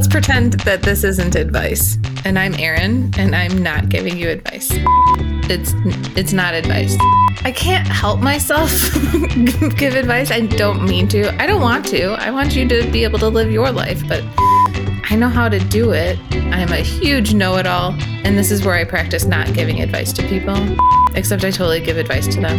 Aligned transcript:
let's 0.00 0.08
pretend 0.08 0.54
that 0.60 0.80
this 0.80 1.04
isn't 1.04 1.34
advice. 1.34 1.98
And 2.24 2.38
I'm 2.38 2.54
Erin, 2.54 3.12
and 3.18 3.36
I'm 3.36 3.62
not 3.62 3.90
giving 3.90 4.16
you 4.16 4.30
advice. 4.30 4.70
It's 4.72 5.74
it's 6.16 6.32
not 6.32 6.54
advice. 6.54 6.96
I 7.44 7.52
can't 7.54 7.86
help 7.86 8.20
myself 8.20 8.70
give 9.76 9.96
advice. 9.96 10.30
I 10.30 10.46
don't 10.46 10.84
mean 10.84 11.06
to. 11.08 11.38
I 11.38 11.46
don't 11.46 11.60
want 11.60 11.84
to. 11.88 12.12
I 12.12 12.30
want 12.30 12.56
you 12.56 12.66
to 12.66 12.90
be 12.90 13.04
able 13.04 13.18
to 13.18 13.28
live 13.28 13.52
your 13.52 13.70
life, 13.70 14.02
but 14.08 14.24
I 15.10 15.16
know 15.16 15.28
how 15.28 15.50
to 15.50 15.58
do 15.58 15.92
it. 15.92 16.18
I'm 16.32 16.72
a 16.72 16.76
huge 16.80 17.34
know-it-all, 17.34 17.94
and 18.24 18.38
this 18.38 18.50
is 18.50 18.64
where 18.64 18.76
I 18.76 18.84
practice 18.84 19.26
not 19.26 19.52
giving 19.52 19.82
advice 19.82 20.14
to 20.14 20.26
people. 20.28 20.56
Except 21.14 21.44
I 21.44 21.50
totally 21.50 21.80
give 21.80 21.98
advice 21.98 22.26
to 22.28 22.40
them. 22.40 22.58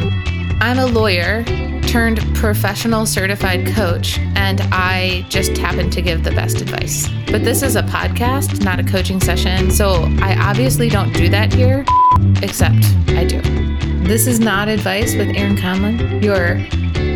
I'm 0.61 0.77
a 0.77 0.85
lawyer 0.85 1.43
turned 1.91 2.21
professional 2.33 3.05
certified 3.05 3.67
coach, 3.67 4.17
and 4.35 4.61
I 4.71 5.25
just 5.27 5.57
happen 5.57 5.89
to 5.89 6.01
give 6.01 6.23
the 6.23 6.31
best 6.31 6.61
advice. 6.61 7.09
But 7.29 7.43
this 7.43 7.61
is 7.61 7.75
a 7.75 7.83
podcast, 7.83 8.63
not 8.63 8.79
a 8.79 8.83
coaching 8.83 9.19
session, 9.19 9.69
so 9.69 10.07
I 10.21 10.37
obviously 10.39 10.87
don't 10.87 11.11
do 11.11 11.27
that 11.27 11.53
here, 11.53 11.83
except 12.41 12.85
I 13.09 13.25
do. 13.25 13.41
This 14.07 14.25
is 14.25 14.39
not 14.39 14.69
advice 14.69 15.15
with 15.15 15.35
Erin 15.35 15.57
Conlon, 15.57 16.23
your 16.23 16.59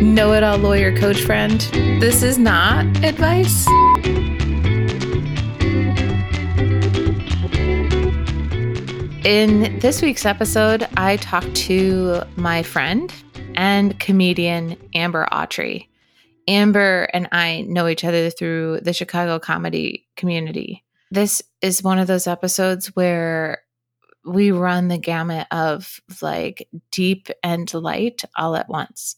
know 0.02 0.34
it 0.34 0.42
all 0.42 0.58
lawyer 0.58 0.94
coach 0.94 1.22
friend. 1.22 1.58
This 1.98 2.22
is 2.22 2.36
not 2.36 2.84
advice. 3.02 3.66
In 9.24 9.78
this 9.78 10.02
week's 10.02 10.26
episode, 10.26 10.86
I 10.98 11.16
talked 11.16 11.54
to 11.54 12.20
my 12.36 12.62
friend 12.62 13.10
and 13.56 13.98
comedian 13.98 14.76
Amber 14.94 15.26
Autry. 15.32 15.88
Amber 16.48 17.08
and 17.12 17.28
I 17.32 17.62
know 17.62 17.88
each 17.88 18.04
other 18.04 18.30
through 18.30 18.80
the 18.80 18.92
Chicago 18.92 19.38
comedy 19.38 20.06
community. 20.16 20.84
This 21.10 21.42
is 21.62 21.82
one 21.82 21.98
of 21.98 22.06
those 22.06 22.26
episodes 22.26 22.88
where 22.94 23.62
we 24.24 24.50
run 24.50 24.88
the 24.88 24.98
gamut 24.98 25.46
of 25.50 26.00
like 26.20 26.68
deep 26.90 27.28
and 27.42 27.72
light 27.74 28.24
all 28.36 28.56
at 28.56 28.68
once. 28.68 29.16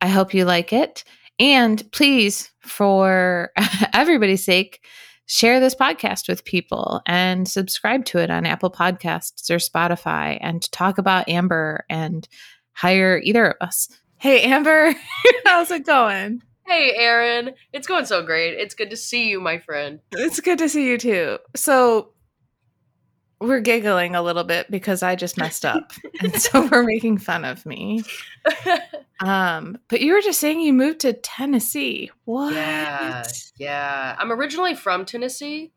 I 0.00 0.08
hope 0.08 0.34
you 0.34 0.44
like 0.44 0.72
it. 0.72 1.04
And 1.38 1.90
please, 1.92 2.50
for 2.60 3.50
everybody's 3.92 4.44
sake, 4.44 4.84
share 5.26 5.58
this 5.58 5.74
podcast 5.74 6.28
with 6.28 6.44
people 6.44 7.00
and 7.06 7.48
subscribe 7.48 8.04
to 8.06 8.18
it 8.18 8.30
on 8.30 8.46
Apple 8.46 8.70
Podcasts 8.70 9.50
or 9.50 9.56
Spotify 9.56 10.38
and 10.40 10.70
talk 10.70 10.98
about 10.98 11.28
Amber 11.28 11.84
and 11.88 12.28
hire 12.74 13.20
either 13.22 13.46
of 13.46 13.56
us. 13.60 13.88
Hey, 14.18 14.42
Amber, 14.42 14.94
how's 15.46 15.70
it 15.70 15.86
going? 15.86 16.42
Hey, 16.66 16.94
Erin. 16.96 17.54
It's 17.72 17.86
going 17.86 18.06
so 18.06 18.22
great. 18.22 18.54
It's 18.54 18.74
good 18.74 18.90
to 18.90 18.96
see 18.96 19.28
you, 19.28 19.40
my 19.40 19.58
friend. 19.58 20.00
It's 20.12 20.40
good 20.40 20.58
to 20.58 20.68
see 20.68 20.88
you 20.88 20.98
too. 20.98 21.38
So, 21.56 22.10
we're 23.40 23.60
giggling 23.60 24.14
a 24.14 24.22
little 24.22 24.44
bit 24.44 24.70
because 24.70 25.02
I 25.02 25.16
just 25.16 25.36
messed 25.36 25.64
up. 25.64 25.92
and 26.20 26.34
so 26.40 26.66
we're 26.70 26.84
making 26.84 27.18
fun 27.18 27.44
of 27.44 27.64
me. 27.66 28.02
Um, 29.20 29.78
but 29.88 30.00
you 30.00 30.12
were 30.12 30.20
just 30.20 30.40
saying 30.40 30.60
you 30.60 30.72
moved 30.72 31.00
to 31.00 31.12
Tennessee. 31.12 32.10
What? 32.24 32.52
Yeah. 32.52 33.26
Yeah. 33.56 34.16
I'm 34.18 34.32
originally 34.32 34.74
from 34.74 35.04
Tennessee. 35.04 35.72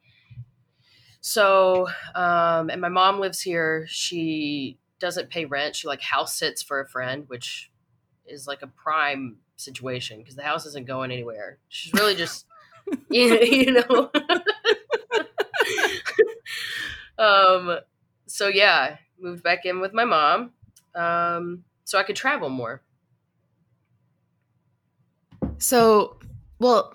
So, 1.22 1.88
um, 2.16 2.70
and 2.70 2.82
my 2.82 2.90
mom 2.90 3.20
lives 3.20 3.40
here. 3.40 3.86
She 3.88 4.80
doesn't 5.00 5.30
pay 5.30 5.46
rent. 5.46 5.76
She 5.76 5.88
like 5.88 6.02
house 6.02 6.36
sits 6.36 6.62
for 6.62 6.80
a 6.80 6.88
friend, 6.88 7.26
which 7.28 7.72
is 8.26 8.48
like 8.48 8.62
a 8.62 8.68
prime 8.68 9.38
situation 9.56 10.20
because 10.20 10.36
the 10.36 10.44
house 10.44 10.66
isn't 10.66 10.88
going 10.88 11.12
anywhere. 11.12 11.58
She's 11.70 11.94
really 11.94 12.16
just, 12.16 12.46
you 13.10 13.72
know. 13.72 14.12
um. 17.18 17.80
So 18.30 18.50
yeah, 18.50 18.98
moved 19.20 19.44
back 19.44 19.66
in 19.66 19.80
with 19.80 19.94
my 19.94 20.04
mom, 20.04 20.52
um, 20.96 21.64
so 21.86 21.98
I 21.98 22.04
could 22.04 22.16
travel 22.16 22.50
more. 22.50 22.82
So, 25.60 26.18
well, 26.60 26.94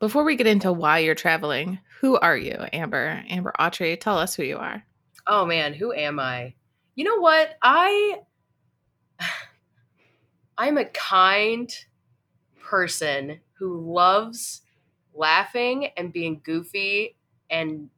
before 0.00 0.24
we 0.24 0.36
get 0.36 0.46
into 0.46 0.72
why 0.72 0.98
you're 0.98 1.14
traveling, 1.14 1.78
who 2.00 2.18
are 2.18 2.36
you, 2.36 2.66
Amber? 2.72 3.24
Amber 3.28 3.52
Autry, 3.58 3.98
tell 3.98 4.18
us 4.18 4.34
who 4.34 4.42
you 4.42 4.58
are. 4.58 4.84
Oh 5.26 5.46
man, 5.46 5.72
who 5.74 5.92
am 5.92 6.20
I? 6.20 6.54
You 6.96 7.04
know 7.04 7.18
what? 7.20 7.56
I 7.62 8.20
I'm 10.58 10.78
a 10.78 10.84
kind 10.86 11.72
person 12.60 13.40
who 13.58 13.94
loves 13.94 14.62
laughing 15.14 15.88
and 15.96 16.12
being 16.12 16.40
goofy 16.44 17.16
and 17.50 17.90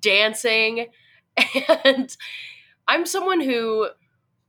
dancing 0.00 0.86
and 1.84 2.16
I'm 2.88 3.06
someone 3.06 3.40
who 3.40 3.88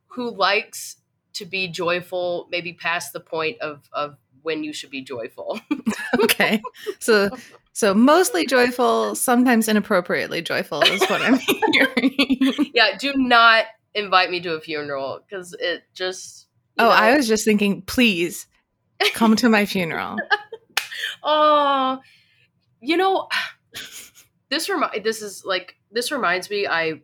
who 0.10 0.36
likes 0.36 0.98
to 1.34 1.46
be 1.46 1.68
joyful 1.68 2.48
maybe 2.52 2.74
past 2.74 3.14
the 3.14 3.20
point 3.20 3.60
of 3.62 3.90
of 3.94 4.18
when 4.44 4.64
you 4.64 4.74
should 4.74 4.90
be 4.90 5.02
joyful. 5.02 5.60
okay. 6.24 6.62
So 7.00 7.30
so 7.74 7.94
mostly 7.94 8.46
joyful, 8.46 9.16
sometimes 9.16 9.68
inappropriately 9.68 10.42
joyful 10.42 10.82
is 10.84 11.02
what 11.10 11.22
I'm 11.22 11.40
hearing. 11.40 12.72
yeah, 12.74 12.98
do 12.98 13.14
not 13.16 13.66
invite 13.96 14.30
me 14.30 14.40
to 14.42 14.54
a 14.54 14.62
funeral 14.62 15.22
because 15.28 15.56
it 15.60 15.84
just 15.94 16.48
Oh, 16.78 16.86
know. 16.86 16.90
I 16.90 17.16
was 17.16 17.28
just 17.28 17.46
thinking, 17.46 17.84
please 17.84 18.48
come 19.14 19.36
to 19.38 19.50
my 19.50 19.66
funeral. 19.68 20.18
oh, 21.24 22.00
you 22.82 22.98
know, 22.98 23.28
this 24.50 24.70
remi- 24.70 25.00
this 25.00 25.22
is 25.22 25.44
like 25.46 25.76
this 25.92 26.12
reminds 26.12 26.50
me 26.50 26.68
I 26.68 27.02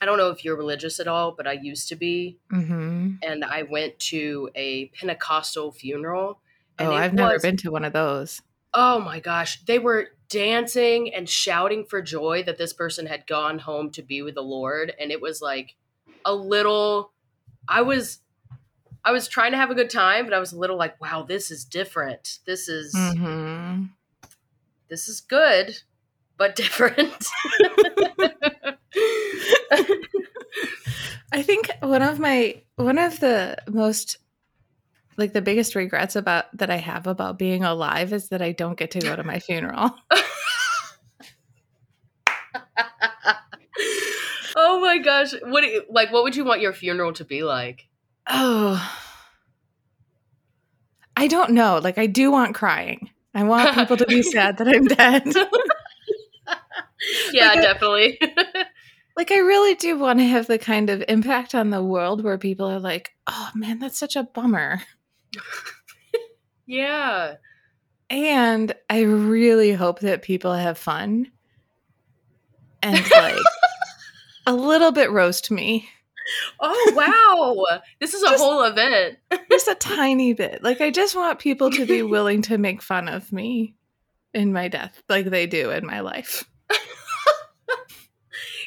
I 0.00 0.06
don't 0.06 0.18
know 0.18 0.30
if 0.30 0.44
you're 0.44 0.56
religious 0.56 1.00
at 1.00 1.08
all, 1.08 1.32
but 1.32 1.46
I 1.46 1.52
used 1.52 1.88
to 1.88 1.96
be. 1.96 2.38
Mm-hmm. 2.52 3.14
And 3.22 3.44
I 3.44 3.64
went 3.64 3.98
to 4.00 4.50
a 4.54 4.86
Pentecostal 4.86 5.72
funeral. 5.72 6.40
Oh, 6.78 6.92
I've 6.92 7.12
was, 7.12 7.16
never 7.16 7.38
been 7.38 7.56
to 7.58 7.70
one 7.70 7.84
of 7.84 7.92
those. 7.92 8.40
Oh 8.74 9.00
my 9.00 9.20
gosh. 9.20 9.62
They 9.64 9.78
were 9.78 10.08
dancing 10.28 11.14
and 11.14 11.28
shouting 11.28 11.84
for 11.84 12.02
joy 12.02 12.42
that 12.44 12.58
this 12.58 12.72
person 12.72 13.06
had 13.06 13.26
gone 13.26 13.58
home 13.58 13.90
to 13.90 14.02
be 14.02 14.22
with 14.22 14.34
the 14.34 14.42
Lord. 14.42 14.92
And 15.00 15.10
it 15.10 15.20
was 15.20 15.40
like 15.40 15.74
a 16.24 16.34
little, 16.34 17.12
I 17.68 17.82
was. 17.82 18.20
I 19.04 19.12
was 19.12 19.28
trying 19.28 19.52
to 19.52 19.56
have 19.56 19.70
a 19.70 19.74
good 19.74 19.88
time, 19.88 20.24
but 20.24 20.34
I 20.34 20.40
was 20.40 20.52
a 20.52 20.58
little 20.58 20.76
like, 20.76 21.00
"Wow, 21.00 21.22
this 21.22 21.50
is 21.50 21.64
different. 21.64 22.40
This 22.46 22.68
is 22.68 22.92
mm-hmm. 22.94 23.84
this 24.90 25.08
is 25.08 25.20
good, 25.20 25.78
but 26.36 26.56
different." 26.56 27.26
I 31.32 31.42
think 31.42 31.70
one 31.80 32.02
of 32.02 32.18
my 32.18 32.60
one 32.76 32.98
of 32.98 33.20
the 33.20 33.56
most 33.68 34.18
like 35.18 35.32
the 35.32 35.42
biggest 35.42 35.74
regrets 35.74 36.16
about 36.16 36.44
that 36.56 36.70
I 36.70 36.76
have 36.76 37.06
about 37.06 37.38
being 37.38 37.64
alive 37.64 38.12
is 38.12 38.28
that 38.28 38.40
I 38.40 38.52
don't 38.52 38.78
get 38.78 38.92
to 38.92 39.00
go 39.00 39.16
to 39.16 39.24
my 39.24 39.40
funeral. 39.40 39.90
oh 44.56 44.80
my 44.80 44.98
gosh. 44.98 45.32
What 45.42 45.64
you, 45.64 45.82
like 45.90 46.12
what 46.12 46.22
would 46.22 46.36
you 46.36 46.44
want 46.44 46.60
your 46.60 46.72
funeral 46.72 47.12
to 47.14 47.24
be 47.24 47.42
like? 47.42 47.88
Oh. 48.28 48.80
I 51.16 51.26
don't 51.26 51.50
know. 51.50 51.80
Like 51.82 51.98
I 51.98 52.06
do 52.06 52.30
want 52.30 52.54
crying. 52.54 53.10
I 53.34 53.42
want 53.42 53.74
people 53.74 53.96
to 53.96 54.06
be 54.06 54.22
sad 54.22 54.58
that 54.58 54.68
I'm 54.68 54.86
dead. 54.86 55.26
yeah, 57.32 57.48
like 57.48 57.62
definitely. 57.62 58.18
I, 58.22 58.66
like 59.16 59.32
I 59.32 59.38
really 59.38 59.74
do 59.74 59.98
want 59.98 60.20
to 60.20 60.24
have 60.24 60.46
the 60.46 60.58
kind 60.58 60.90
of 60.90 61.02
impact 61.08 61.56
on 61.56 61.70
the 61.70 61.82
world 61.82 62.22
where 62.22 62.38
people 62.38 62.66
are 62.66 62.78
like, 62.78 63.14
"Oh 63.26 63.50
man, 63.54 63.80
that's 63.80 63.98
such 63.98 64.14
a 64.14 64.22
bummer." 64.22 64.80
yeah. 66.66 67.34
And 68.10 68.74
I 68.88 69.02
really 69.02 69.72
hope 69.72 70.00
that 70.00 70.22
people 70.22 70.54
have 70.54 70.78
fun 70.78 71.30
and 72.82 73.10
like 73.10 73.36
a 74.46 74.54
little 74.54 74.92
bit 74.92 75.10
roast 75.10 75.50
me. 75.50 75.88
Oh 76.60 76.92
wow. 76.94 77.80
This 78.00 78.14
is 78.14 78.22
a 78.22 78.30
just, 78.30 78.42
whole 78.42 78.62
event. 78.62 79.18
just 79.50 79.68
a 79.68 79.74
tiny 79.78 80.32
bit. 80.32 80.62
Like 80.62 80.80
I 80.80 80.90
just 80.90 81.14
want 81.14 81.38
people 81.38 81.70
to 81.70 81.86
be 81.86 82.02
willing 82.02 82.42
to 82.42 82.58
make 82.58 82.82
fun 82.82 83.08
of 83.08 83.32
me 83.32 83.74
in 84.34 84.52
my 84.52 84.68
death 84.68 85.02
like 85.08 85.26
they 85.26 85.46
do 85.46 85.70
in 85.70 85.86
my 85.86 86.00
life. 86.00 86.44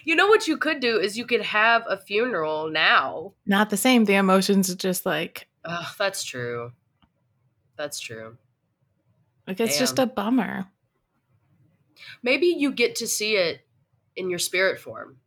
you 0.03 0.15
know 0.15 0.27
what 0.27 0.47
you 0.47 0.57
could 0.57 0.79
do 0.79 0.99
is 0.99 1.17
you 1.17 1.25
could 1.25 1.41
have 1.41 1.83
a 1.87 1.97
funeral 1.97 2.69
now. 2.69 3.33
Not 3.45 3.69
the 3.69 3.77
same. 3.77 4.05
The 4.05 4.15
emotions 4.15 4.69
are 4.69 4.75
just 4.75 5.05
like 5.05 5.47
Oh, 5.65 5.91
that's 5.97 6.23
true. 6.23 6.71
That's 7.77 7.99
true. 7.99 8.37
Like 9.47 9.59
it's 9.59 9.73
Damn. 9.73 9.79
just 9.79 9.99
a 9.99 10.05
bummer. 10.05 10.67
Maybe 12.23 12.47
you 12.47 12.71
get 12.71 12.95
to 12.97 13.07
see 13.07 13.35
it 13.35 13.61
in 14.15 14.29
your 14.29 14.39
spirit 14.39 14.79
form. 14.79 15.17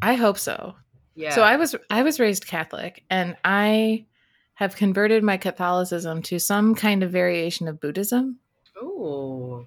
I 0.00 0.14
hope 0.14 0.38
so. 0.38 0.74
Yeah. 1.14 1.34
So 1.34 1.42
I 1.42 1.56
was 1.56 1.76
I 1.90 2.02
was 2.02 2.18
raised 2.18 2.46
Catholic 2.46 3.04
and 3.10 3.36
I 3.44 4.06
have 4.54 4.76
converted 4.76 5.22
my 5.22 5.36
Catholicism 5.36 6.22
to 6.22 6.38
some 6.38 6.74
kind 6.74 7.02
of 7.02 7.10
variation 7.10 7.68
of 7.68 7.80
Buddhism. 7.80 8.38
Oh. 8.80 9.66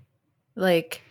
like 0.56 1.02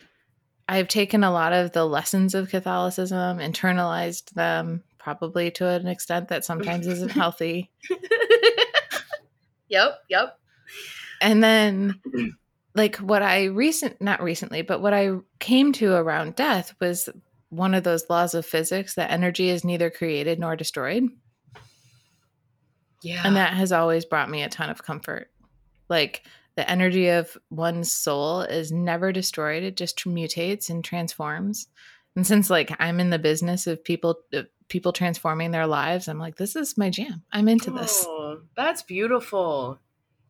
I've 0.69 0.89
taken 0.89 1.25
a 1.25 1.31
lot 1.31 1.53
of 1.53 1.73
the 1.73 1.85
lessons 1.85 2.35
of 2.35 2.49
Catholicism, 2.49 3.39
internalized 3.39 4.31
them, 4.31 4.83
probably 4.99 5.51
to 5.53 5.69
an 5.69 5.87
extent 5.87 6.29
that 6.29 6.45
sometimes 6.45 6.87
isn't 6.87 7.11
healthy. 7.13 7.71
yep, 9.75 9.99
yep. 10.09 10.39
And 11.21 11.43
then 11.43 12.01
like 12.75 12.97
what 12.97 13.23
I 13.23 13.45
recent 13.45 14.01
not 14.01 14.23
recently, 14.23 14.63
but 14.63 14.81
what 14.81 14.95
I 14.95 15.13
came 15.39 15.73
to 15.75 15.93
around 15.95 16.37
death 16.37 16.75
was 16.81 17.09
one 17.51 17.75
of 17.75 17.85
those 17.85 18.09
laws 18.11 18.35
of 18.35 18.47
physics 18.47 18.95
that 18.95 19.11
energy 19.11 19.49
is 19.49 19.65
neither 19.65 19.91
created 19.91 20.39
nor 20.39 20.57
destroyed. 20.57 21.09
Yeah. 23.03 23.23
And 23.25 23.37
that 23.37 23.55
has 23.55 23.71
always 23.71 24.05
brought 24.05 24.31
me 24.31 24.43
a 24.43 24.49
ton 24.49 24.71
of 24.71 24.83
comfort. 24.83 25.31
Like 25.89 26.23
the 26.57 26.69
energy 26.69 27.09
of 27.09 27.37
one's 27.51 27.93
soul 27.93 28.41
is 28.41 28.73
never 28.73 29.13
destroyed, 29.13 29.63
it 29.63 29.77
just 29.77 29.99
mutates 30.05 30.71
and 30.71 30.85
transforms. 30.85 31.69
And 32.17 32.27
since 32.27 32.49
like 32.49 32.75
I'm 32.79 33.01
in 33.01 33.11
the 33.11 33.19
business 33.19 33.67
of 33.67 33.85
people 33.85 34.21
uh, 34.33 34.43
people 34.75 34.93
transforming 34.93 35.53
their 35.53 35.69
lives, 35.69 36.09
I'm 36.09 36.19
like 36.19 36.35
this 36.35 36.57
is 36.57 36.77
my 36.77 36.91
jam. 36.91 37.23
I'm 37.31 37.47
into 37.47 37.71
this. 37.71 38.05
Oh, 38.09 38.41
that's 38.57 38.83
beautiful. 38.83 39.79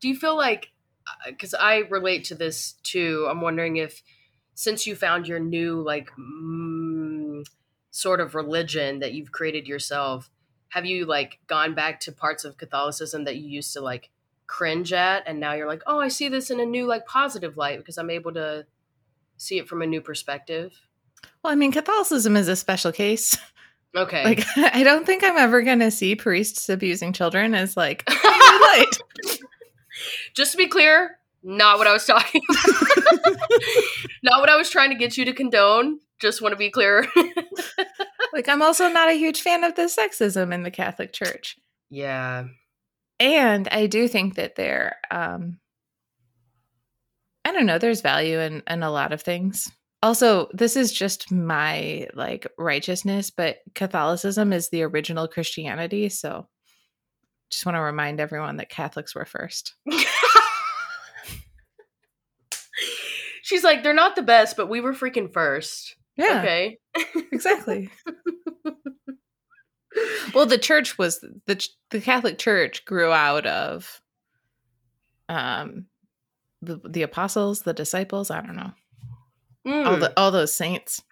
Do 0.00 0.08
you 0.08 0.16
feel 0.16 0.36
like 0.36 0.68
because 1.26 1.54
I 1.54 1.78
relate 1.90 2.24
to 2.24 2.34
this 2.34 2.72
too. 2.82 3.26
I'm 3.30 3.40
wondering 3.40 3.76
if, 3.76 4.02
since 4.54 4.86
you 4.86 4.94
found 4.94 5.26
your 5.26 5.40
new 5.40 5.80
like 5.80 6.10
mm, 6.18 7.42
sort 7.90 8.20
of 8.20 8.34
religion 8.34 9.00
that 9.00 9.14
you've 9.14 9.32
created 9.32 9.66
yourself, 9.66 10.30
have 10.68 10.84
you 10.84 11.06
like 11.06 11.38
gone 11.46 11.74
back 11.74 12.00
to 12.00 12.12
parts 12.12 12.44
of 12.44 12.58
Catholicism 12.58 13.24
that 13.24 13.36
you 13.36 13.48
used 13.48 13.72
to 13.72 13.80
like 13.80 14.10
cringe 14.46 14.92
at, 14.92 15.26
and 15.26 15.40
now 15.40 15.54
you're 15.54 15.68
like, 15.68 15.82
oh, 15.86 16.00
I 16.00 16.08
see 16.08 16.28
this 16.28 16.50
in 16.50 16.60
a 16.60 16.66
new 16.66 16.86
like 16.86 17.06
positive 17.06 17.56
light 17.56 17.78
because 17.78 17.96
I'm 17.96 18.10
able 18.10 18.34
to 18.34 18.66
see 19.38 19.58
it 19.58 19.68
from 19.68 19.80
a 19.80 19.86
new 19.86 20.02
perspective. 20.02 20.74
Well, 21.42 21.52
I 21.52 21.56
mean, 21.56 21.72
Catholicism 21.72 22.36
is 22.36 22.48
a 22.48 22.56
special 22.56 22.92
case. 22.92 23.38
Okay. 23.94 24.24
Like, 24.24 24.44
I 24.56 24.82
don't 24.82 25.06
think 25.06 25.22
I'm 25.22 25.36
ever 25.36 25.62
going 25.62 25.80
to 25.80 25.90
see 25.90 26.16
priests 26.16 26.68
abusing 26.68 27.12
children 27.12 27.54
as 27.54 27.76
like. 27.76 28.08
Just 30.34 30.52
to 30.52 30.58
be 30.58 30.66
clear, 30.66 31.18
not 31.42 31.78
what 31.78 31.86
I 31.86 31.92
was 31.92 32.04
talking 32.04 32.42
about. 32.50 33.36
not 34.24 34.40
what 34.40 34.48
I 34.48 34.56
was 34.56 34.68
trying 34.68 34.90
to 34.90 34.96
get 34.96 35.16
you 35.16 35.24
to 35.26 35.32
condone. 35.32 36.00
Just 36.20 36.42
want 36.42 36.52
to 36.52 36.56
be 36.56 36.70
clear. 36.70 37.06
like, 38.32 38.48
I'm 38.48 38.62
also 38.62 38.88
not 38.88 39.08
a 39.08 39.18
huge 39.18 39.42
fan 39.42 39.62
of 39.62 39.76
the 39.76 39.82
sexism 39.82 40.52
in 40.52 40.64
the 40.64 40.70
Catholic 40.70 41.12
Church. 41.12 41.56
Yeah. 41.90 42.46
And 43.20 43.68
I 43.68 43.86
do 43.86 44.08
think 44.08 44.34
that 44.34 44.56
there, 44.56 44.96
um, 45.10 45.58
I 47.44 47.52
don't 47.52 47.66
know, 47.66 47.78
there's 47.78 48.00
value 48.00 48.40
in, 48.40 48.62
in 48.68 48.82
a 48.82 48.90
lot 48.90 49.12
of 49.12 49.22
things. 49.22 49.70
Also, 50.04 50.48
this 50.52 50.76
is 50.76 50.92
just 50.92 51.32
my 51.32 52.06
like 52.12 52.46
righteousness, 52.58 53.30
but 53.30 53.56
Catholicism 53.74 54.52
is 54.52 54.68
the 54.68 54.82
original 54.82 55.26
Christianity. 55.26 56.10
So 56.10 56.46
just 57.48 57.64
want 57.64 57.76
to 57.76 57.80
remind 57.80 58.20
everyone 58.20 58.58
that 58.58 58.68
Catholics 58.68 59.14
were 59.14 59.24
first. 59.24 59.74
She's 63.42 63.64
like, 63.64 63.82
they're 63.82 63.94
not 63.94 64.14
the 64.14 64.20
best, 64.20 64.58
but 64.58 64.68
we 64.68 64.82
were 64.82 64.92
freaking 64.92 65.32
first. 65.32 65.96
Yeah. 66.18 66.40
Okay. 66.40 66.76
exactly. 67.32 67.88
well, 70.34 70.44
the 70.44 70.58
church 70.58 70.98
was 70.98 71.18
the 71.46 71.66
the 71.90 72.02
Catholic 72.02 72.36
Church 72.36 72.84
grew 72.84 73.10
out 73.10 73.46
of 73.46 74.02
um 75.30 75.86
the, 76.60 76.78
the 76.86 77.04
apostles, 77.04 77.62
the 77.62 77.72
disciples, 77.72 78.30
I 78.30 78.42
don't 78.42 78.56
know. 78.56 78.72
Mm. 79.66 79.86
All 79.86 79.96
the 79.96 80.12
all 80.16 80.30
those 80.30 80.54
saints. 80.54 81.02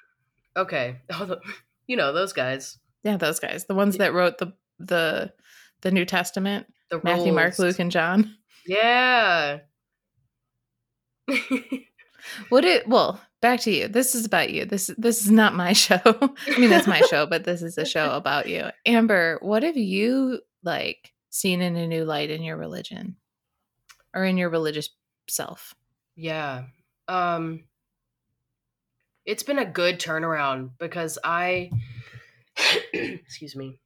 Okay. 0.56 0.98
All 1.18 1.26
the, 1.26 1.40
you 1.86 1.96
know, 1.96 2.12
those 2.12 2.32
guys. 2.32 2.78
Yeah, 3.02 3.16
those 3.16 3.40
guys. 3.40 3.64
The 3.64 3.74
ones 3.74 3.96
that 3.98 4.12
wrote 4.12 4.38
the 4.38 4.52
the 4.78 5.32
the 5.80 5.90
New 5.90 6.04
Testament. 6.04 6.66
The 6.90 7.00
Matthew, 7.02 7.32
Mark, 7.32 7.58
Luke, 7.58 7.78
and 7.78 7.90
John. 7.90 8.36
Yeah. 8.64 9.58
what 12.48 12.64
it 12.64 12.86
well, 12.86 13.20
back 13.40 13.58
to 13.62 13.72
you. 13.72 13.88
This 13.88 14.14
is 14.14 14.24
about 14.24 14.50
you. 14.50 14.64
This 14.64 14.88
this 14.96 15.24
is 15.24 15.32
not 15.32 15.52
my 15.52 15.72
show. 15.72 16.00
I 16.04 16.58
mean 16.60 16.70
that's 16.70 16.86
my 16.86 17.00
show, 17.10 17.26
but 17.26 17.42
this 17.42 17.60
is 17.60 17.76
a 17.76 17.84
show 17.84 18.12
about 18.12 18.48
you. 18.48 18.66
Amber, 18.86 19.38
what 19.42 19.64
have 19.64 19.76
you 19.76 20.42
like 20.62 21.12
seen 21.30 21.60
in 21.60 21.74
a 21.74 21.88
new 21.88 22.04
light 22.04 22.30
in 22.30 22.44
your 22.44 22.56
religion? 22.56 23.16
Or 24.14 24.24
in 24.24 24.36
your 24.36 24.50
religious 24.50 24.90
self? 25.28 25.74
Yeah. 26.14 26.66
Um 27.08 27.64
it's 29.24 29.42
been 29.42 29.58
a 29.58 29.64
good 29.64 29.98
turnaround 29.98 30.70
because 30.78 31.18
I 31.24 31.70
excuse 32.92 33.56
me 33.56 33.78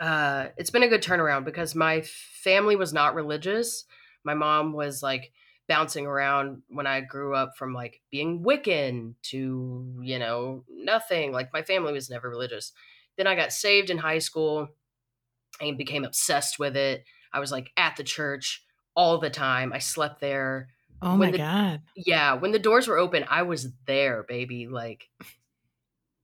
uh, 0.00 0.48
it's 0.56 0.70
been 0.70 0.82
a 0.82 0.88
good 0.88 1.02
turnaround 1.02 1.44
because 1.44 1.74
my 1.74 2.02
family 2.42 2.76
was 2.76 2.92
not 2.92 3.14
religious. 3.14 3.84
My 4.24 4.34
mom 4.34 4.72
was 4.72 5.02
like 5.02 5.32
bouncing 5.68 6.06
around 6.06 6.62
when 6.68 6.86
I 6.86 7.00
grew 7.00 7.34
up 7.34 7.52
from 7.56 7.72
like 7.72 8.00
being 8.10 8.42
Wiccan 8.42 9.14
to, 9.30 10.00
you 10.02 10.18
know, 10.18 10.64
nothing. 10.68 11.32
Like 11.32 11.52
my 11.52 11.62
family 11.62 11.92
was 11.92 12.10
never 12.10 12.28
religious. 12.28 12.72
Then 13.16 13.26
I 13.26 13.36
got 13.36 13.52
saved 13.52 13.90
in 13.90 13.98
high 13.98 14.18
school 14.18 14.68
and 15.60 15.78
became 15.78 16.04
obsessed 16.04 16.58
with 16.58 16.76
it. 16.76 17.04
I 17.32 17.40
was 17.40 17.52
like 17.52 17.70
at 17.76 17.96
the 17.96 18.04
church 18.04 18.64
all 18.96 19.18
the 19.18 19.30
time. 19.30 19.72
I 19.72 19.78
slept 19.78 20.20
there. 20.20 20.68
Oh 21.04 21.18
my 21.18 21.30
the, 21.30 21.38
god. 21.38 21.82
Yeah, 21.94 22.32
when 22.32 22.52
the 22.52 22.58
doors 22.58 22.88
were 22.88 22.96
open, 22.96 23.26
I 23.28 23.42
was 23.42 23.68
there, 23.86 24.24
baby. 24.26 24.66
Like 24.66 25.10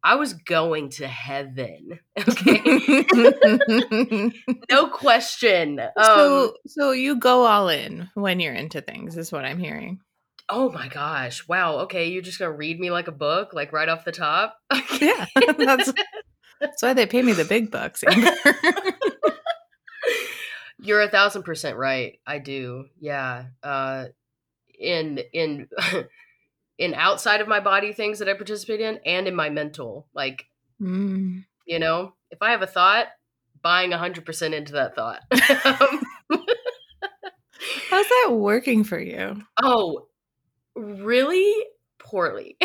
I 0.02 0.14
was 0.14 0.32
going 0.32 0.88
to 0.90 1.06
heaven. 1.06 2.00
Okay. 2.28 3.04
no 4.70 4.88
question. 4.88 5.80
Um, 5.80 6.04
so 6.04 6.54
so 6.66 6.90
you 6.92 7.16
go 7.16 7.44
all 7.44 7.68
in 7.68 8.08
when 8.14 8.40
you're 8.40 8.54
into 8.54 8.80
things 8.80 9.16
is 9.16 9.30
what 9.32 9.44
I'm 9.44 9.58
hearing. 9.58 10.00
Oh 10.48 10.70
my 10.70 10.88
gosh. 10.88 11.46
Wow. 11.46 11.80
Okay, 11.80 12.08
you're 12.08 12.22
just 12.22 12.38
going 12.38 12.50
to 12.50 12.56
read 12.56 12.80
me 12.80 12.90
like 12.90 13.08
a 13.08 13.12
book 13.12 13.52
like 13.52 13.72
right 13.72 13.88
off 13.88 14.04
the 14.04 14.12
top? 14.12 14.56
yeah. 15.00 15.26
That's 15.58 15.92
that's 16.60 16.82
why 16.82 16.94
they 16.94 17.06
pay 17.06 17.22
me 17.22 17.32
the 17.32 17.44
big 17.44 17.70
bucks. 17.70 18.02
you're 20.78 21.02
a 21.02 21.08
thousand 21.08 21.42
percent 21.42 21.76
right. 21.76 22.18
I 22.26 22.38
do. 22.38 22.86
Yeah. 22.98 23.44
Uh 23.62 24.06
in 24.80 25.20
in 25.32 25.68
in 26.78 26.94
outside 26.94 27.40
of 27.40 27.48
my 27.48 27.60
body 27.60 27.92
things 27.92 28.18
that 28.18 28.28
I 28.28 28.34
participate 28.34 28.80
in 28.80 28.98
and 29.04 29.28
in 29.28 29.34
my 29.36 29.50
mental. 29.50 30.08
Like, 30.14 30.46
mm. 30.80 31.44
you 31.66 31.78
know, 31.78 32.14
if 32.30 32.40
I 32.40 32.52
have 32.52 32.62
a 32.62 32.66
thought, 32.66 33.08
buying 33.62 33.90
100% 33.90 34.54
into 34.54 34.72
that 34.72 34.94
thought. 34.94 35.20
How's 37.90 38.08
that 38.08 38.28
working 38.30 38.84
for 38.84 38.98
you? 38.98 39.42
Oh, 39.62 40.06
really 40.74 41.52
poorly. 41.98 42.56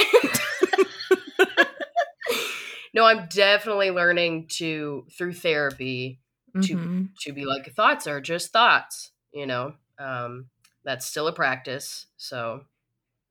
no, 2.93 3.03
I'm 3.03 3.27
definitely 3.27 3.91
learning 3.91 4.47
to 4.53 5.05
through 5.17 5.33
therapy 5.33 6.21
to 6.53 6.75
mm-hmm. 6.77 7.03
to 7.19 7.33
be 7.33 7.43
like 7.43 7.73
thoughts 7.75 8.07
are 8.07 8.21
just 8.21 8.53
thoughts, 8.53 9.11
you 9.33 9.45
know. 9.45 9.73
Um 9.99 10.45
that's 10.85 11.05
still 11.05 11.27
a 11.27 11.33
practice. 11.33 12.05
So 12.17 12.61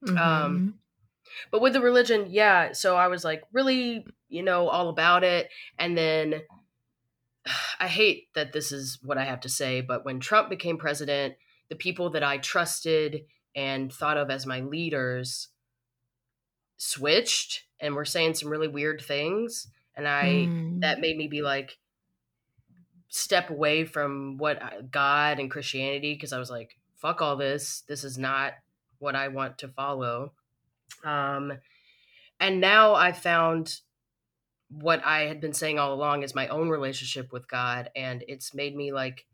um, 0.08 0.16
mm-hmm. 0.16 0.18
Um, 0.18 0.74
but 1.50 1.62
with 1.62 1.72
the 1.72 1.80
religion, 1.80 2.26
yeah. 2.28 2.72
So 2.72 2.96
I 2.96 3.08
was 3.08 3.24
like 3.24 3.42
really, 3.52 4.06
you 4.28 4.42
know, 4.42 4.68
all 4.68 4.88
about 4.88 5.24
it. 5.24 5.48
And 5.78 5.96
then 5.96 6.42
I 7.80 7.88
hate 7.88 8.28
that 8.34 8.52
this 8.52 8.72
is 8.72 8.98
what 9.02 9.18
I 9.18 9.24
have 9.24 9.40
to 9.40 9.48
say, 9.48 9.80
but 9.80 10.04
when 10.04 10.20
Trump 10.20 10.48
became 10.48 10.78
president, 10.78 11.34
the 11.68 11.76
people 11.76 12.10
that 12.10 12.22
I 12.22 12.38
trusted 12.38 13.24
and 13.56 13.92
thought 13.92 14.16
of 14.16 14.30
as 14.30 14.46
my 14.46 14.60
leaders 14.60 15.48
switched 16.76 17.64
and 17.80 17.94
were 17.94 18.04
saying 18.04 18.34
some 18.34 18.50
really 18.50 18.68
weird 18.68 19.00
things. 19.00 19.68
And 19.96 20.08
I, 20.08 20.46
mm. 20.48 20.80
that 20.80 21.00
made 21.00 21.16
me 21.16 21.28
be 21.28 21.40
like, 21.40 21.78
step 23.08 23.48
away 23.48 23.84
from 23.84 24.38
what 24.38 24.90
God 24.90 25.38
and 25.38 25.48
Christianity, 25.50 26.14
because 26.14 26.32
I 26.32 26.38
was 26.38 26.50
like, 26.50 26.76
fuck 26.96 27.20
all 27.22 27.36
this. 27.36 27.82
This 27.88 28.04
is 28.04 28.18
not 28.18 28.54
what 28.98 29.14
I 29.14 29.28
want 29.28 29.58
to 29.58 29.68
follow. 29.68 30.32
Um, 31.04 31.52
and 32.40 32.60
now 32.60 32.94
I 32.94 33.12
found 33.12 33.80
what 34.68 35.04
I 35.04 35.22
had 35.22 35.40
been 35.40 35.52
saying 35.52 35.78
all 35.78 35.92
along 35.92 36.22
is 36.22 36.34
my 36.34 36.48
own 36.48 36.68
relationship 36.68 37.32
with 37.32 37.48
God, 37.48 37.90
and 37.94 38.24
it's 38.26 38.54
made 38.54 38.74
me 38.74 38.92
like 38.92 39.26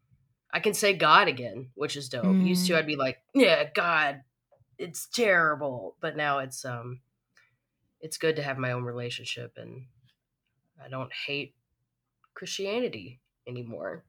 I 0.52 0.61
can 0.61 0.75
say 0.75 0.93
God 0.93 1.29
again, 1.29 1.69
which 1.75 1.97
is 1.97 2.09
dope. 2.09 2.25
Mm. 2.25 2.47
Used 2.47 2.67
to 2.67 2.76
I'd 2.76 2.87
be 2.87 2.97
like, 2.97 3.19
yeah, 3.35 3.69
God, 3.73 4.23
it's 4.79 5.07
terrible, 5.07 5.97
but 6.00 6.17
now 6.17 6.40
it's 6.40 6.64
um, 6.64 7.00
it's 8.00 8.19
good 8.19 8.37
to 8.37 8.43
have 8.43 8.59
my 8.59 8.73
own 8.73 8.85
relationship, 8.85 9.52
and 9.57 9.85
I 10.85 10.88
don't 10.88 11.12
hate 11.26 11.55
Christianity 12.35 13.21
anymore. 13.47 14.05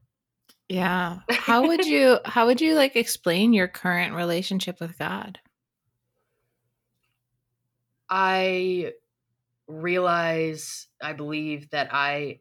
Yeah. 0.68 1.18
How 1.30 1.66
would 1.66 1.84
you 1.84 2.18
how 2.24 2.46
would 2.46 2.60
you 2.60 2.74
like 2.74 2.96
explain 2.96 3.52
your 3.52 3.68
current 3.68 4.14
relationship 4.14 4.80
with 4.80 4.98
God? 4.98 5.38
I 8.08 8.92
realize, 9.66 10.88
I 11.00 11.14
believe 11.14 11.70
that 11.70 11.88
I 11.92 12.40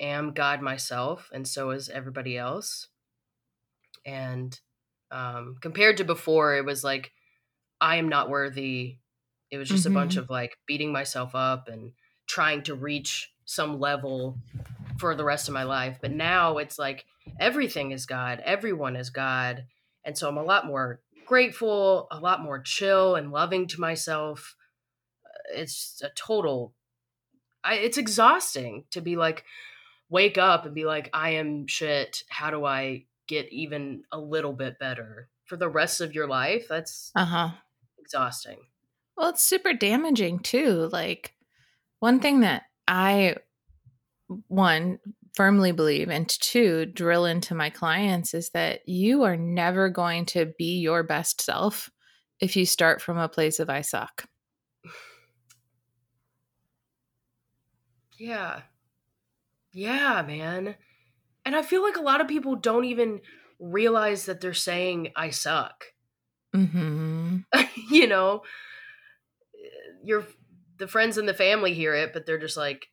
am 0.00 0.32
God 0.32 0.60
myself, 0.60 1.30
and 1.32 1.46
so 1.46 1.70
is 1.70 1.88
everybody 1.88 2.36
else. 2.36 2.88
And 4.04 4.58
um, 5.10 5.56
compared 5.60 5.98
to 5.98 6.04
before, 6.04 6.56
it 6.56 6.64
was 6.64 6.82
like, 6.82 7.12
I 7.80 7.96
am 7.96 8.08
not 8.08 8.28
worthy. 8.28 8.96
It 9.50 9.58
was 9.58 9.68
just 9.68 9.84
mm-hmm. 9.84 9.96
a 9.96 10.00
bunch 10.00 10.12
mm-hmm. 10.14 10.20
of 10.20 10.30
like 10.30 10.56
beating 10.66 10.92
myself 10.92 11.34
up 11.34 11.68
and 11.68 11.92
trying 12.26 12.62
to 12.64 12.74
reach 12.74 13.32
some 13.44 13.78
level 13.78 14.36
for 14.98 15.14
the 15.14 15.24
rest 15.24 15.48
of 15.48 15.54
my 15.54 15.62
life. 15.62 15.98
But 16.00 16.12
now 16.12 16.58
it's 16.58 16.78
like 16.78 17.04
everything 17.40 17.92
is 17.92 18.06
God, 18.06 18.42
everyone 18.44 18.96
is 18.96 19.10
God. 19.10 19.64
And 20.04 20.16
so 20.16 20.28
I'm 20.28 20.38
a 20.38 20.42
lot 20.42 20.66
more 20.66 21.00
grateful, 21.26 22.08
a 22.10 22.18
lot 22.18 22.42
more 22.42 22.60
chill 22.60 23.14
and 23.14 23.30
loving 23.30 23.66
to 23.68 23.80
myself. 23.80 24.56
It's 25.54 26.02
a 26.04 26.10
total 26.10 26.74
I, 27.64 27.74
it's 27.74 27.98
exhausting 27.98 28.84
to 28.92 29.00
be 29.00 29.16
like 29.16 29.44
wake 30.08 30.38
up 30.38 30.64
and 30.64 30.74
be 30.74 30.84
like 30.84 31.10
I 31.12 31.30
am 31.30 31.66
shit. 31.66 32.24
How 32.28 32.50
do 32.50 32.64
I 32.64 33.04
get 33.26 33.52
even 33.52 34.04
a 34.10 34.18
little 34.18 34.52
bit 34.52 34.78
better 34.78 35.28
for 35.44 35.56
the 35.56 35.68
rest 35.68 36.00
of 36.00 36.14
your 36.14 36.26
life? 36.26 36.66
That's 36.68 37.12
uh-huh. 37.14 37.50
exhausting. 37.98 38.58
Well, 39.16 39.30
it's 39.30 39.42
super 39.42 39.72
damaging 39.72 40.40
too. 40.40 40.88
Like 40.92 41.34
one 42.00 42.20
thing 42.20 42.40
that 42.40 42.64
I 42.86 43.36
one 44.48 44.98
firmly 45.34 45.72
believe 45.72 46.08
and 46.08 46.28
two 46.28 46.86
drill 46.86 47.24
into 47.24 47.54
my 47.54 47.70
clients 47.70 48.34
is 48.34 48.50
that 48.50 48.80
you 48.88 49.22
are 49.22 49.36
never 49.36 49.88
going 49.88 50.24
to 50.26 50.52
be 50.58 50.78
your 50.78 51.02
best 51.02 51.40
self 51.40 51.90
if 52.40 52.56
you 52.56 52.66
start 52.66 53.00
from 53.00 53.18
a 53.18 53.28
place 53.28 53.60
of 53.60 53.70
I 53.70 53.82
suck. 53.82 54.26
Yeah. 58.18 58.62
Yeah, 59.72 60.24
man. 60.26 60.74
And 61.44 61.56
I 61.56 61.62
feel 61.62 61.82
like 61.82 61.96
a 61.96 62.02
lot 62.02 62.20
of 62.20 62.28
people 62.28 62.56
don't 62.56 62.84
even 62.84 63.20
realize 63.58 64.26
that 64.26 64.40
they're 64.40 64.54
saying 64.54 65.12
I 65.16 65.30
suck. 65.30 65.84
Mm-hmm. 66.54 67.38
you 67.90 68.06
know, 68.06 68.42
your 70.04 70.26
the 70.78 70.88
friends 70.88 71.18
and 71.18 71.28
the 71.28 71.34
family 71.34 71.74
hear 71.74 71.94
it, 71.94 72.12
but 72.12 72.26
they're 72.26 72.38
just 72.38 72.56
like, 72.56 72.88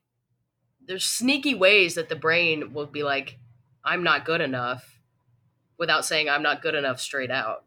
there's 0.86 1.04
sneaky 1.04 1.54
ways 1.54 1.94
that 1.94 2.08
the 2.08 2.16
brain 2.16 2.72
will 2.72 2.86
be 2.86 3.02
like, 3.02 3.38
I'm 3.84 4.02
not 4.02 4.24
good 4.24 4.40
enough 4.40 5.00
without 5.78 6.04
saying 6.04 6.28
I'm 6.28 6.42
not 6.42 6.62
good 6.62 6.74
enough 6.74 7.00
straight 7.00 7.30
out. 7.30 7.64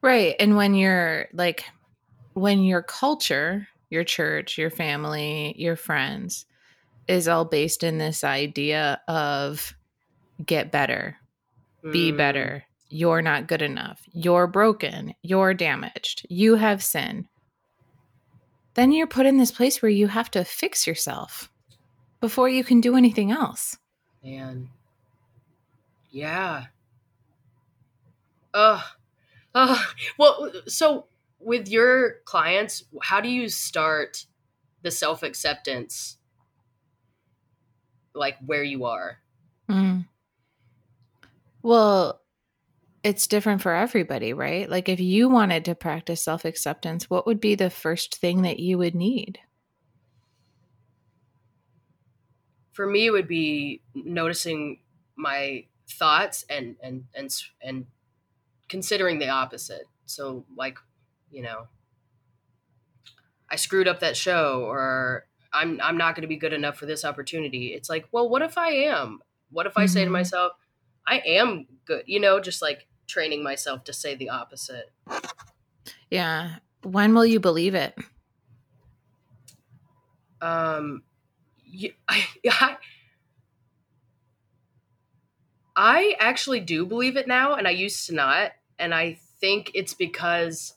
Right. 0.00 0.34
And 0.40 0.56
when 0.56 0.74
you're 0.74 1.28
like, 1.32 1.64
when 2.34 2.62
your 2.64 2.82
culture, 2.82 3.68
your 3.90 4.04
church, 4.04 4.58
your 4.58 4.70
family, 4.70 5.54
your 5.56 5.76
friends 5.76 6.46
is 7.06 7.28
all 7.28 7.44
based 7.44 7.84
in 7.84 7.98
this 7.98 8.24
idea 8.24 9.00
of 9.06 9.74
get 10.44 10.72
better, 10.72 11.16
be 11.92 12.10
mm. 12.10 12.16
better, 12.16 12.64
you're 12.88 13.22
not 13.22 13.46
good 13.46 13.62
enough, 13.62 14.02
you're 14.12 14.46
broken, 14.46 15.14
you're 15.22 15.54
damaged, 15.54 16.26
you 16.28 16.56
have 16.56 16.82
sin. 16.82 17.28
Then 18.74 18.92
you're 18.92 19.06
put 19.06 19.26
in 19.26 19.36
this 19.36 19.52
place 19.52 19.82
where 19.82 19.90
you 19.90 20.08
have 20.08 20.30
to 20.32 20.44
fix 20.44 20.86
yourself 20.86 21.51
before 22.22 22.48
you 22.48 22.62
can 22.62 22.80
do 22.80 22.96
anything 22.96 23.32
else. 23.32 23.76
Man. 24.24 24.70
Yeah. 26.12 26.66
Uh, 28.54 28.80
uh, 29.54 29.82
well, 30.18 30.52
so 30.68 31.06
with 31.40 31.68
your 31.68 32.20
clients, 32.24 32.84
how 33.02 33.20
do 33.20 33.28
you 33.28 33.48
start 33.48 34.24
the 34.82 34.90
self 34.92 35.24
acceptance, 35.24 36.16
like 38.14 38.36
where 38.46 38.62
you 38.62 38.84
are? 38.84 39.18
Mm. 39.68 40.06
Well, 41.60 42.20
it's 43.02 43.26
different 43.26 43.62
for 43.62 43.74
everybody, 43.74 44.32
right? 44.32 44.70
Like 44.70 44.88
if 44.88 45.00
you 45.00 45.28
wanted 45.28 45.64
to 45.64 45.74
practice 45.74 46.22
self 46.22 46.44
acceptance, 46.44 47.10
what 47.10 47.26
would 47.26 47.40
be 47.40 47.56
the 47.56 47.70
first 47.70 48.14
thing 48.14 48.42
that 48.42 48.60
you 48.60 48.78
would 48.78 48.94
need? 48.94 49.40
For 52.72 52.86
me 52.86 53.06
it 53.06 53.10
would 53.10 53.28
be 53.28 53.80
noticing 53.94 54.78
my 55.16 55.64
thoughts 55.88 56.44
and 56.48 56.76
and 56.82 57.04
and 57.14 57.32
and 57.62 57.86
considering 58.68 59.18
the 59.18 59.28
opposite. 59.28 59.86
So 60.06 60.44
like 60.56 60.78
you 61.30 61.42
know 61.42 61.66
i 63.50 63.56
screwed 63.56 63.88
up 63.88 64.00
that 64.00 64.16
show 64.16 64.64
or 64.66 65.26
i'm 65.52 65.80
i'm 65.82 65.96
not 65.96 66.14
going 66.14 66.22
to 66.22 66.28
be 66.28 66.36
good 66.36 66.52
enough 66.52 66.76
for 66.76 66.86
this 66.86 67.04
opportunity. 67.04 67.68
It's 67.68 67.88
like 67.88 68.06
well 68.12 68.28
what 68.28 68.42
if 68.42 68.58
i 68.58 68.70
am? 68.70 69.20
What 69.50 69.66
if 69.66 69.76
i 69.76 69.84
mm-hmm. 69.84 69.92
say 69.92 70.00
to 70.00 70.06
mm-hmm. 70.06 70.12
myself 70.12 70.52
i 71.06 71.18
am 71.26 71.66
good 71.84 72.04
you 72.06 72.20
know 72.20 72.38
just 72.38 72.62
like 72.62 72.86
training 73.06 73.42
myself 73.42 73.84
to 73.84 73.92
say 73.92 74.14
the 74.14 74.30
opposite. 74.30 74.90
Yeah. 76.10 76.56
When 76.82 77.14
will 77.14 77.26
you 77.26 77.40
believe 77.40 77.74
it? 77.74 77.96
Um 80.40 81.02
I, 82.08 82.76
I, 85.74 86.16
actually 86.18 86.60
do 86.60 86.84
believe 86.84 87.16
it 87.16 87.26
now, 87.26 87.54
and 87.54 87.66
I 87.66 87.70
used 87.70 88.06
to 88.06 88.14
not. 88.14 88.52
And 88.78 88.94
I 88.94 89.18
think 89.40 89.70
it's 89.74 89.94
because. 89.94 90.74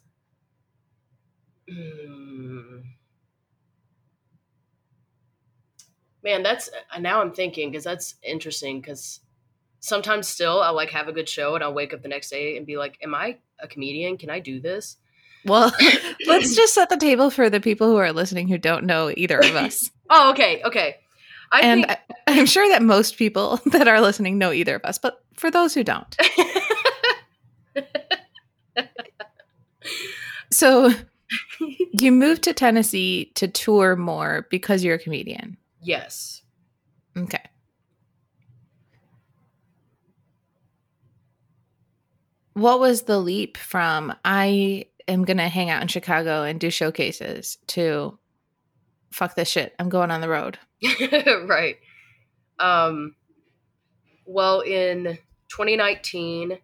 Hmm, 1.69 2.81
man, 6.23 6.43
that's 6.43 6.69
uh, 6.93 6.99
now 6.99 7.21
I'm 7.21 7.31
thinking 7.31 7.71
because 7.71 7.83
that's 7.83 8.15
interesting 8.23 8.81
because 8.81 9.21
sometimes 9.79 10.27
still 10.27 10.61
I'll 10.61 10.75
like 10.75 10.89
have 10.89 11.07
a 11.07 11.13
good 11.13 11.29
show 11.29 11.55
and 11.55 11.63
I'll 11.63 11.73
wake 11.73 11.93
up 11.93 12.01
the 12.01 12.09
next 12.09 12.29
day 12.29 12.57
and 12.57 12.65
be 12.65 12.77
like, 12.77 12.97
Am 13.01 13.15
I 13.15 13.37
a 13.59 13.67
comedian? 13.67 14.17
Can 14.17 14.29
I 14.29 14.39
do 14.39 14.59
this? 14.59 14.97
Well, 15.45 15.71
let's 16.27 16.55
just 16.55 16.73
set 16.73 16.89
the 16.89 16.97
table 16.97 17.29
for 17.29 17.49
the 17.49 17.59
people 17.59 17.87
who 17.89 17.97
are 17.97 18.11
listening 18.11 18.47
who 18.47 18.57
don't 18.57 18.85
know 18.85 19.11
either 19.15 19.39
of 19.39 19.55
us. 19.55 19.91
oh, 20.09 20.31
okay, 20.31 20.61
okay. 20.63 20.97
I 21.51 21.61
and 21.61 21.85
think- 21.85 21.99
I, 22.27 22.31
am 22.31 22.45
sure 22.45 22.67
that 22.69 22.81
most 22.81 23.17
people 23.17 23.59
that 23.67 23.87
are 23.87 24.01
listening 24.01 24.37
know 24.37 24.51
either 24.51 24.75
of 24.75 24.83
us, 24.83 24.97
but 24.97 25.23
for 25.35 25.51
those 25.51 25.73
who 25.73 25.83
don't. 25.83 26.15
so 30.51 30.91
you 31.93 32.11
moved 32.11 32.43
to 32.43 32.53
Tennessee 32.53 33.31
to 33.35 33.47
tour 33.47 33.95
more 33.95 34.47
because 34.49 34.83
you're 34.83 34.95
a 34.95 34.99
comedian. 34.99 35.57
Yes. 35.81 36.41
Okay. 37.17 37.41
What 42.53 42.79
was 42.79 43.03
the 43.03 43.19
leap 43.19 43.57
from 43.57 44.15
I 44.23 44.85
am 45.07 45.23
going 45.23 45.37
to 45.37 45.47
hang 45.47 45.69
out 45.69 45.81
in 45.81 45.87
Chicago 45.87 46.43
and 46.43 46.59
do 46.59 46.69
showcases 46.69 47.57
to 47.67 48.17
fuck 49.11 49.35
this 49.35 49.49
shit. 49.49 49.73
I'm 49.79 49.89
going 49.89 50.11
on 50.11 50.21
the 50.21 50.29
road. 50.29 50.59
right. 51.47 51.77
Um 52.59 53.15
well 54.25 54.61
in 54.61 55.17
2019 55.49 56.57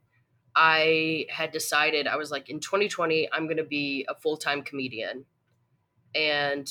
I 0.56 1.26
had 1.30 1.52
decided 1.52 2.08
I 2.08 2.18
was 2.18 2.32
like 2.32 2.50
in 2.50 2.60
2020 2.60 3.30
I'm 3.32 3.46
going 3.46 3.58
to 3.58 3.64
be 3.64 4.06
a 4.10 4.16
full-time 4.16 4.64
comedian. 4.64 5.26
And 6.14 6.70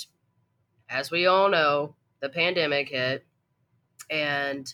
as 0.88 1.10
we 1.10 1.26
all 1.26 1.48
know, 1.48 1.94
the 2.20 2.28
pandemic 2.28 2.88
hit 2.88 3.24
and 4.10 4.72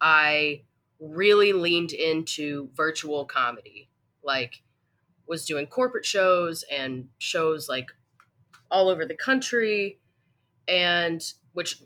I 0.00 0.62
really 1.00 1.52
leaned 1.52 1.92
into 1.92 2.68
virtual 2.74 3.24
comedy. 3.24 3.90
Like 4.22 4.62
was 5.26 5.44
doing 5.44 5.66
corporate 5.66 6.06
shows 6.06 6.64
and 6.70 7.08
shows 7.18 7.68
like 7.68 7.88
all 8.70 8.88
over 8.88 9.04
the 9.06 9.14
country 9.14 9.98
and 10.68 11.32
which 11.52 11.82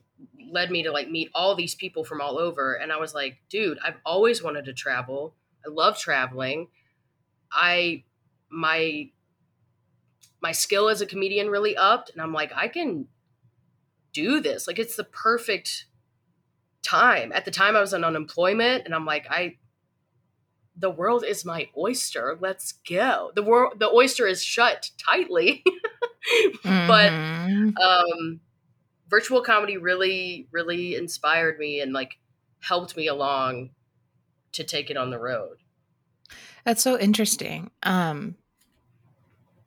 led 0.51 0.71
me 0.71 0.83
to 0.83 0.91
like 0.91 1.11
meet 1.11 1.31
all 1.35 1.55
these 1.55 1.75
people 1.75 2.05
from 2.05 2.21
all 2.21 2.39
over 2.39 2.75
and 2.75 2.93
i 2.93 2.97
was 2.97 3.15
like 3.15 3.39
dude 3.49 3.79
i've 3.85 3.99
always 4.05 4.43
wanted 4.43 4.65
to 4.65 4.73
travel. 4.73 5.35
I 5.67 5.71
love 5.71 5.99
traveling. 5.99 6.69
I 7.53 8.05
my 8.51 9.11
my 10.41 10.53
skill 10.53 10.89
as 10.89 11.01
a 11.01 11.07
comedian 11.07 11.49
really 11.49 11.77
upped 11.77 12.11
and 12.11 12.23
i'm 12.23 12.33
like 12.33 12.53
i 12.55 12.69
can 12.69 13.07
do 14.13 14.41
this. 14.41 14.67
Like 14.67 14.79
it's 14.79 14.97
the 14.97 15.05
perfect 15.05 15.87
time. 16.83 17.33
At 17.33 17.45
the 17.45 17.51
time 17.51 17.77
i 17.77 17.81
was 17.81 17.93
on 17.93 18.05
unemployment 18.05 18.85
and 18.85 18.95
i'm 18.95 19.05
like 19.05 19.27
i 19.31 19.57
the 20.79 20.91
world 20.91 21.25
is 21.25 21.45
my 21.45 21.69
oyster. 21.77 22.39
Let's 22.41 22.73
go. 22.89 23.33
The 23.35 23.43
world, 23.43 23.75
the 23.79 23.89
oyster 23.89 24.27
is 24.27 24.43
shut 24.43 24.91
tightly, 25.05 25.63
mm-hmm. 26.65 26.87
but 26.87 27.83
um, 27.83 28.41
virtual 29.09 29.43
comedy 29.43 29.77
really, 29.77 30.47
really 30.53 30.95
inspired 30.95 31.59
me 31.59 31.81
and 31.81 31.93
like 31.93 32.19
helped 32.61 32.97
me 32.97 33.09
along 33.09 33.71
to 34.53 34.65
take 34.65 34.91
it 34.91 34.97
on 34.97 35.11
the 35.11 35.19
road. 35.19 35.57
That's 36.65 36.83
so 36.83 36.99
interesting. 36.99 37.71
Um, 37.83 38.37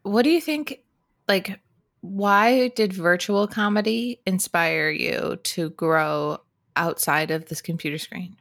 what 0.04 0.24
do 0.24 0.30
you 0.30 0.42
think? 0.42 0.80
Like, 1.28 1.60
why 2.02 2.70
did 2.70 2.94
virtual 2.94 3.48
comedy 3.48 4.22
inspire 4.26 4.90
you 4.90 5.38
to 5.44 5.70
grow 5.72 6.40
outside 6.76 7.32
of 7.32 7.46
this 7.46 7.62
computer 7.62 7.98
screen? 7.98 8.38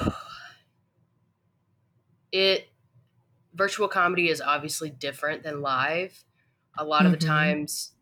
it 2.32 2.68
virtual 3.54 3.88
comedy 3.88 4.28
is 4.28 4.40
obviously 4.40 4.90
different 4.90 5.42
than 5.42 5.62
live. 5.62 6.24
A 6.78 6.84
lot 6.84 7.06
of 7.06 7.12
the 7.12 7.18
Mhm. 7.18 7.18
times, 7.18 7.94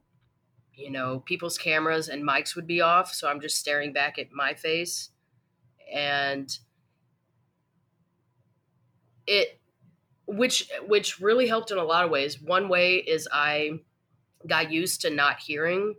you 0.75 0.91
know, 0.91 1.21
people's 1.21 1.59
cameras 1.59 2.09
and 2.09 2.25
mics 2.25 2.57
would 2.57 2.67
be 2.67 2.81
off, 2.83 3.15
so 3.15 3.29
I'm 3.29 3.41
just 3.41 3.59
staring 3.59 3.93
back 3.93 4.19
at 4.19 4.33
my 4.33 4.55
face 4.55 5.11
and 5.93 6.59
it 9.27 9.61
which 10.27 10.71
which 10.87 11.21
really 11.21 11.49
helped 11.49 11.71
in 11.71 11.79
a 11.79 11.85
lot 11.85 12.05
of 12.05 12.11
ways. 12.11 12.41
One 12.41 12.69
way 12.69 12.97
is 12.99 13.29
I 13.33 13.81
got 14.47 14.73
used 14.73 15.03
to 15.03 15.11
not 15.11 15.41
hearing 15.41 15.97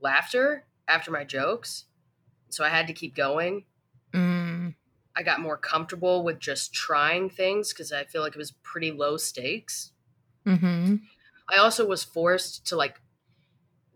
laughter 0.00 0.66
after 0.88 1.10
my 1.10 1.24
jokes. 1.24 1.86
So 2.50 2.64
I 2.64 2.70
had 2.70 2.88
to 2.88 2.94
keep 2.94 3.16
going. 3.16 3.66
I 5.20 5.22
got 5.22 5.40
more 5.40 5.58
comfortable 5.58 6.24
with 6.24 6.38
just 6.38 6.72
trying 6.72 7.28
things 7.28 7.74
because 7.74 7.92
I 7.92 8.04
feel 8.04 8.22
like 8.22 8.34
it 8.34 8.38
was 8.38 8.52
pretty 8.62 8.90
low 8.90 9.18
stakes. 9.18 9.92
hmm 10.46 10.96
I 11.52 11.56
also 11.58 11.86
was 11.86 12.02
forced 12.02 12.66
to 12.68 12.76
like 12.76 13.02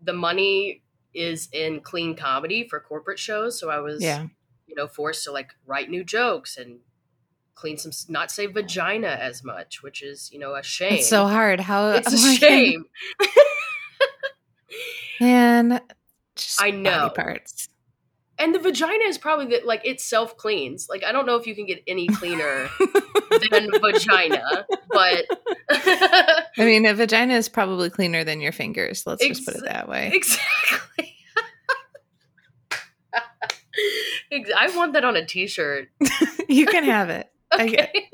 the 0.03 0.13
money 0.13 0.83
is 1.15 1.49
in 1.51 1.79
clean 1.79 2.15
comedy 2.15 2.67
for 2.69 2.79
corporate 2.79 3.17
shows, 3.17 3.59
so 3.59 3.71
I 3.71 3.79
was 3.79 4.03
Yeah. 4.03 4.27
you 4.67 4.75
know 4.75 4.87
forced 4.87 5.23
to 5.23 5.31
like 5.31 5.49
write 5.65 5.89
new 5.89 6.03
jokes 6.03 6.57
and 6.57 6.81
clean 7.55 7.79
some 7.79 7.91
not 8.07 8.29
say 8.29 8.45
vagina 8.45 9.07
as 9.07 9.43
much, 9.43 9.81
which 9.81 10.03
is 10.03 10.29
you 10.31 10.37
know 10.37 10.53
a 10.53 10.61
shame. 10.61 10.99
It's 10.99 11.09
so 11.09 11.25
hard. 11.25 11.59
How 11.59 11.89
It's 11.91 12.13
a 12.13 12.35
shame. 12.35 12.85
Man, 15.19 15.81
just 16.35 16.61
I 16.61 16.69
know. 16.69 17.09
parts. 17.15 17.67
And 18.37 18.53
the 18.53 18.59
vagina 18.59 19.05
is 19.05 19.17
probably 19.17 19.45
the, 19.45 19.61
like 19.65 19.81
it 19.85 20.01
self 20.01 20.35
cleans. 20.37 20.87
Like 20.89 21.03
I 21.05 21.11
don't 21.13 21.25
know 21.25 21.35
if 21.37 21.47
you 21.47 21.55
can 21.55 21.65
get 21.65 21.81
any 21.87 22.07
cleaner 22.15 22.69
than 23.49 23.71
vagina, 23.71 24.65
but 24.89 25.25
I 25.69 26.43
mean, 26.57 26.85
a 26.85 26.93
vagina 26.93 27.33
is 27.35 27.47
probably 27.49 27.89
cleaner 27.89 28.23
than 28.25 28.41
your 28.41 28.51
fingers. 28.51 29.03
Let's 29.05 29.25
just 29.25 29.45
put 29.45 29.55
it 29.55 29.63
that 29.65 29.87
way. 29.87 30.11
exactly. 30.13 31.15
I 34.57 34.75
want 34.75 34.93
that 34.93 35.03
on 35.05 35.15
a 35.15 35.25
T-shirt. 35.25 35.89
you 36.49 36.65
can 36.65 36.83
have 36.85 37.09
it. 37.09 37.29
I 37.51 37.67
get- 37.67 37.89
Okay. 37.95 38.09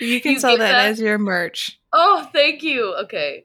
You 0.00 0.20
can 0.20 0.32
You 0.32 0.40
sell 0.40 0.56
that, 0.56 0.72
that? 0.72 0.86
as 0.90 1.00
your 1.00 1.18
merch. 1.18 1.78
Oh, 1.92 2.28
thank 2.32 2.62
you. 2.62 2.94
Okay, 3.04 3.44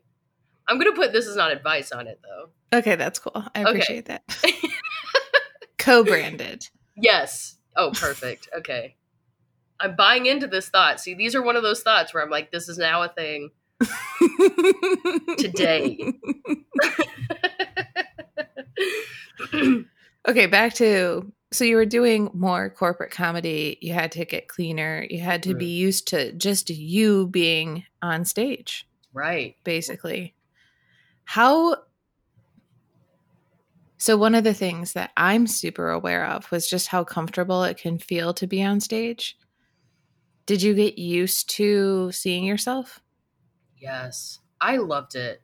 I'm 0.68 0.78
gonna 0.80 0.94
put 0.96 1.12
this 1.12 1.26
is 1.28 1.36
not 1.36 1.52
advice 1.52 1.92
on 1.92 2.08
it 2.08 2.22
though. 2.24 2.78
Okay, 2.78 2.96
that's 2.96 3.20
cool. 3.20 3.34
I 3.36 3.62
Okay. 3.62 3.70
appreciate 3.70 4.06
that. 4.06 4.24
Co-branded. 5.84 6.70
Yes. 6.96 7.58
Oh, 7.76 7.92
perfect. 7.92 8.50
Okay. 8.58 8.96
I'm 9.80 9.96
buying 9.98 10.28
into 10.28 10.48
this 10.48 10.70
thought. 10.70 11.02
See, 11.02 11.14
these 11.14 11.36
are 11.36 11.42
one 11.42 11.58
of 11.58 11.64
those 11.64 11.82
thoughts 11.82 12.14
where 12.14 12.24
I'm 12.24 12.30
like, 12.30 12.52
this 12.52 12.70
is 12.70 12.78
now 12.78 13.04
a 13.04 13.10
thing. 13.10 13.50
Today. 15.38 16.14
okay, 20.28 20.46
back 20.46 20.76
to 20.76 21.34
so 21.52 21.66
you 21.66 21.76
were 21.76 21.86
doing 21.86 22.30
more 22.34 22.70
corporate 22.70 23.12
comedy. 23.12 23.78
You 23.82 23.94
had 23.94 24.12
to 24.14 24.26
get 24.26 24.48
cleaner. 24.48 25.06
You 25.10 25.20
had 25.20 25.44
to 25.44 25.54
be 25.54 25.68
mm. 25.68 25.78
used 25.78 26.08
to 26.10 26.32
just 26.34 26.70
you 26.70 27.28
being 27.28 27.84
on 28.02 28.26
stage, 28.26 28.88
right. 29.14 29.56
basically. 29.64 30.34
How 31.26 31.78
so 34.04 34.18
one 34.18 34.36
of 34.36 34.44
the 34.44 34.54
things 34.54 34.92
that 34.94 35.12
I'm 35.16 35.48
super 35.48 35.90
aware 35.90 36.26
of 36.26 36.52
was 36.52 36.70
just 36.70 36.88
how 36.88 37.06
comfortable 37.06 37.64
it 37.64 37.78
can 37.78 37.98
feel 37.98 38.34
to 38.34 38.46
be 38.46 38.62
on 38.62 38.82
stage. 38.82 39.38
Did 40.46 40.62
you 40.62 40.74
get 40.74 40.98
used 40.98 41.50
to 41.52 42.12
seeing 42.12 42.44
yourself? 42.44 43.00
Yes. 43.78 44.40
I 44.60 44.76
loved 44.76 45.16
it. 45.16 45.42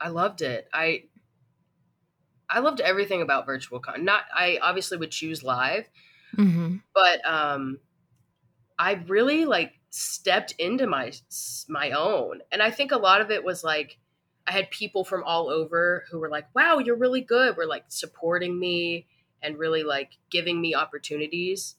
I 0.00 0.08
loved 0.08 0.40
it. 0.40 0.68
I 0.72 1.02
I 2.48 2.60
loved 2.60 2.80
everything 2.80 3.20
about 3.20 3.44
virtual 3.44 3.78
con. 3.78 4.06
Not 4.06 4.22
I 4.34 4.58
obviously 4.62 4.96
would 4.96 5.10
choose 5.10 5.44
live, 5.44 5.86
Mm-hmm. 6.34 6.76
but 6.94 7.20
um 7.26 7.78
I 8.78 9.04
really 9.06 9.44
like 9.44 9.74
stepped 9.90 10.52
into 10.52 10.86
my 10.86 11.12
my 11.68 11.90
own. 11.90 12.40
And 12.50 12.62
I 12.62 12.70
think 12.70 12.90
a 12.90 12.96
lot 12.96 13.20
of 13.20 13.30
it 13.30 13.44
was 13.44 13.62
like 13.62 13.98
I 14.48 14.52
had 14.52 14.70
people 14.72 15.04
from 15.04 15.24
all 15.24 15.50
over 15.50 16.06
who 16.10 16.18
were 16.20 16.30
like, 16.30 16.48
"Wow, 16.54 16.78
you're 16.78 16.96
really 16.96 17.20
good." 17.20 17.56
Were 17.56 17.66
like 17.66 17.86
supporting 17.88 18.58
me 18.58 19.06
and 19.42 19.58
really 19.58 19.84
like 19.84 20.18
giving 20.30 20.60
me 20.60 20.74
opportunities. 20.74 21.76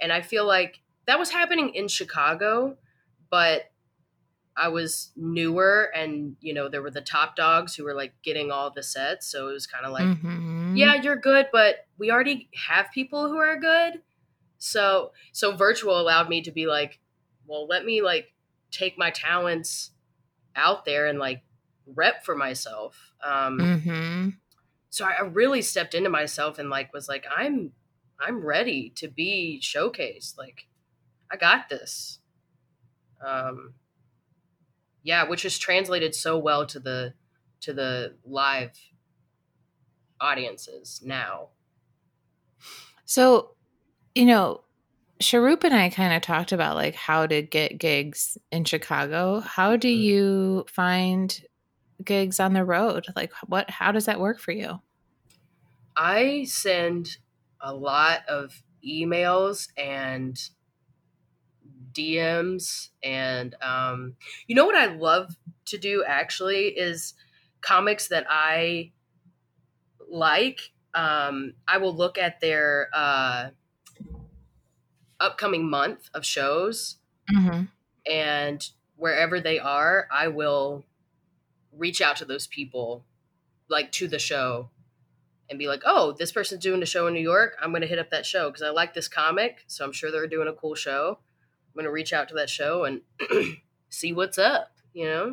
And 0.00 0.12
I 0.12 0.22
feel 0.22 0.46
like 0.46 0.80
that 1.06 1.18
was 1.18 1.30
happening 1.30 1.74
in 1.74 1.88
Chicago, 1.88 2.78
but 3.30 3.72
I 4.56 4.68
was 4.68 5.12
newer 5.16 5.90
and 5.94 6.36
you 6.40 6.52
know 6.52 6.68
there 6.68 6.82
were 6.82 6.90
the 6.90 7.00
top 7.00 7.36
dogs 7.36 7.74
who 7.74 7.84
were 7.84 7.94
like 7.94 8.12
getting 8.22 8.50
all 8.50 8.70
the 8.70 8.82
sets, 8.82 9.26
so 9.26 9.48
it 9.48 9.52
was 9.52 9.66
kind 9.66 9.86
of 9.86 9.92
like 9.92 10.06
Mhm. 10.06 10.42
yeah, 10.72 10.94
you're 10.96 11.16
good, 11.16 11.48
but 11.52 11.86
we 11.98 12.10
already 12.10 12.48
have 12.68 12.90
people 12.92 13.28
who 13.28 13.38
are 13.38 13.58
good. 13.58 14.02
So 14.58 15.12
so 15.32 15.56
virtual 15.56 16.00
allowed 16.00 16.28
me 16.28 16.42
to 16.42 16.52
be 16.52 16.66
like, 16.66 17.00
well, 17.46 17.66
let 17.66 17.84
me 17.84 18.02
like 18.02 18.34
take 18.70 18.98
my 18.98 19.10
talents 19.10 19.92
out 20.56 20.84
there 20.84 21.06
and 21.06 21.18
like 21.18 21.42
rep 21.94 22.24
for 22.24 22.36
myself. 22.36 23.12
Um 23.22 23.74
Mhm. 23.84 24.40
so 24.90 25.04
I 25.04 25.22
really 25.22 25.62
stepped 25.62 25.94
into 25.94 26.10
myself 26.10 26.58
and 26.58 26.68
like 26.70 26.92
was 26.92 27.08
like, 27.08 27.24
I'm 27.34 27.72
I'm 28.18 28.44
ready 28.44 28.90
to 28.96 29.08
be 29.08 29.58
showcased. 29.62 30.36
Like, 30.36 30.66
I 31.30 31.36
got 31.36 31.68
this. 31.68 32.18
Um 33.24 33.74
yeah, 35.02 35.24
which 35.24 35.44
is 35.44 35.58
translated 35.58 36.14
so 36.14 36.38
well 36.38 36.66
to 36.66 36.78
the 36.80 37.14
to 37.60 37.72
the 37.72 38.16
live 38.24 38.72
audiences 40.20 41.00
now. 41.04 41.48
So, 43.04 43.54
you 44.14 44.26
know, 44.26 44.62
Sharoop 45.22 45.64
and 45.64 45.74
I 45.74 45.90
kind 45.90 46.14
of 46.14 46.22
talked 46.22 46.52
about 46.52 46.76
like 46.76 46.94
how 46.94 47.26
to 47.26 47.42
get 47.42 47.78
gigs 47.78 48.38
in 48.50 48.64
Chicago. 48.64 49.40
How 49.40 49.76
do 49.76 49.88
Mhm. 49.92 50.04
you 50.04 50.66
find 50.68 51.40
gigs 52.04 52.40
on 52.40 52.52
the 52.54 52.64
road? 52.64 53.06
Like 53.16 53.32
what 53.46 53.70
how 53.70 53.92
does 53.92 54.06
that 54.06 54.20
work 54.20 54.38
for 54.38 54.52
you? 54.52 54.80
I 55.96 56.44
send 56.44 57.18
a 57.60 57.74
lot 57.74 58.26
of 58.28 58.62
emails 58.84 59.68
and 59.76 60.38
DMs 61.92 62.90
and 63.02 63.54
um 63.62 64.16
you 64.46 64.54
know 64.54 64.64
what 64.64 64.76
I 64.76 64.86
love 64.86 65.36
to 65.66 65.78
do 65.78 66.04
actually 66.04 66.68
is 66.78 67.14
comics 67.60 68.08
that 68.08 68.26
I 68.28 68.92
like 70.08 70.72
um 70.94 71.54
I 71.68 71.78
will 71.78 71.94
look 71.94 72.18
at 72.18 72.40
their 72.40 72.88
uh 72.92 73.50
upcoming 75.20 75.68
month 75.68 76.08
of 76.14 76.24
shows 76.24 76.96
Mm-hmm. 77.30 77.64
and 78.06 78.70
wherever 78.96 79.40
they 79.40 79.58
are 79.58 80.08
I 80.10 80.28
will 80.28 80.84
reach 81.76 82.00
out 82.00 82.16
to 82.16 82.24
those 82.24 82.46
people 82.46 83.04
like 83.68 83.92
to 83.92 84.08
the 84.08 84.18
show 84.18 84.70
and 85.48 85.58
be 85.58 85.66
like, 85.66 85.82
oh, 85.84 86.12
this 86.12 86.32
person's 86.32 86.62
doing 86.62 86.82
a 86.82 86.86
show 86.86 87.06
in 87.06 87.14
New 87.14 87.20
York. 87.20 87.56
I'm 87.60 87.70
going 87.70 87.82
to 87.82 87.86
hit 87.88 87.98
up 87.98 88.10
that 88.10 88.26
show 88.26 88.48
because 88.50 88.62
I 88.62 88.70
like 88.70 88.94
this 88.94 89.08
comic. 89.08 89.64
So 89.66 89.84
I'm 89.84 89.92
sure 89.92 90.10
they're 90.10 90.26
doing 90.26 90.48
a 90.48 90.52
cool 90.52 90.74
show. 90.74 91.18
I'm 91.18 91.74
going 91.74 91.84
to 91.84 91.90
reach 91.92 92.12
out 92.12 92.28
to 92.28 92.34
that 92.34 92.50
show 92.50 92.84
and 92.84 93.00
see 93.88 94.12
what's 94.12 94.38
up, 94.38 94.72
you 94.92 95.06
know? 95.06 95.32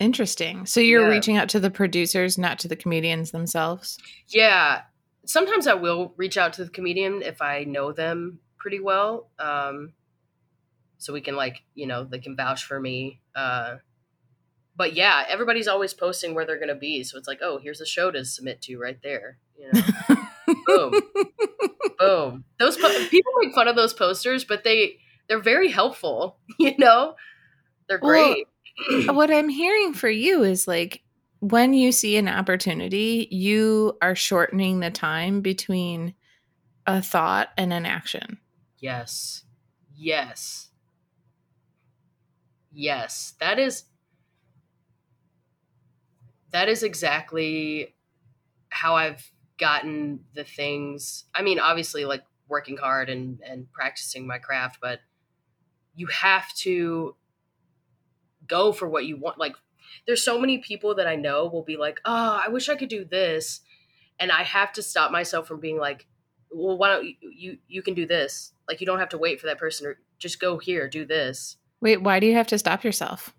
Interesting. 0.00 0.66
So 0.66 0.80
you're 0.80 1.02
Yeah. 1.08 1.14
reaching 1.14 1.36
out 1.36 1.48
to 1.50 1.60
the 1.60 1.70
producers, 1.70 2.38
not 2.38 2.58
to 2.60 2.68
the 2.68 2.76
comedians 2.76 3.30
themselves. 3.30 3.98
Yeah. 4.28 4.82
Sometimes 5.26 5.66
I 5.66 5.74
will 5.74 6.12
reach 6.16 6.36
out 6.36 6.52
to 6.54 6.64
the 6.64 6.70
comedian 6.70 7.22
if 7.22 7.40
I 7.42 7.64
know 7.64 7.92
them 7.92 8.40
pretty 8.56 8.80
well. 8.80 9.28
Um, 9.38 9.92
so 10.98 11.12
we 11.12 11.20
can, 11.20 11.36
like, 11.36 11.62
you 11.74 11.86
know, 11.86 12.04
they 12.04 12.18
can 12.18 12.36
vouch 12.36 12.64
for 12.64 12.80
me. 12.80 13.20
Uh, 13.34 13.76
but 14.76 14.94
yeah, 14.94 15.24
everybody's 15.28 15.68
always 15.68 15.92
posting 15.94 16.34
where 16.34 16.46
they're 16.46 16.56
going 16.58 16.68
to 16.68 16.74
be. 16.74 17.04
So 17.04 17.18
it's 17.18 17.28
like, 17.28 17.40
oh, 17.42 17.58
here's 17.58 17.80
a 17.80 17.86
show 17.86 18.10
to 18.10 18.24
submit 18.24 18.62
to 18.62 18.78
right 18.78 18.98
there. 19.02 19.38
You 19.58 19.70
know? 19.72 20.16
Boom. 20.66 20.92
boom 21.98 22.44
those 22.58 22.76
po- 22.76 23.06
people 23.10 23.32
make 23.40 23.54
fun 23.54 23.68
of 23.68 23.76
those 23.76 23.94
posters 23.94 24.44
but 24.44 24.64
they 24.64 24.98
they're 25.28 25.40
very 25.40 25.68
helpful 25.70 26.38
you 26.58 26.74
know 26.78 27.14
they're 27.88 28.00
Well, 28.02 28.34
great 28.34 29.06
what 29.14 29.30
I'm 29.30 29.48
hearing 29.48 29.92
for 29.94 30.08
you 30.10 30.42
is 30.42 30.66
like 30.66 31.02
when 31.40 31.74
you 31.74 31.90
see 31.92 32.16
an 32.16 32.28
opportunity, 32.28 33.26
you 33.30 33.98
are 34.00 34.14
shortening 34.14 34.78
the 34.80 34.90
time 34.92 35.40
between 35.40 36.14
a 36.86 37.02
thought 37.02 37.48
and 37.56 37.72
an 37.72 37.84
action. 37.86 38.38
yes 38.78 39.44
yes 39.94 40.68
yes 42.72 43.34
that 43.40 43.58
is 43.58 43.84
that 46.52 46.68
is 46.68 46.82
exactly 46.82 47.94
how 48.68 48.94
I've 48.94 49.30
gotten 49.58 50.20
the 50.34 50.44
things. 50.44 51.24
I 51.34 51.42
mean, 51.42 51.58
obviously, 51.58 52.04
like 52.04 52.24
working 52.48 52.76
hard 52.76 53.08
and 53.08 53.40
and 53.46 53.70
practicing 53.72 54.26
my 54.26 54.38
craft, 54.38 54.78
but 54.80 55.00
you 55.94 56.06
have 56.08 56.52
to 56.54 57.16
go 58.46 58.72
for 58.72 58.88
what 58.88 59.06
you 59.06 59.16
want. 59.16 59.38
Like, 59.38 59.56
there's 60.06 60.24
so 60.24 60.38
many 60.38 60.58
people 60.58 60.94
that 60.96 61.06
I 61.06 61.16
know 61.16 61.46
will 61.46 61.62
be 61.64 61.76
like, 61.76 62.00
"Oh, 62.04 62.40
I 62.44 62.48
wish 62.48 62.68
I 62.68 62.76
could 62.76 62.88
do 62.88 63.04
this," 63.04 63.60
and 64.18 64.30
I 64.30 64.42
have 64.42 64.72
to 64.74 64.82
stop 64.82 65.10
myself 65.10 65.46
from 65.46 65.60
being 65.60 65.78
like, 65.78 66.06
"Well, 66.50 66.76
why 66.78 66.88
don't 66.88 67.04
you 67.04 67.14
you, 67.22 67.58
you 67.68 67.82
can 67.82 67.94
do 67.94 68.06
this? 68.06 68.52
Like, 68.68 68.80
you 68.80 68.86
don't 68.86 68.98
have 68.98 69.10
to 69.10 69.18
wait 69.18 69.40
for 69.40 69.46
that 69.46 69.58
person, 69.58 69.86
or 69.86 70.00
just 70.18 70.40
go 70.40 70.58
here, 70.58 70.88
do 70.88 71.04
this." 71.04 71.56
Wait, 71.80 72.00
why 72.02 72.20
do 72.20 72.26
you 72.26 72.34
have 72.34 72.46
to 72.48 72.58
stop 72.58 72.84
yourself? 72.84 73.34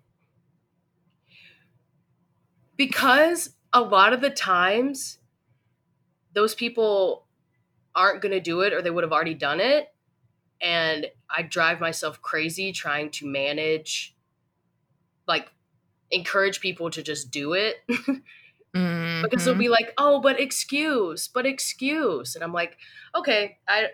Because 2.76 3.50
a 3.72 3.80
lot 3.80 4.12
of 4.12 4.20
the 4.20 4.30
times, 4.30 5.18
those 6.34 6.54
people 6.54 7.26
aren't 7.94 8.22
going 8.22 8.32
to 8.32 8.40
do 8.40 8.60
it, 8.62 8.72
or 8.72 8.82
they 8.82 8.90
would 8.90 9.04
have 9.04 9.12
already 9.12 9.34
done 9.34 9.60
it, 9.60 9.94
and 10.60 11.06
I 11.30 11.42
drive 11.42 11.80
myself 11.80 12.20
crazy 12.22 12.72
trying 12.72 13.10
to 13.12 13.26
manage, 13.26 14.16
like, 15.26 15.50
encourage 16.10 16.60
people 16.60 16.90
to 16.90 17.02
just 17.02 17.30
do 17.30 17.52
it. 17.54 17.76
Mm-hmm. 18.74 19.22
because 19.22 19.44
they'll 19.44 19.54
be 19.54 19.68
like, 19.68 19.92
"Oh, 19.98 20.20
but 20.20 20.40
excuse, 20.40 21.28
but 21.28 21.46
excuse," 21.46 22.34
and 22.34 22.42
I'm 22.42 22.52
like, 22.52 22.76
"Okay, 23.14 23.58
I, 23.68 23.90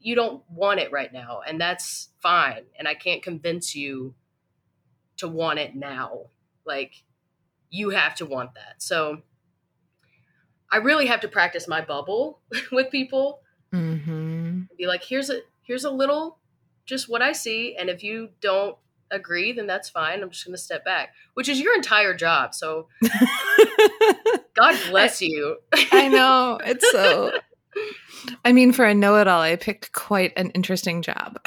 you 0.00 0.14
don't 0.14 0.42
want 0.50 0.80
it 0.80 0.90
right 0.90 1.12
now, 1.12 1.42
and 1.46 1.60
that's 1.60 2.08
fine, 2.22 2.62
and 2.78 2.88
I 2.88 2.94
can't 2.94 3.22
convince 3.22 3.74
you 3.74 4.14
to 5.18 5.28
want 5.28 5.58
it 5.58 5.74
now. 5.76 6.30
Like, 6.64 7.04
you 7.70 7.90
have 7.90 8.14
to 8.16 8.26
want 8.26 8.54
that." 8.54 8.82
So, 8.82 9.22
I 10.70 10.78
really 10.78 11.06
have 11.06 11.20
to 11.20 11.28
practice 11.28 11.68
my 11.68 11.80
bubble 11.80 12.40
with 12.72 12.90
people. 12.90 13.40
Mhm. 13.72 14.68
Be 14.76 14.86
like, 14.86 15.04
"Here's 15.04 15.30
a 15.30 15.40
here's 15.62 15.84
a 15.84 15.90
little, 15.90 16.38
just 16.84 17.08
what 17.08 17.22
I 17.22 17.32
see, 17.32 17.76
and 17.76 17.88
if 17.88 18.02
you 18.02 18.30
don't." 18.40 18.76
agree 19.12 19.52
then 19.52 19.68
that's 19.68 19.88
fine 19.88 20.20
i'm 20.20 20.30
just 20.30 20.44
going 20.44 20.52
to 20.52 20.60
step 20.60 20.84
back 20.84 21.10
which 21.34 21.48
is 21.48 21.60
your 21.60 21.72
entire 21.76 22.12
job 22.12 22.52
so 22.52 22.88
god 24.54 24.76
bless 24.90 25.22
you 25.22 25.58
I 25.92 26.08
know. 26.12 26.58
It's 26.64 26.90
so. 26.90 27.30
I 28.44 28.52
mean, 28.52 28.72
for 28.72 28.84
a 28.84 28.94
know 28.94 29.14
it 29.16 29.28
all, 29.28 29.40
I 29.40 29.54
picked 29.54 29.92
quite 29.92 30.32
an 30.36 30.50
interesting 30.50 31.02
job. 31.02 31.38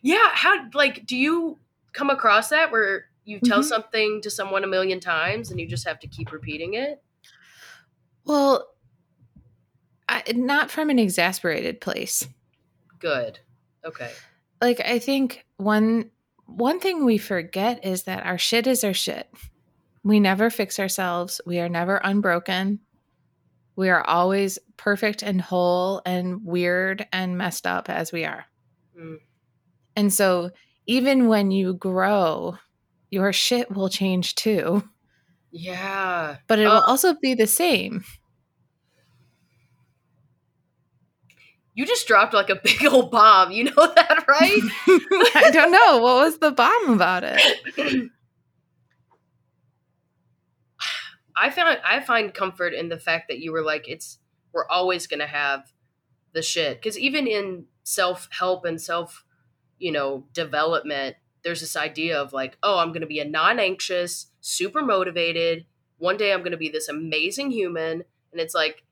yeah 0.00 0.30
how 0.32 0.54
like 0.74 1.04
do 1.04 1.14
you 1.16 1.58
come 1.92 2.10
across 2.10 2.48
that 2.50 2.70
where 2.70 3.06
you 3.24 3.40
tell 3.40 3.60
Mhm. 3.60 3.64
something 3.64 4.20
to 4.22 4.30
someone 4.30 4.64
a 4.64 4.66
million 4.66 5.00
times 5.00 5.50
and 5.50 5.60
you 5.60 5.66
just 5.66 5.86
have 5.86 5.98
to 6.00 6.06
keep 6.06 6.32
repeating 6.32 6.74
it 6.74 7.02
Well, 8.24 8.68
I, 10.08 10.22
not 10.34 10.70
from 10.70 10.90
an 10.90 10.98
exasperated 10.98 11.80
place. 11.80 12.26
good 12.98 13.38
okay 13.84 14.12
Like, 14.60 14.80
I 14.80 14.98
think 14.98 15.44
one 15.56 16.10
one 16.46 16.80
thing 16.80 17.04
we 17.04 17.18
forget 17.18 17.84
is 17.84 18.04
that 18.04 18.24
our 18.24 18.38
shit 18.38 18.66
is 18.66 18.82
our 18.82 18.94
shit. 18.94 19.28
We 20.02 20.18
never 20.18 20.48
fix 20.48 20.78
ourselves. 20.80 21.40
We 21.44 21.60
are 21.60 21.68
never 21.68 21.96
unbroken. 22.02 22.80
We 23.76 23.90
are 23.90 24.02
always 24.02 24.58
perfect 24.78 25.22
and 25.22 25.40
whole 25.42 26.00
and 26.06 26.42
weird 26.44 27.06
and 27.12 27.36
messed 27.36 27.66
up 27.66 27.90
as 27.90 28.10
we 28.12 28.24
are. 28.24 28.46
Mm. 28.98 29.18
And 29.94 30.12
so, 30.12 30.50
even 30.88 31.28
when 31.28 31.52
you 31.52 31.74
grow, 31.74 32.58
your 33.10 33.32
shit 33.32 33.70
will 33.70 33.88
change 33.88 34.34
too, 34.34 34.82
yeah 35.52 36.36
but 36.48 36.58
it 36.58 36.66
will 36.66 36.82
Oh. 36.84 36.90
also 36.90 37.14
be 37.14 37.34
the 37.34 37.46
same. 37.46 38.04
you 41.74 41.86
just 41.86 42.08
dropped 42.08 42.34
like 42.34 42.50
a 42.50 42.56
big 42.64 42.84
old 42.86 43.10
bomb 43.10 43.52
you 43.52 43.64
know 43.64 43.72
that 43.94 44.24
right 44.28 44.60
I 45.36 45.50
don't 45.52 45.70
know. 45.70 45.98
What 46.02 46.24
was 46.24 46.38
the 46.38 46.50
bomb 46.50 46.90
about 46.90 47.22
it? 47.24 47.40
i 51.36 51.50
found 51.50 51.78
i 51.84 52.00
find 52.00 52.34
comfort 52.34 52.74
in 52.74 52.88
the 52.88 52.98
fact 52.98 53.28
that 53.28 53.38
you 53.38 53.52
were 53.52 53.62
like 53.62 53.88
it's 53.88 54.18
we're 54.52 54.66
always 54.68 55.06
gonna 55.06 55.26
have 55.26 55.72
the 56.32 56.42
shit 56.42 56.78
because 56.80 56.98
even 56.98 57.26
in 57.26 57.64
self-help 57.84 58.64
and 58.64 58.80
self 58.80 59.24
you 59.78 59.92
know 59.92 60.24
development 60.32 61.16
there's 61.44 61.60
this 61.60 61.76
idea 61.76 62.20
of 62.20 62.32
like 62.32 62.56
oh 62.62 62.78
i'm 62.78 62.92
gonna 62.92 63.06
be 63.06 63.20
a 63.20 63.24
non-anxious 63.24 64.26
super 64.40 64.82
motivated 64.82 65.64
one 65.98 66.16
day 66.16 66.32
i'm 66.32 66.42
gonna 66.42 66.56
be 66.56 66.68
this 66.68 66.88
amazing 66.88 67.50
human 67.50 68.02
and 68.32 68.40
it's 68.40 68.54
like 68.54 68.84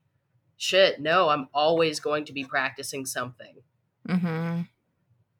shit 0.57 1.01
no 1.01 1.29
i'm 1.29 1.49
always 1.53 2.01
going 2.01 2.25
to 2.25 2.33
be 2.33 2.44
practicing 2.44 3.05
something 3.07 3.57
hmm 4.09 4.62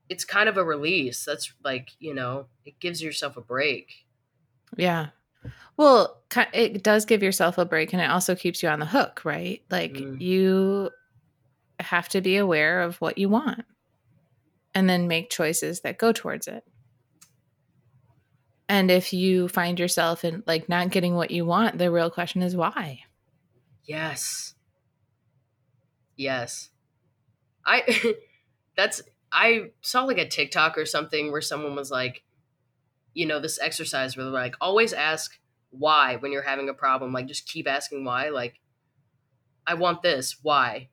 it's 0.09 0.25
kind 0.25 0.49
of 0.49 0.57
a 0.57 0.65
release 0.65 1.25
that's 1.25 1.53
like 1.65 1.91
you 1.99 2.15
know 2.15 2.47
it 2.65 2.79
gives 2.81 3.03
yourself 3.03 3.37
a 3.37 3.41
break 3.41 4.07
Yeah. 4.77 5.09
Well, 5.77 6.23
it 6.53 6.83
does 6.83 7.05
give 7.05 7.23
yourself 7.23 7.59
a 7.59 7.65
break 7.65 7.93
and 7.93 8.03
it 8.03 8.11
also 8.11 8.35
keeps 8.35 8.63
you 8.63 8.69
on 8.69 8.81
the 8.81 8.87
hook, 8.87 9.25
right? 9.25 9.63
Like 9.71 9.93
Mm. 9.93 10.21
you 10.21 10.91
have 11.81 12.09
to 12.11 12.21
be 12.21 12.37
aware 12.37 12.81
of 12.83 13.01
what 13.01 13.19
you 13.19 13.29
want 13.29 13.65
and 14.77 14.91
then 14.91 15.09
make 15.09 15.31
choices 15.31 15.81
that 15.81 15.97
go 15.97 16.13
towards 16.13 16.47
it. 16.47 16.63
And 18.69 18.91
if 18.91 19.11
you 19.11 19.49
find 19.49 19.81
yourself 19.81 20.23
in 20.23 20.43
like 20.47 20.69
not 20.69 20.91
getting 20.91 21.15
what 21.15 21.31
you 21.31 21.47
want, 21.47 21.79
the 21.79 21.91
real 21.91 22.11
question 22.11 22.43
is 22.43 22.55
why? 22.55 23.01
Yes. 23.85 24.55
Yes. 26.15 26.69
I 27.65 28.15
that's 28.77 29.01
I 29.33 29.71
saw 29.81 30.05
like 30.05 30.19
a 30.19 30.29
TikTok 30.29 30.77
or 30.77 30.85
something 30.85 31.33
where 31.33 31.41
someone 31.41 31.75
was 31.75 31.91
like, 31.91 32.23
you 33.15 33.25
know, 33.25 33.41
this 33.41 33.59
exercise 33.59 34.15
where 34.15 34.25
they're 34.27 34.33
like, 34.33 34.57
always 34.61 34.93
ask 34.93 35.39
why 35.71 36.17
when 36.17 36.33
you're 36.33 36.43
having 36.43 36.69
a 36.69 36.75
problem. 36.75 37.15
Like 37.15 37.29
just 37.29 37.49
keep 37.49 37.67
asking 37.67 38.05
why. 38.05 38.29
Like, 38.29 38.61
I 39.67 39.73
want 39.73 40.03
this, 40.03 40.37
why? 40.43 40.91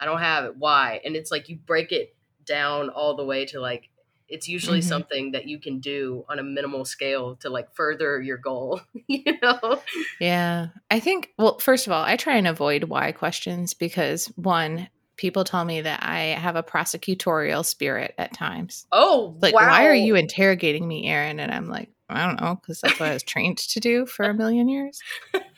I 0.00 0.06
don't 0.06 0.18
have 0.18 0.44
it, 0.46 0.56
why? 0.56 1.00
And 1.04 1.14
it's 1.14 1.30
like 1.30 1.48
you 1.48 1.56
break 1.56 1.92
it 1.92 2.16
down 2.44 2.88
all 2.90 3.16
the 3.16 3.24
way 3.24 3.44
to 3.46 3.60
like 3.60 3.88
it's 4.28 4.46
usually 4.48 4.78
Mhm. 4.78 4.84
something 4.84 5.32
that 5.32 5.48
you 5.48 5.58
can 5.58 5.80
do 5.80 6.24
on 6.28 6.38
a 6.38 6.42
minimal 6.44 6.84
scale 6.84 7.34
to 7.40 7.50
like 7.50 7.74
further 7.74 8.22
your 8.22 8.36
goal, 8.38 8.80
you 9.08 9.24
know? 9.42 9.82
Yeah. 10.20 10.68
I 10.88 11.00
think, 11.00 11.30
well, 11.36 11.58
first 11.58 11.88
of 11.88 11.92
all, 11.92 12.04
I 12.04 12.14
try 12.14 12.36
and 12.36 12.46
avoid 12.46 12.84
why 12.84 13.10
questions 13.10 13.74
because 13.74 14.26
one, 14.36 14.88
people 15.16 15.42
tell 15.42 15.64
me 15.64 15.80
that 15.80 16.04
I 16.04 16.18
have 16.38 16.54
a 16.54 16.62
prosecutorial 16.62 17.64
spirit 17.64 18.14
at 18.18 18.32
times. 18.32 18.86
Oh, 18.92 19.36
Like, 19.42 19.52
wow. 19.52 19.66
why 19.66 19.86
are 19.86 19.94
you 19.94 20.14
interrogating 20.14 20.86
me, 20.86 21.08
Erin? 21.08 21.40
And 21.40 21.50
I'm 21.52 21.66
like, 21.68 21.90
I 22.08 22.24
don't 22.24 22.40
know, 22.40 22.54
because 22.54 22.80
that's 22.80 23.00
what 23.00 23.08
I 23.08 23.12
was 23.14 23.22
trained 23.24 23.58
to 23.58 23.80
do 23.80 24.06
for 24.06 24.24
a 24.26 24.34
million 24.34 24.68
years. 24.68 25.00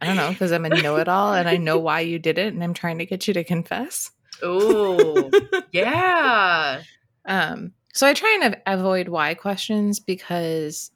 I 0.00 0.06
don't 0.06 0.16
know, 0.16 0.30
because 0.30 0.52
I'm 0.52 0.64
a 0.64 0.68
know 0.68 0.96
it 0.96 1.08
all 1.08 1.34
and 1.34 1.48
I 1.48 1.56
know 1.56 1.78
why 1.78 2.00
you 2.00 2.18
did 2.18 2.38
it 2.38 2.52
and 2.52 2.62
I'm 2.62 2.74
trying 2.74 2.98
to 2.98 3.06
get 3.06 3.26
you 3.28 3.34
to 3.34 3.44
confess. 3.44 4.10
Oh, 4.42 5.30
yeah. 5.72 6.82
Um, 7.26 7.72
so 7.94 8.06
I 8.06 8.12
try 8.12 8.38
and 8.42 8.58
avoid 8.66 9.08
why 9.08 9.32
questions 9.32 9.98
because, 9.98 10.90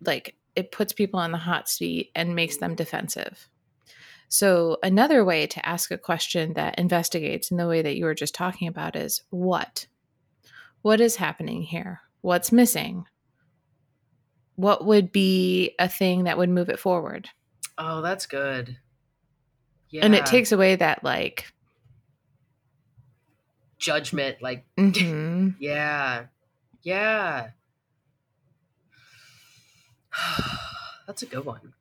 like, 0.00 0.36
it 0.54 0.70
puts 0.70 0.92
people 0.92 1.18
on 1.18 1.32
the 1.32 1.38
hot 1.38 1.68
seat 1.68 2.12
and 2.14 2.36
makes 2.36 2.58
them 2.58 2.76
defensive. 2.76 3.48
So 4.28 4.78
another 4.82 5.24
way 5.24 5.46
to 5.46 5.68
ask 5.68 5.90
a 5.90 5.98
question 5.98 6.54
that 6.54 6.78
investigates 6.78 7.50
in 7.50 7.56
the 7.56 7.66
way 7.66 7.82
that 7.82 7.96
you 7.96 8.04
were 8.04 8.14
just 8.14 8.34
talking 8.34 8.68
about 8.68 8.94
is 8.94 9.22
what? 9.30 9.86
What 10.82 11.00
is 11.00 11.16
happening 11.16 11.62
here? 11.62 12.00
What's 12.20 12.52
missing? 12.52 13.06
What 14.54 14.86
would 14.86 15.12
be 15.12 15.74
a 15.78 15.88
thing 15.88 16.24
that 16.24 16.38
would 16.38 16.48
move 16.48 16.68
it 16.68 16.78
forward? 16.78 17.28
Oh, 17.78 18.02
that's 18.02 18.26
good. 18.26 18.78
Yeah. 19.90 20.04
And 20.04 20.14
it 20.14 20.26
takes 20.26 20.52
away 20.52 20.76
that 20.76 21.04
like, 21.04 21.52
judgment. 23.78 24.40
Like, 24.40 24.64
mhm. 24.78 25.56
yeah. 25.58 26.26
Yeah. 26.82 27.48
that's 31.06 31.22
a 31.22 31.26
good 31.26 31.44
one. 31.44 31.74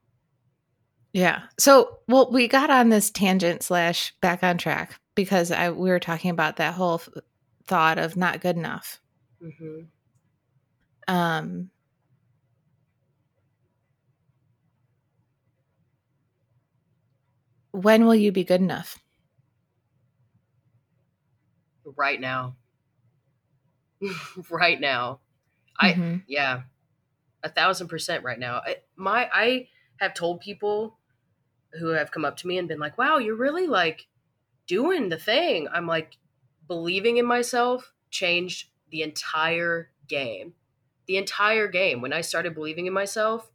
Yeah. 1.13 1.43
So, 1.59 1.99
well, 2.07 2.31
we 2.31 2.47
got 2.47 2.69
on 2.69 2.89
this 2.89 3.11
tangent 3.11 3.63
slash 3.63 4.13
back 4.21 4.43
on 4.43 4.57
track 4.57 4.99
because 5.15 5.51
I 5.51 5.69
we 5.71 5.89
were 5.89 5.99
talking 5.99 6.31
about 6.31 6.55
that 6.57 6.73
whole 6.73 6.95
f- 6.95 7.09
thought 7.65 7.97
of 7.97 8.15
not 8.15 8.41
good 8.41 8.55
enough. 8.55 8.99
hmm 9.41 9.81
Um, 11.07 11.69
when 17.71 18.05
will 18.05 18.15
you 18.15 18.31
be 18.31 18.43
good 18.43 18.61
enough? 18.61 18.99
Right 21.95 22.19
now. 22.19 22.55
right 24.49 24.79
now. 24.79 25.19
I 25.79 25.93
Mhm. 25.93 26.23
yeah, 26.27 26.63
a 27.43 27.49
thousand 27.49 27.87
percent 27.87 28.23
right 28.23 28.39
now. 28.39 28.61
I, 28.65 28.77
my 28.95 29.29
I 29.33 29.69
have 29.99 30.13
told 30.13 30.41
people 30.41 30.97
who 31.79 31.87
have 31.89 32.11
come 32.11 32.25
up 32.25 32.37
to 32.37 32.47
me 32.47 32.57
and 32.57 32.67
been 32.67 32.79
like, 32.79 32.97
"Wow, 32.97 33.17
you're 33.17 33.35
really 33.35 33.67
like 33.67 34.07
doing 34.67 35.09
the 35.09 35.17
thing." 35.17 35.67
I'm 35.69 35.87
like, 35.87 36.17
believing 36.67 37.17
in 37.17 37.25
myself 37.25 37.93
changed 38.09 38.69
the 38.89 39.03
entire 39.03 39.91
game. 40.07 40.53
The 41.07 41.17
entire 41.17 41.67
game. 41.67 42.01
When 42.01 42.13
I 42.13 42.21
started 42.21 42.55
believing 42.55 42.85
in 42.87 42.93
myself, 42.93 43.51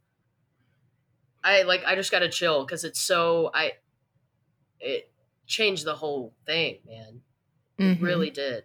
I 1.43 1.63
like 1.63 1.83
I 1.85 1.95
just 1.95 2.11
got 2.11 2.19
to 2.19 2.29
chill 2.29 2.65
because 2.65 2.83
it's 2.83 3.01
so 3.01 3.51
I. 3.53 3.73
It 4.79 5.11
changed 5.45 5.85
the 5.85 5.95
whole 5.95 6.33
thing, 6.45 6.79
man. 6.85 7.21
It 7.77 7.99
Mhm. 7.99 8.01
really 8.01 8.29
did. 8.29 8.63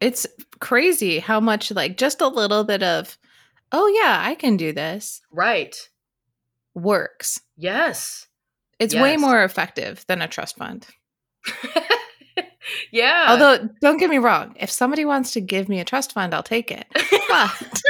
It's 0.00 0.26
crazy 0.60 1.18
how 1.20 1.40
much 1.40 1.70
like 1.70 1.96
just 1.96 2.20
a 2.20 2.28
little 2.28 2.64
bit 2.64 2.82
of 2.82 3.16
oh 3.72 3.86
yeah, 3.88 4.20
I 4.24 4.34
can 4.34 4.56
do 4.56 4.72
this 4.72 5.20
Right. 5.30 5.76
works. 6.74 7.40
Yes. 7.56 8.26
It's 8.78 8.94
way 8.94 9.16
more 9.16 9.42
effective 9.42 10.04
than 10.06 10.20
a 10.20 10.28
trust 10.28 10.56
fund. 10.56 10.86
yeah. 12.92 13.26
Although 13.28 13.70
don't 13.80 13.96
get 13.98 14.10
me 14.10 14.18
wrong, 14.18 14.54
if 14.58 14.70
somebody 14.70 15.04
wants 15.06 15.32
to 15.32 15.40
give 15.40 15.68
me 15.68 15.80
a 15.80 15.84
trust 15.84 16.12
fund, 16.12 16.34
I'll 16.34 16.42
take 16.42 16.70
it. 16.70 16.86
But 17.28 17.82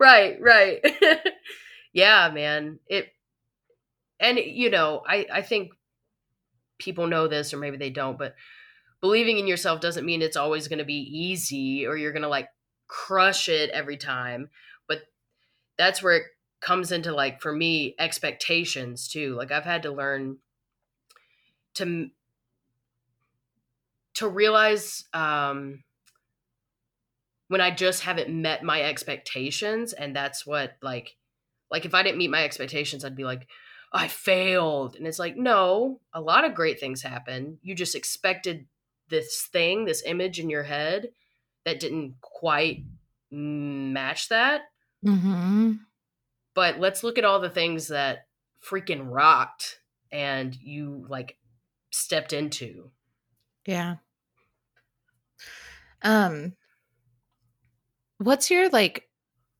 right, 0.00 0.40
right. 0.40 0.80
yeah, 1.92 2.30
man. 2.32 2.78
It 2.86 3.08
and 4.22 4.38
you 4.38 4.70
know, 4.70 5.02
I 5.06 5.26
I 5.30 5.42
think 5.42 5.72
people 6.78 7.06
know 7.06 7.28
this 7.28 7.52
or 7.52 7.58
maybe 7.58 7.76
they 7.76 7.90
don't, 7.90 8.16
but 8.16 8.34
believing 9.00 9.38
in 9.38 9.46
yourself 9.46 9.80
doesn't 9.80 10.06
mean 10.06 10.22
it's 10.22 10.36
always 10.36 10.68
going 10.68 10.78
to 10.78 10.84
be 10.84 10.94
easy 10.94 11.86
or 11.86 11.96
you're 11.96 12.12
going 12.12 12.22
to 12.22 12.28
like 12.28 12.48
crush 12.86 13.48
it 13.48 13.68
every 13.70 13.96
time. 13.96 14.48
But 14.88 15.02
that's 15.76 16.02
where 16.02 16.16
it 16.16 16.22
comes 16.60 16.92
into 16.92 17.12
like 17.12 17.42
for 17.42 17.52
me 17.52 17.94
expectations 17.98 19.08
too. 19.08 19.34
Like 19.34 19.50
I've 19.50 19.64
had 19.64 19.82
to 19.82 19.90
learn 19.90 20.38
to 21.74 22.08
to 24.14 24.28
realize 24.28 25.04
um 25.12 25.82
when 27.48 27.60
I 27.60 27.70
just 27.70 28.04
haven't 28.04 28.30
met 28.30 28.62
my 28.62 28.82
expectations 28.82 29.92
and 29.92 30.14
that's 30.14 30.46
what 30.46 30.76
like 30.80 31.16
like 31.70 31.84
if 31.84 31.94
I 31.94 32.02
didn't 32.02 32.18
meet 32.18 32.30
my 32.30 32.44
expectations 32.44 33.04
I'd 33.04 33.16
be 33.16 33.24
like 33.24 33.48
I 33.92 34.08
failed 34.08 34.96
and 34.96 35.06
it's 35.06 35.18
like 35.18 35.36
no 35.36 36.00
a 36.12 36.20
lot 36.20 36.44
of 36.44 36.54
great 36.54 36.80
things 36.80 37.02
happen 37.02 37.58
you 37.62 37.74
just 37.74 37.94
expected 37.94 38.66
this 39.08 39.42
thing 39.42 39.84
this 39.84 40.02
image 40.06 40.40
in 40.40 40.48
your 40.50 40.62
head 40.62 41.10
that 41.64 41.80
didn't 41.80 42.14
quite 42.20 42.84
match 43.30 44.28
that 44.28 44.62
Mhm. 45.04 45.80
but 46.54 46.78
let's 46.78 47.02
look 47.02 47.18
at 47.18 47.24
all 47.24 47.40
the 47.40 47.50
things 47.50 47.88
that 47.88 48.26
freaking 48.64 49.08
rocked 49.10 49.80
and 50.10 50.54
you 50.56 51.04
like 51.08 51.38
stepped 51.90 52.32
into 52.32 52.90
yeah. 53.66 53.96
Um 56.02 56.56
what's 58.18 58.50
your 58.50 58.68
like 58.70 59.08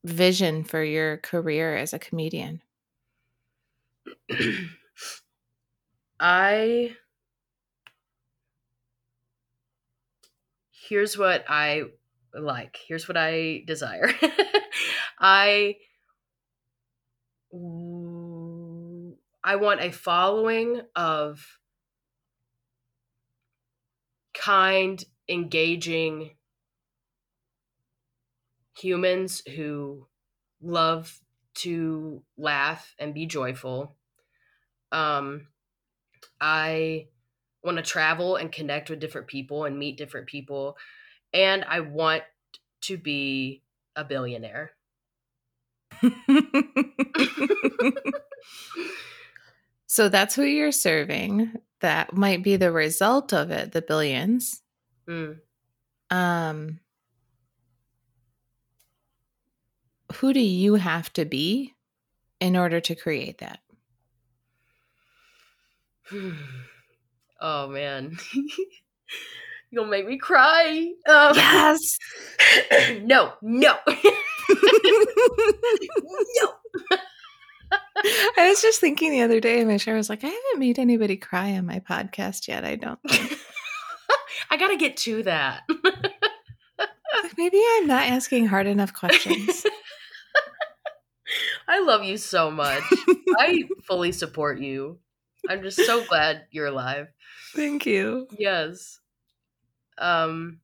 vision 0.05 0.65
for 0.65 0.83
your 0.83 1.19
career 1.19 1.77
as 1.77 1.93
a 1.93 1.99
comedian? 1.99 2.63
I 6.21 6.97
here's 10.71 11.17
what 11.19 11.45
I 11.49 11.85
like. 12.35 12.79
Here's 12.87 13.09
what 13.09 13.17
I 13.17 13.65
desire. 13.67 14.11
I 15.19 15.77
I 19.45 19.57
want 19.57 19.81
a 19.83 19.91
following 19.91 20.83
of 20.97 21.59
kind, 24.33 25.05
engaging 25.29 26.37
humans 28.77 29.43
who 29.57 30.07
love 30.61 31.21
to 31.55 32.23
laugh 32.37 32.95
and 32.99 33.13
be 33.13 33.27
joyful. 33.27 33.97
Um, 34.93 35.49
I 36.41 37.09
want 37.65 37.79
to 37.79 37.83
travel 37.83 38.37
and 38.37 38.53
connect 38.53 38.91
with 38.91 39.01
different 39.01 39.27
people 39.27 39.65
and 39.65 39.79
meet 39.79 39.97
different 39.97 40.27
people. 40.27 40.77
And 41.33 41.65
I 41.65 41.81
want 41.81 42.23
to 42.83 42.99
be 42.99 43.63
a 43.97 44.05
billionaire. 44.05 44.73
so 49.87 50.09
that's 50.09 50.35
who 50.35 50.43
you're 50.43 50.73
serving. 50.73 51.53
That 51.81 52.17
might 52.17 52.43
be 52.43 52.57
the 52.57 52.73
result 52.73 53.33
of 53.33 53.51
it, 53.51 53.73
the 53.73 53.83
billions. 53.83 54.63
Mm. 55.09 55.39
Um 56.11 56.81
who 60.17 60.33
do 60.33 60.41
you 60.41 60.75
have 60.75 61.13
to 61.15 61.25
be 61.25 61.75
in 62.41 62.57
order 62.57 62.81
to 62.81 62.95
create 62.95 63.39
that? 63.39 63.61
oh 67.41 67.69
man. 67.69 68.17
You'll 69.71 69.87
make 69.87 70.07
me 70.07 70.19
cry. 70.19 70.93
Um, 71.09 71.35
Yes. 71.35 71.99
no, 73.03 73.33
no. 73.41 73.75
no. 73.89 73.97
I 78.37 78.49
was 78.49 78.61
just 78.61 78.81
thinking 78.81 79.13
the 79.13 79.23
other 79.23 79.41
day, 79.41 79.61
and 79.61 79.69
my 79.69 79.79
sure 79.79 79.95
I 79.95 79.97
was 79.97 80.11
like, 80.11 80.25
I 80.25 80.29
haven't 80.29 80.59
made 80.59 80.79
anybody 80.79 81.17
cry 81.17 81.53
on 81.53 81.65
my 81.65 81.79
podcast 81.79 82.49
yet. 82.49 82.65
I 82.65 82.77
don't. 82.77 82.99
I 84.51 84.57
gotta 84.59 84.77
get 84.77 84.97
to 84.99 85.23
that. 85.23 85.63
Maybe 87.39 87.63
I'm 87.77 87.87
not 87.87 88.07
asking 88.09 88.47
hard 88.47 88.67
enough 88.67 88.93
questions. 88.93 89.65
I 91.69 91.81
love 91.81 92.05
you 92.05 92.19
so 92.19 92.51
much. 92.51 92.83
I 93.39 93.65
fully 93.87 94.13
support 94.13 94.61
you. 94.61 94.99
I'm 95.49 95.63
just 95.63 95.85
so 95.85 96.05
glad 96.05 96.47
you're 96.51 96.67
alive. 96.67 97.09
Thank 97.55 97.87
you. 97.87 98.29
Yes. 98.31 99.01
Um 99.99 100.61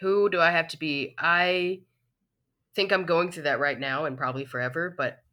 who 0.00 0.28
do 0.28 0.40
I 0.40 0.50
have 0.50 0.68
to 0.68 0.78
be? 0.78 1.14
I 1.18 1.82
think 2.74 2.92
I'm 2.92 3.06
going 3.06 3.32
through 3.32 3.44
that 3.44 3.60
right 3.60 3.78
now 3.80 4.06
and 4.06 4.18
probably 4.18 4.44
forever, 4.46 4.94
but 4.96 5.24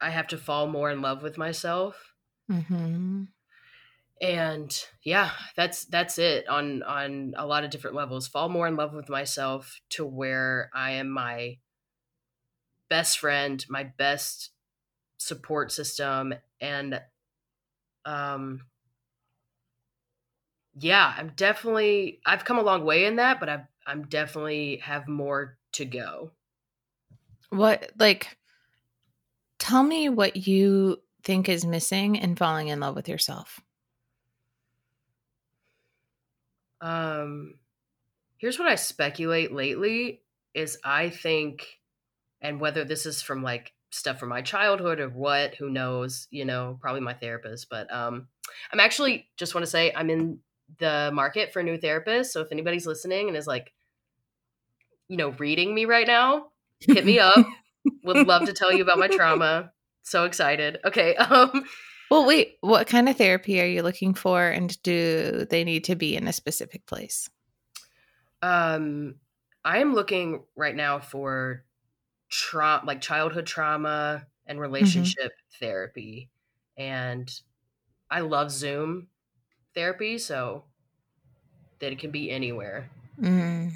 I 0.00 0.08
have 0.08 0.26
to 0.28 0.38
fall 0.38 0.68
more 0.68 0.90
in 0.90 1.02
love 1.02 1.22
with 1.22 1.36
myself. 1.36 2.14
hmm 2.48 3.28
And 4.20 4.72
yeah, 5.04 5.32
that's 5.56 5.84
that's 5.84 6.16
it 6.18 6.48
on 6.48 6.82
on 6.82 7.34
a 7.36 7.46
lot 7.46 7.64
of 7.64 7.70
different 7.70 7.96
levels. 7.96 8.26
Fall 8.26 8.48
more 8.48 8.66
in 8.66 8.74
love 8.76 8.94
with 8.94 9.10
myself 9.10 9.78
to 9.90 10.06
where 10.06 10.70
I 10.72 10.92
am 10.92 11.10
my 11.10 11.58
best 12.88 13.18
friend, 13.18 13.64
my 13.68 13.84
best 13.84 14.50
support 15.18 15.72
system 15.72 16.34
and 16.60 17.00
um 18.04 18.60
yeah, 20.78 21.14
I'm 21.16 21.32
definitely 21.36 22.20
I've 22.26 22.44
come 22.44 22.58
a 22.58 22.62
long 22.62 22.84
way 22.84 23.06
in 23.06 23.16
that, 23.16 23.40
but 23.40 23.48
I've 23.48 23.66
I'm 23.86 24.02
definitely 24.08 24.78
have 24.78 25.08
more 25.08 25.58
to 25.72 25.84
go. 25.84 26.32
What, 27.50 27.92
like, 27.98 28.36
tell 29.58 29.82
me 29.82 30.08
what 30.08 30.46
you 30.48 31.02
think 31.22 31.48
is 31.48 31.64
missing 31.64 32.16
in 32.16 32.36
falling 32.36 32.68
in 32.68 32.80
love 32.80 32.94
with 32.94 33.08
yourself. 33.08 33.60
Um 36.80 37.58
here's 38.36 38.58
what 38.58 38.68
I 38.68 38.74
speculate 38.74 39.52
lately 39.52 40.22
is 40.52 40.78
I 40.84 41.08
think 41.08 41.80
and 42.40 42.60
whether 42.60 42.84
this 42.84 43.06
is 43.06 43.22
from 43.22 43.42
like 43.42 43.72
stuff 43.96 44.18
from 44.18 44.28
my 44.28 44.42
childhood 44.42 45.00
or 45.00 45.08
what, 45.08 45.54
who 45.54 45.70
knows, 45.70 46.28
you 46.30 46.44
know, 46.44 46.78
probably 46.80 47.00
my 47.00 47.14
therapist, 47.14 47.68
but 47.70 47.92
um 47.92 48.28
I'm 48.72 48.80
actually 48.80 49.28
just 49.36 49.54
want 49.54 49.64
to 49.64 49.70
say 49.70 49.92
I'm 49.94 50.10
in 50.10 50.38
the 50.78 51.10
market 51.12 51.52
for 51.52 51.60
a 51.60 51.64
new 51.64 51.78
therapist, 51.78 52.32
so 52.32 52.40
if 52.40 52.52
anybody's 52.52 52.86
listening 52.86 53.28
and 53.28 53.36
is 53.36 53.46
like 53.46 53.72
you 55.08 55.16
know, 55.16 55.30
reading 55.30 55.72
me 55.72 55.84
right 55.84 56.06
now, 56.06 56.46
hit 56.80 57.06
me 57.06 57.18
up. 57.20 57.36
Would 58.02 58.26
love 58.26 58.46
to 58.46 58.52
tell 58.52 58.72
you 58.72 58.82
about 58.82 58.98
my 58.98 59.06
trauma. 59.06 59.70
So 60.02 60.24
excited. 60.24 60.78
Okay. 60.84 61.16
Um 61.30 61.64
Well, 62.10 62.26
wait, 62.26 62.56
what 62.60 62.86
kind 62.86 63.08
of 63.08 63.16
therapy 63.16 63.60
are 63.60 63.66
you 63.66 63.82
looking 63.82 64.14
for? 64.14 64.46
And 64.46 64.80
do 64.84 65.44
they 65.50 65.64
need 65.64 65.84
to 65.84 65.96
be 65.96 66.16
in 66.16 66.28
a 66.28 66.32
specific 66.32 66.86
place? 66.86 67.28
Um, 68.42 69.16
I 69.64 69.78
am 69.78 69.94
looking 69.94 70.44
right 70.54 70.74
now 70.74 71.00
for 71.00 71.64
trauma, 72.28 72.84
like 72.86 73.00
childhood 73.00 73.46
trauma 73.46 74.26
and 74.46 74.60
relationship 74.60 75.32
therapy, 75.58 76.28
and 76.76 77.30
I 78.10 78.20
love 78.20 78.50
Zoom 78.50 79.08
therapy, 79.74 80.18
so 80.18 80.64
that 81.78 81.92
it 81.92 81.98
can 81.98 82.10
be 82.10 82.30
anywhere. 82.30 82.90
Mm. 83.20 83.72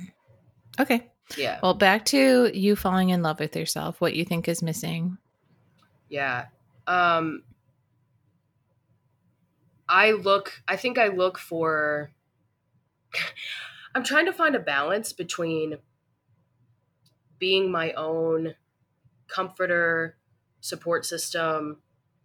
Okay. 0.78 1.10
Yeah. 1.36 1.60
Well, 1.62 1.74
back 1.74 2.04
to 2.06 2.50
you 2.52 2.76
falling 2.76 3.10
in 3.10 3.22
love 3.22 3.40
with 3.40 3.56
yourself. 3.56 4.00
What 4.00 4.14
you 4.14 4.24
think 4.24 4.48
is 4.48 4.62
missing? 4.62 5.18
Yeah. 6.08 6.46
Um 6.86 7.44
I 9.88 10.12
look 10.12 10.62
I 10.66 10.76
think 10.76 10.98
I 10.98 11.08
look 11.08 11.38
for 11.38 12.10
I'm 13.94 14.04
trying 14.04 14.26
to 14.26 14.32
find 14.32 14.54
a 14.54 14.60
balance 14.60 15.12
between 15.12 15.78
being 17.40 17.72
my 17.72 17.92
own 17.94 18.54
comforter, 19.26 20.16
support 20.60 21.04
system, 21.04 21.78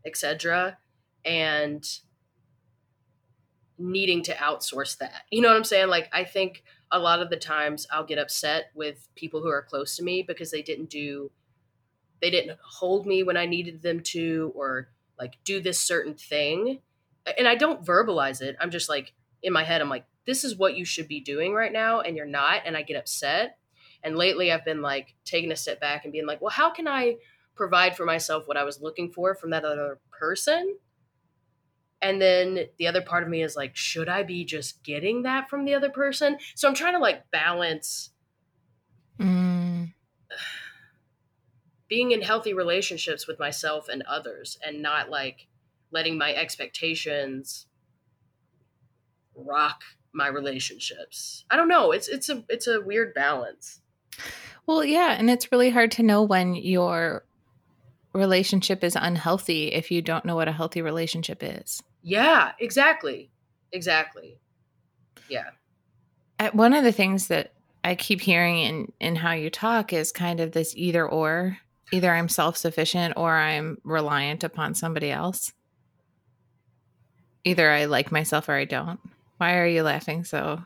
etc. 0.05 0.77
and 1.23 1.99
needing 3.77 4.23
to 4.23 4.33
outsource 4.35 4.97
that. 4.99 5.23
You 5.31 5.41
know 5.41 5.49
what 5.49 5.57
I'm 5.57 5.63
saying? 5.63 5.87
Like 5.87 6.09
I 6.13 6.23
think 6.23 6.63
a 6.91 6.99
lot 6.99 7.21
of 7.21 7.29
the 7.29 7.37
times 7.37 7.87
I'll 7.91 8.05
get 8.05 8.19
upset 8.19 8.71
with 8.75 9.07
people 9.15 9.41
who 9.41 9.49
are 9.49 9.61
close 9.61 9.95
to 9.97 10.03
me 10.03 10.23
because 10.25 10.51
they 10.51 10.61
didn't 10.61 10.89
do 10.89 11.31
they 12.21 12.29
didn't 12.29 12.57
hold 12.63 13.05
me 13.05 13.23
when 13.23 13.37
I 13.37 13.45
needed 13.45 13.81
them 13.81 13.99
to 13.99 14.53
or 14.55 14.89
like 15.19 15.37
do 15.43 15.59
this 15.59 15.79
certain 15.79 16.13
thing. 16.15 16.79
And 17.37 17.47
I 17.47 17.55
don't 17.55 17.83
verbalize 17.83 18.41
it. 18.41 18.55
I'm 18.59 18.71
just 18.71 18.87
like 18.87 19.13
in 19.43 19.51
my 19.51 19.63
head 19.63 19.81
I'm 19.81 19.89
like 19.89 20.05
this 20.25 20.43
is 20.43 20.55
what 20.55 20.75
you 20.75 20.85
should 20.85 21.07
be 21.07 21.19
doing 21.19 21.53
right 21.53 21.71
now 21.71 22.01
and 22.01 22.15
you're 22.15 22.25
not 22.25 22.61
and 22.65 22.77
I 22.77 22.83
get 22.83 22.97
upset. 22.97 23.57
And 24.05 24.15
lately 24.15 24.51
I've 24.51 24.63
been 24.63 24.81
like 24.81 25.15
taking 25.25 25.51
a 25.51 25.57
step 25.57 25.81
back 25.81 26.05
and 26.05 26.13
being 26.13 26.25
like, 26.27 26.39
"Well, 26.41 26.51
how 26.51 26.69
can 26.71 26.87
I 26.87 27.17
provide 27.55 27.97
for 27.97 28.05
myself 28.05 28.47
what 28.47 28.55
I 28.55 28.63
was 28.63 28.81
looking 28.81 29.11
for 29.11 29.35
from 29.35 29.49
that 29.49 29.65
other 29.65 29.99
person?" 30.11 30.77
And 32.01 32.21
then 32.21 32.67
the 32.77 32.87
other 32.87 33.01
part 33.01 33.23
of 33.23 33.29
me 33.29 33.41
is 33.41 33.55
like, 33.55 33.75
should 33.75 34.07
I 34.07 34.21
be 34.21 34.45
just 34.45 34.83
getting 34.83 35.23
that 35.23 35.49
from 35.49 35.65
the 35.65 35.73
other 35.73 35.89
person? 35.89 36.37
So 36.53 36.67
I'm 36.67 36.75
trying 36.75 36.93
to 36.93 36.99
like 36.99 37.31
balance 37.31 38.11
Mm. 39.19 39.93
being 41.87 42.11
in 42.11 42.21
healthy 42.21 42.53
relationships 42.53 43.27
with 43.27 43.39
myself 43.39 43.87
and 43.87 44.01
others 44.03 44.57
and 44.65 44.81
not 44.81 45.09
like 45.09 45.47
letting 45.91 46.17
my 46.17 46.33
expectations 46.33 47.67
rock 49.35 49.83
my 50.13 50.27
relationships. 50.27 51.45
I 51.49 51.55
don't 51.55 51.67
know. 51.67 51.91
It's 51.91 52.07
it's 52.07 52.29
a 52.29 52.43
it's 52.49 52.67
a 52.67 52.81
weird 52.81 53.13
balance. 53.13 53.81
Well, 54.67 54.83
yeah, 54.83 55.11
and 55.11 55.29
it's 55.29 55.51
really 55.51 55.69
hard 55.69 55.91
to 55.91 56.03
know 56.03 56.23
when 56.23 56.55
your 56.55 57.23
relationship 58.13 58.83
is 58.83 58.95
unhealthy 58.95 59.67
if 59.73 59.91
you 59.91 60.01
don't 60.01 60.25
know 60.25 60.35
what 60.35 60.47
a 60.47 60.53
healthy 60.53 60.81
relationship 60.81 61.39
is. 61.41 61.83
Yeah, 62.01 62.53
exactly. 62.59 63.29
Exactly. 63.71 64.37
Yeah. 65.29 65.49
Uh, 66.39 66.49
One 66.53 66.73
of 66.73 66.83
the 66.83 66.91
things 66.91 67.27
that 67.27 67.53
I 67.83 67.95
keep 67.95 68.21
hearing 68.21 68.59
in 68.59 68.91
in 68.99 69.15
how 69.15 69.33
you 69.33 69.49
talk 69.49 69.93
is 69.93 70.11
kind 70.11 70.39
of 70.39 70.51
this 70.51 70.73
either 70.75 71.07
or. 71.07 71.57
Either 71.91 72.11
I'm 72.11 72.29
self-sufficient 72.29 73.13
or 73.15 73.35
I'm 73.35 73.77
reliant 73.83 74.43
upon 74.43 74.73
somebody 74.73 75.11
else. 75.11 75.53
Either 77.43 77.69
I 77.69 77.85
like 77.85 78.11
myself 78.11 78.49
or 78.49 78.53
I 78.53 78.65
don't. 78.65 78.99
Why 79.37 79.57
are 79.57 79.67
you 79.67 79.83
laughing 79.83 80.23
so? 80.23 80.63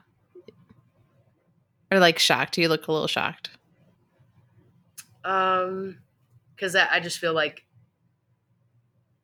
Or 1.92 2.00
like 2.00 2.20
shocked? 2.20 2.58
You 2.58 2.70
look 2.70 2.88
a 2.88 2.92
little 2.92 3.08
shocked. 3.08 3.52
Um 5.24 6.00
cuz 6.58 6.76
I, 6.76 6.88
I 6.96 7.00
just 7.00 7.20
feel 7.20 7.34
like 7.34 7.66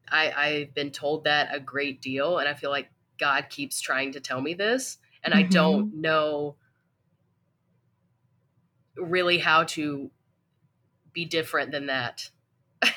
I 0.10 0.32
I've 0.32 0.74
been 0.74 0.92
told 0.92 1.24
that 1.24 1.54
a 1.54 1.60
great 1.60 2.02
deal 2.02 2.38
and 2.40 2.48
I 2.48 2.54
feel 2.54 2.70
like 2.70 2.90
God 3.18 3.48
keeps 3.50 3.80
trying 3.80 4.12
to 4.14 4.20
tell 4.20 4.42
me 4.42 4.54
this 4.54 4.98
and 5.24 5.34
I 5.34 5.44
Mhm. 5.44 5.52
don't 5.52 5.94
know 5.94 6.56
really 8.96 9.38
how 9.38 9.64
to 9.64 10.12
be 11.14 11.26
different 11.26 11.72
than 11.72 11.88
that. 11.88 12.30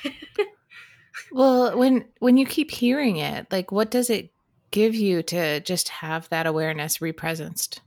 Well, 1.30 1.76
when 1.76 2.06
when 2.20 2.36
you 2.36 2.46
keep 2.46 2.70
hearing 2.70 3.16
it, 3.16 3.46
like 3.50 3.70
what 3.70 3.90
does 3.90 4.08
it 4.10 4.32
give 4.70 4.94
you 4.94 5.22
to 5.24 5.60
just 5.60 5.88
have 5.88 6.28
that 6.30 6.46
awareness 6.46 6.98
represenced? 6.98 7.80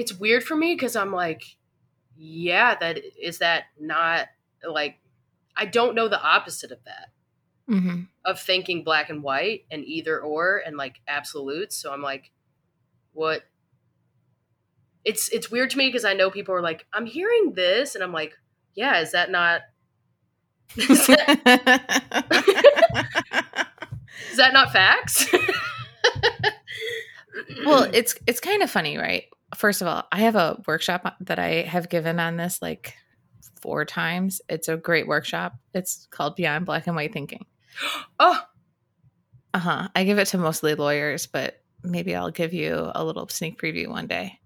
It's 0.00 0.14
weird 0.14 0.42
for 0.42 0.56
me 0.56 0.74
because 0.74 0.96
I'm 0.96 1.12
like, 1.12 1.44
yeah, 2.16 2.74
that 2.80 2.98
is 3.20 3.38
that 3.38 3.64
not 3.78 4.28
like 4.66 4.98
I 5.56 5.66
don't 5.66 5.94
know 5.94 6.08
the 6.08 6.20
opposite 6.20 6.72
of 6.72 6.82
that 6.84 7.10
Mm-hmm. 7.70 8.00
of 8.24 8.40
thinking 8.40 8.82
black 8.82 9.10
and 9.10 9.22
white 9.22 9.64
and 9.70 9.84
either 9.84 10.18
or 10.18 10.60
and 10.66 10.76
like 10.76 11.00
absolutes. 11.06 11.76
So 11.76 11.92
I'm 11.92 12.02
like, 12.02 12.32
what? 13.12 13.42
It's 15.04 15.28
it's 15.28 15.52
weird 15.52 15.70
to 15.70 15.78
me 15.78 15.86
because 15.86 16.04
I 16.04 16.14
know 16.14 16.32
people 16.32 16.52
are 16.52 16.62
like, 16.62 16.84
I'm 16.92 17.06
hearing 17.06 17.52
this, 17.54 17.94
and 17.94 18.02
I'm 18.02 18.12
like, 18.12 18.36
yeah, 18.74 19.00
is 19.00 19.12
that 19.12 19.30
not 19.30 19.60
is 20.76 21.06
that, 21.06 22.22
is 24.32 24.36
that 24.36 24.52
not 24.52 24.72
facts? 24.72 25.32
well, 27.64 27.88
it's 27.92 28.16
it's 28.26 28.40
kind 28.40 28.64
of 28.64 28.70
funny, 28.70 28.98
right? 28.98 29.26
First 29.54 29.82
of 29.82 29.88
all, 29.88 30.04
I 30.12 30.20
have 30.20 30.36
a 30.36 30.60
workshop 30.66 31.16
that 31.20 31.38
I 31.38 31.62
have 31.62 31.88
given 31.88 32.20
on 32.20 32.36
this 32.36 32.62
like 32.62 32.94
four 33.60 33.84
times. 33.84 34.40
It's 34.48 34.68
a 34.68 34.76
great 34.76 35.06
workshop. 35.06 35.54
It's 35.74 36.06
called 36.10 36.36
Beyond 36.36 36.66
Black 36.66 36.86
and 36.86 36.96
White 36.96 37.12
Thinking. 37.12 37.46
oh, 38.20 38.40
Uh 39.54 39.58
huh. 39.58 39.88
I 39.94 40.04
give 40.04 40.18
it 40.18 40.26
to 40.28 40.38
mostly 40.38 40.74
lawyers, 40.74 41.26
but 41.26 41.62
maybe 41.82 42.14
I'll 42.14 42.30
give 42.30 42.52
you 42.54 42.90
a 42.94 43.04
little 43.04 43.26
sneak 43.28 43.60
preview 43.60 43.88
one 43.88 44.06
day. 44.06 44.38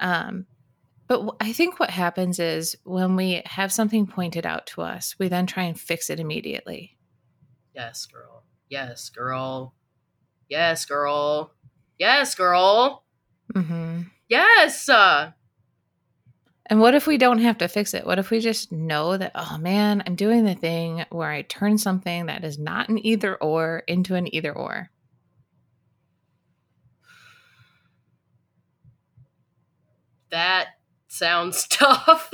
Um, 0.00 0.46
but 1.08 1.36
I 1.40 1.52
think 1.52 1.80
what 1.80 1.90
happens 1.90 2.38
is 2.38 2.76
when 2.84 3.16
we 3.16 3.42
have 3.46 3.72
something 3.72 4.06
pointed 4.06 4.46
out 4.46 4.66
to 4.68 4.82
us, 4.82 5.14
we 5.18 5.28
then 5.28 5.46
try 5.46 5.64
and 5.64 5.78
fix 5.78 6.08
it 6.10 6.20
immediately. 6.20 6.96
yes, 7.74 8.06
girl. 8.06 8.44
Yes, 8.68 9.08
girl. 9.08 9.74
Yes, 10.48 10.84
girl. 10.84 11.52
Yes, 11.98 12.34
girl. 12.34 13.04
Hmm 13.54 14.02
Yes. 14.28 14.88
Uh, 14.88 15.32
And 16.66 16.80
what 16.80 16.94
if 16.94 17.06
we 17.06 17.16
don't 17.16 17.38
have 17.38 17.56
to 17.58 17.68
fix 17.68 17.94
it? 17.94 18.04
What 18.04 18.18
if 18.18 18.30
we 18.30 18.40
just 18.40 18.70
know 18.70 19.16
that, 19.16 19.32
oh 19.34 19.56
man, 19.58 20.02
I'm 20.06 20.14
doing 20.16 20.44
the 20.44 20.54
thing 20.54 21.06
where 21.10 21.30
I 21.30 21.42
turn 21.42 21.78
something 21.78 22.26
that 22.26 22.44
is 22.44 22.58
not 22.58 22.90
an 22.90 23.04
either 23.04 23.36
or 23.36 23.84
into 23.86 24.14
an 24.14 24.32
either 24.34 24.52
or? 24.52 24.90
that 30.30 30.68
sounds 31.08 31.66
tough. 31.70 32.30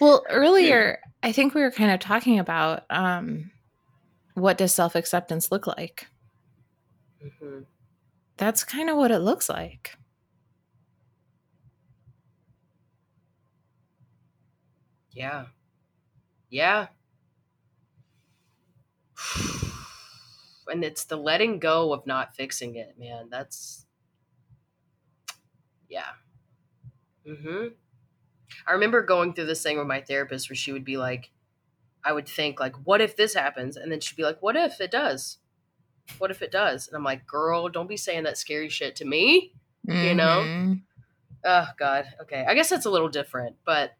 Well, 0.00 0.24
earlier, 0.28 0.98
I 1.22 1.32
think 1.32 1.54
we 1.54 1.62
were 1.62 1.70
kind 1.70 1.90
of 1.90 2.00
talking 2.00 2.38
about 2.38 2.84
um, 2.90 3.50
what 4.34 4.58
does 4.58 4.72
self 4.74 4.94
acceptance 4.94 5.50
look 5.50 5.66
like? 5.66 6.08
Mhm. 7.24 7.64
That's 8.38 8.64
kind 8.64 8.90
of 8.90 8.96
what 8.96 9.10
it 9.10 9.18
looks 9.20 9.48
like. 9.48 9.96
Yeah. 15.12 15.46
Yeah. 16.50 16.88
And 20.68 20.84
it's 20.84 21.04
the 21.04 21.16
letting 21.16 21.58
go 21.60 21.92
of 21.92 22.06
not 22.06 22.34
fixing 22.34 22.74
it, 22.76 22.98
man. 22.98 23.28
That's 23.30 23.86
yeah. 25.88 26.12
Mhm. 27.26 27.74
I 28.66 28.72
remember 28.72 29.02
going 29.02 29.34
through 29.34 29.46
this 29.46 29.62
thing 29.62 29.78
with 29.78 29.86
my 29.86 30.00
therapist 30.02 30.50
where 30.50 30.56
she 30.56 30.72
would 30.72 30.84
be 30.84 30.96
like 30.96 31.30
I 32.04 32.12
would 32.12 32.28
think 32.28 32.60
like 32.60 32.76
what 32.86 33.00
if 33.00 33.16
this 33.16 33.34
happens 33.34 33.76
and 33.76 33.92
then 33.92 34.00
she'd 34.00 34.16
be 34.16 34.24
like 34.24 34.42
what 34.42 34.56
if 34.56 34.80
it 34.80 34.90
does? 34.92 35.38
What 36.18 36.30
if 36.30 36.42
it 36.42 36.50
does? 36.50 36.88
And 36.88 36.96
I'm 36.96 37.04
like, 37.04 37.26
"Girl, 37.26 37.68
don't 37.68 37.88
be 37.88 37.96
saying 37.96 38.24
that 38.24 38.38
scary 38.38 38.68
shit 38.68 38.96
to 38.96 39.04
me." 39.04 39.52
You 39.86 40.14
know? 40.14 40.76
Oh 41.44 41.66
god. 41.78 42.06
Okay. 42.22 42.44
I 42.46 42.54
guess 42.54 42.68
that's 42.68 42.86
a 42.86 42.90
little 42.90 43.08
different, 43.08 43.56
but 43.64 43.92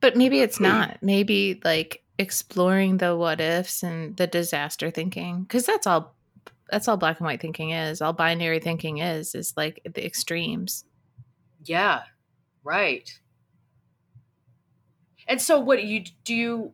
But 0.00 0.16
maybe 0.16 0.40
it's 0.40 0.58
hmm. 0.58 0.64
not. 0.64 0.98
Maybe 1.02 1.60
like 1.64 2.04
exploring 2.18 2.98
the 2.98 3.16
what 3.16 3.40
ifs 3.40 3.82
and 3.82 4.16
the 4.16 4.26
disaster 4.26 4.90
thinking, 4.90 5.42
because 5.42 5.66
that's 5.66 5.86
all. 5.86 6.14
That's 6.70 6.86
all 6.86 6.98
black 6.98 7.18
and 7.18 7.26
white 7.26 7.40
thinking 7.40 7.70
is. 7.70 8.02
All 8.02 8.12
binary 8.12 8.60
thinking 8.60 8.98
is 8.98 9.34
is 9.34 9.54
like 9.56 9.80
the 9.84 10.04
extremes. 10.04 10.84
Yeah, 11.64 12.02
right. 12.62 13.10
And 15.26 15.40
so, 15.40 15.58
what 15.58 15.78
do 15.78 15.86
you 15.86 16.04
do? 16.24 16.34
You 16.34 16.72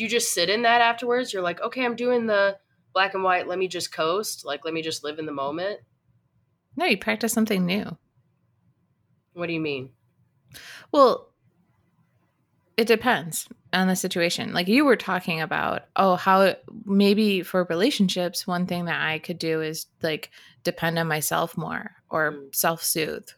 do 0.00 0.04
you 0.04 0.08
just 0.08 0.32
sit 0.32 0.48
in 0.48 0.62
that 0.62 0.80
afterwards? 0.80 1.30
You're 1.30 1.42
like, 1.42 1.60
okay, 1.60 1.84
I'm 1.84 1.94
doing 1.94 2.24
the 2.24 2.56
black 2.94 3.12
and 3.12 3.22
white. 3.22 3.46
Let 3.46 3.58
me 3.58 3.68
just 3.68 3.92
coast. 3.92 4.46
Like, 4.46 4.64
let 4.64 4.72
me 4.72 4.80
just 4.80 5.04
live 5.04 5.18
in 5.18 5.26
the 5.26 5.30
moment. 5.32 5.80
No, 6.74 6.86
you 6.86 6.96
practice 6.96 7.34
something 7.34 7.66
new. 7.66 7.98
What 9.34 9.48
do 9.48 9.52
you 9.52 9.60
mean? 9.60 9.90
Well, 10.90 11.28
it 12.78 12.86
depends 12.88 13.46
on 13.74 13.88
the 13.88 13.94
situation. 13.94 14.54
Like 14.54 14.68
you 14.68 14.86
were 14.86 14.96
talking 14.96 15.42
about, 15.42 15.82
oh, 15.96 16.16
how 16.16 16.54
maybe 16.86 17.42
for 17.42 17.64
relationships, 17.64 18.46
one 18.46 18.64
thing 18.66 18.86
that 18.86 19.06
I 19.06 19.18
could 19.18 19.38
do 19.38 19.60
is 19.60 19.84
like 20.00 20.30
depend 20.64 20.98
on 20.98 21.08
myself 21.08 21.58
more 21.58 21.90
or 22.08 22.32
Mm. 22.32 22.54
self 22.54 22.82
soothe 22.82 23.28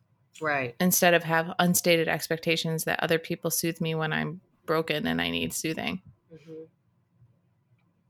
Right. 0.41 0.77
instead 0.79 1.13
of 1.15 1.25
have 1.25 1.53
unstated 1.59 2.07
expectations 2.07 2.85
that 2.85 3.01
other 3.03 3.19
people 3.19 3.51
soothe 3.51 3.81
me 3.81 3.97
when 3.97 4.13
I'm 4.13 4.41
broken 4.65 5.09
and 5.09 5.21
I 5.21 5.31
need 5.31 5.53
soothing. 5.53 6.03
Hmm 6.33 6.65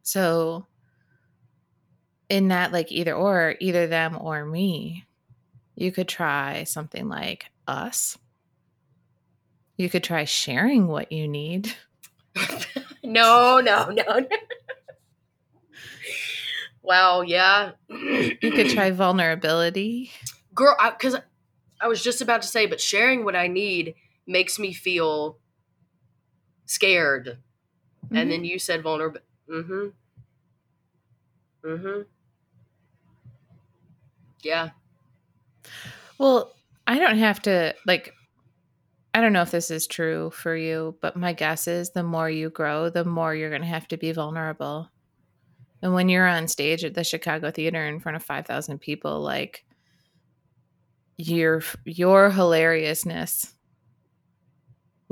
So 0.03 0.67
in 2.29 2.49
that 2.49 2.73
like 2.73 2.91
either 2.91 3.15
or, 3.15 3.57
either 3.61 3.87
them 3.87 4.17
or 4.21 4.45
me, 4.45 5.05
you 5.75 5.93
could 5.93 6.09
try 6.09 6.65
something 6.65 7.09
like 7.09 7.47
us. 7.67 8.17
You 9.77 9.89
could 9.91 10.05
try 10.05 10.25
sharing 10.25 10.87
what 10.87 11.13
you 11.13 11.29
need. 11.29 11.75
no, 13.05 13.61
no, 13.61 13.91
no, 13.91 14.03
no. 14.19 14.27
wow. 16.83 17.21
Yeah. 17.23 17.73
You 17.89 18.53
could 18.53 18.69
try 18.71 18.91
vulnerability. 18.93 20.11
girl 20.55 20.77
because 20.97 21.17
I, 21.81 21.89
was 21.89 22.03
just 22.03 22.21
about 22.21 22.43
to 22.43 22.49
say 22.49 22.67
but 22.67 22.81
sharing 22.81 23.25
what 23.25 23.35
i 23.35 23.47
need 23.49 23.95
makes 24.27 24.59
me 24.59 24.73
feel 24.73 25.39
scared 26.67 27.39
and 28.11 28.31
then 28.31 28.45
you 28.45 28.59
said 28.59 28.83
vulnerable 28.83 29.21
mm-hmm. 29.49 29.89
Mm-hmm. 31.65 32.03
Yeah. 34.43 34.71
Well, 36.19 36.53
I 36.87 36.99
don't 36.99 37.19
have 37.19 37.41
to 37.43 37.75
like 37.87 38.13
I 39.15 39.21
don't 39.21 39.33
know 39.33 39.43
if 39.43 39.51
this 39.51 39.71
is 39.71 39.87
true 39.87 40.31
for 40.31 40.57
you, 40.57 40.97
but 41.01 41.17
my 41.17 41.33
guess 41.33 41.69
is 41.69 41.91
the 41.91 42.03
more 42.03 42.31
you 42.31 42.49
grow, 42.51 42.89
the 42.89 43.05
more 43.05 43.35
you're 43.35 43.51
going 43.51 43.63
to 43.63 43.69
have 43.69 43.87
to 43.89 43.99
be 43.99 44.11
vulnerable. 44.13 44.89
And 45.83 45.93
when 45.93 46.09
you're 46.09 46.27
on 46.27 46.49
stage 46.49 46.85
at 46.85 46.95
the 46.95 47.05
Chicago 47.05 47.51
Theater 47.51 47.87
in 47.87 48.01
front 48.01 48.17
of 48.17 48.23
5,000 48.23 48.79
people, 48.79 49.21
like 49.21 49.65
your 51.19 51.63
your 51.85 52.31
hilariousness 52.31 53.53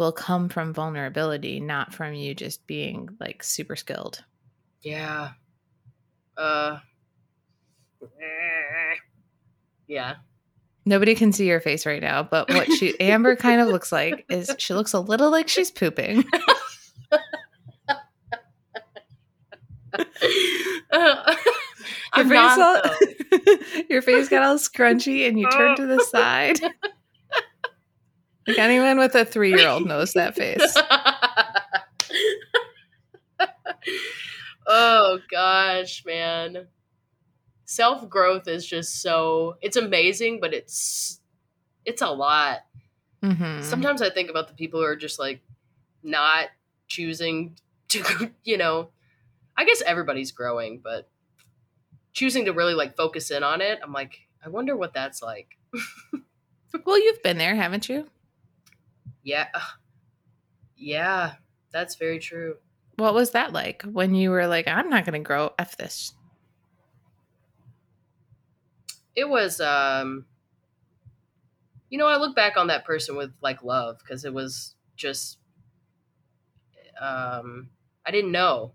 will 0.00 0.10
come 0.12 0.48
from 0.48 0.72
vulnerability, 0.74 1.60
not 1.60 1.94
from 1.94 2.14
you 2.14 2.34
just 2.34 2.66
being 2.66 3.08
like 3.20 3.44
super 3.44 3.76
skilled. 3.76 4.24
yeah 4.82 5.30
uh 6.36 6.78
yeah 9.86 10.14
Nobody 10.86 11.14
can 11.14 11.30
see 11.32 11.46
your 11.46 11.60
face 11.60 11.84
right 11.84 12.00
now, 12.00 12.22
but 12.22 12.48
what 12.48 12.66
she 12.72 12.98
Amber 13.00 13.36
kind 13.36 13.60
of 13.60 13.68
looks 13.68 13.92
like 13.92 14.24
is 14.30 14.50
she 14.56 14.72
looks 14.72 14.94
a 14.94 14.98
little 15.00 15.30
like 15.30 15.46
she's 15.48 15.70
pooping. 15.70 16.24
Uh, 20.92 21.36
Your 22.16 22.24
not, 22.24 22.84
face 22.84 22.98
all- 23.52 23.56
your 23.90 24.02
face 24.02 24.28
got 24.28 24.42
all 24.42 24.56
scrunchy 24.56 25.28
and 25.28 25.38
you 25.38 25.48
turned 25.50 25.76
to 25.76 25.86
the 25.86 26.02
side. 26.10 26.58
Like 28.50 28.58
anyone 28.58 28.98
with 28.98 29.14
a 29.14 29.24
three 29.24 29.50
year 29.50 29.68
old 29.68 29.86
knows 29.86 30.12
that 30.14 30.34
face. 30.34 30.76
oh 34.66 35.18
gosh, 35.30 36.04
man. 36.04 36.66
Self 37.64 38.08
growth 38.08 38.48
is 38.48 38.66
just 38.66 39.00
so 39.00 39.56
it's 39.60 39.76
amazing, 39.76 40.40
but 40.40 40.52
it's 40.52 41.20
it's 41.84 42.02
a 42.02 42.10
lot. 42.10 42.60
Mhm. 43.22 43.62
Sometimes 43.62 44.02
I 44.02 44.10
think 44.10 44.30
about 44.30 44.48
the 44.48 44.54
people 44.54 44.80
who 44.80 44.86
are 44.86 44.96
just 44.96 45.18
like 45.18 45.42
not 46.02 46.46
choosing 46.88 47.56
to, 47.88 48.30
you 48.44 48.56
know, 48.56 48.90
I 49.56 49.64
guess 49.64 49.82
everybody's 49.82 50.32
growing, 50.32 50.80
but 50.82 51.08
choosing 52.12 52.46
to 52.46 52.52
really 52.52 52.74
like 52.74 52.96
focus 52.96 53.30
in 53.30 53.42
on 53.42 53.60
it, 53.60 53.78
I'm 53.82 53.92
like, 53.92 54.18
I 54.44 54.48
wonder 54.48 54.76
what 54.76 54.94
that's 54.94 55.22
like. 55.22 55.56
Well, 56.84 57.02
you've 57.02 57.20
been 57.24 57.36
there, 57.36 57.56
haven't 57.56 57.88
you? 57.88 58.06
Yeah. 59.22 59.48
Yeah, 60.76 61.34
that's 61.72 61.96
very 61.96 62.18
true. 62.18 62.56
What 62.96 63.14
was 63.14 63.30
that 63.32 63.52
like 63.52 63.82
when 63.82 64.14
you 64.14 64.30
were 64.30 64.46
like, 64.46 64.68
I'm 64.68 64.88
not 64.90 65.04
going 65.04 65.20
to 65.20 65.26
grow 65.26 65.52
F 65.58 65.76
this? 65.76 66.12
it 69.14 69.28
was 69.28 69.60
um 69.60 70.26
you 71.88 71.98
know 71.98 72.06
i 72.06 72.16
look 72.16 72.34
back 72.34 72.56
on 72.56 72.68
that 72.68 72.84
person 72.84 73.16
with 73.16 73.32
like 73.40 73.62
love 73.62 73.98
because 73.98 74.24
it 74.24 74.32
was 74.32 74.74
just 74.96 75.38
um 77.00 77.70
i 78.04 78.10
didn't 78.10 78.32
know 78.32 78.72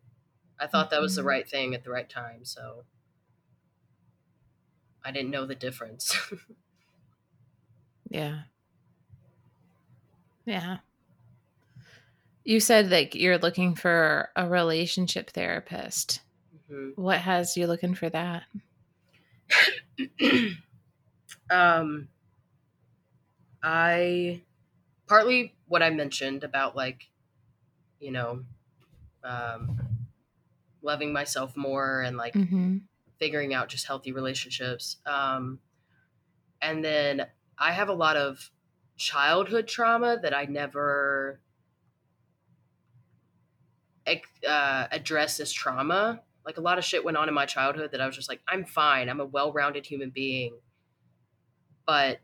i 0.60 0.68
thought 0.68 0.90
that 0.90 1.02
was 1.02 1.16
the 1.16 1.22
Mhm. 1.22 1.26
right 1.26 1.50
thing 1.50 1.76
at 1.76 1.84
the 1.84 1.90
right 1.90 2.10
time 2.10 2.46
so 2.46 2.86
i 5.04 5.12
didn't 5.12 5.32
know 5.32 5.46
the 5.46 5.56
difference 5.56 6.16
Yeah. 8.10 8.44
Yeah. 10.46 10.80
You 12.46 12.62
said 12.62 12.92
like 12.92 13.14
you're 13.14 13.38
looking 13.38 13.76
for 13.76 14.30
a 14.38 14.48
relationship 14.48 15.32
therapist. 15.32 16.22
Mhm. 16.52 16.96
What 16.96 17.20
has 17.22 17.58
you 17.58 17.68
looking 17.68 17.96
for 17.96 18.10
that? 18.10 18.44
um 21.50 22.08
i 23.64 24.42
partly 25.08 25.56
what 25.68 25.84
i 25.84 25.90
mentioned 25.90 26.44
about 26.44 26.76
like 26.76 27.10
you 28.00 28.12
know 28.12 28.44
um 29.24 29.78
loving 30.82 31.12
myself 31.14 31.56
more 31.58 32.02
and 32.02 32.18
like 32.18 32.36
Mm-hmm. 32.36 32.78
figuring 33.20 33.54
out 33.54 33.70
just 33.70 33.88
healthy 33.88 34.12
relationships. 34.12 34.98
Um, 35.06 35.60
and 36.62 36.84
then 36.84 37.28
I 37.58 37.72
have 37.72 37.90
a 37.90 37.94
lot 37.94 38.18
of 38.18 38.52
childhood 38.98 39.68
trauma 39.68 40.18
that 40.22 40.34
I 40.34 40.46
never 40.46 41.40
uh, 44.48 44.88
addressed 44.92 45.40
as 45.40 45.52
trauma. 45.52 46.22
Like 46.46 46.58
a 46.58 46.62
lot 46.62 46.78
of 46.78 46.84
shit 46.84 47.04
went 47.04 47.18
on 47.18 47.28
in 47.28 47.34
my 47.34 47.46
childhood 47.46 47.92
that 47.92 48.02
I 48.02 48.06
was 48.06 48.16
just 48.16 48.30
like, 48.30 48.42
I'm 48.48 48.66
fine. 48.66 49.10
I'm 49.10 49.20
a 49.20 49.26
well 49.26 49.52
rounded 49.52 49.86
human 49.86 50.12
being. 50.12 50.60
But, 51.86 52.20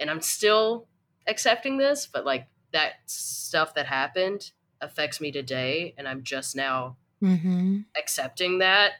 and 0.00 0.10
I'm 0.10 0.20
still 0.20 0.88
accepting 1.26 1.78
this, 1.78 2.06
but 2.06 2.24
like 2.24 2.48
that 2.72 2.94
stuff 3.06 3.74
that 3.74 3.86
happened 3.86 4.52
affects 4.80 5.20
me 5.20 5.32
today. 5.32 5.94
And 5.98 6.08
I'm 6.08 6.22
just 6.22 6.56
now 6.56 6.96
Mm-hmm. 7.22 7.80
accepting 7.96 8.58
that 8.58 8.92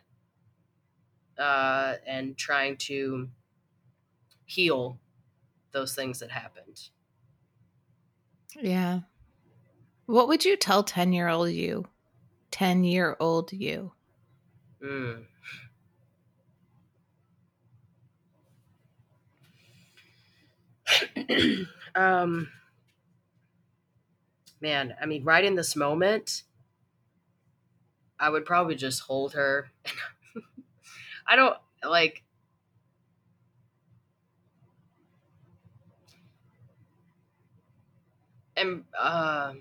uh, 1.38 1.96
and 2.06 2.36
trying 2.36 2.76
to 2.76 3.28
heal 4.46 4.98
those 5.76 5.94
things 5.94 6.20
that 6.20 6.30
happened. 6.30 6.88
Yeah. 8.58 9.00
What 10.06 10.26
would 10.28 10.42
you 10.42 10.56
tell 10.56 10.82
10 10.82 11.12
year 11.12 11.28
old 11.28 11.50
you? 11.50 11.84
10 12.50 12.82
year 12.82 13.14
old 13.20 13.52
you. 13.52 13.92
Mm. 14.82 15.26
um, 21.94 22.48
man, 24.62 24.94
I 24.98 25.04
mean, 25.04 25.24
right 25.24 25.44
in 25.44 25.56
this 25.56 25.76
moment, 25.76 26.44
I 28.18 28.30
would 28.30 28.46
probably 28.46 28.76
just 28.76 29.02
hold 29.02 29.34
her. 29.34 29.70
I 31.26 31.36
don't 31.36 31.58
like. 31.84 32.22
And 38.56 38.84
uh, 38.98 39.54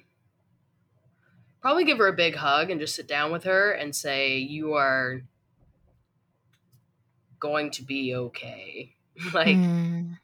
probably 1.62 1.84
give 1.84 1.98
her 1.98 2.08
a 2.08 2.14
big 2.14 2.36
hug 2.36 2.70
and 2.70 2.80
just 2.80 2.96
sit 2.96 3.08
down 3.08 3.32
with 3.32 3.44
her 3.44 3.72
and 3.72 3.96
say, 3.96 4.38
You 4.38 4.74
are 4.74 5.24
going 7.40 7.72
to 7.72 7.84
be 7.84 8.16
okay. 8.16 8.96
like, 9.34 9.72
Mm. 9.98 10.18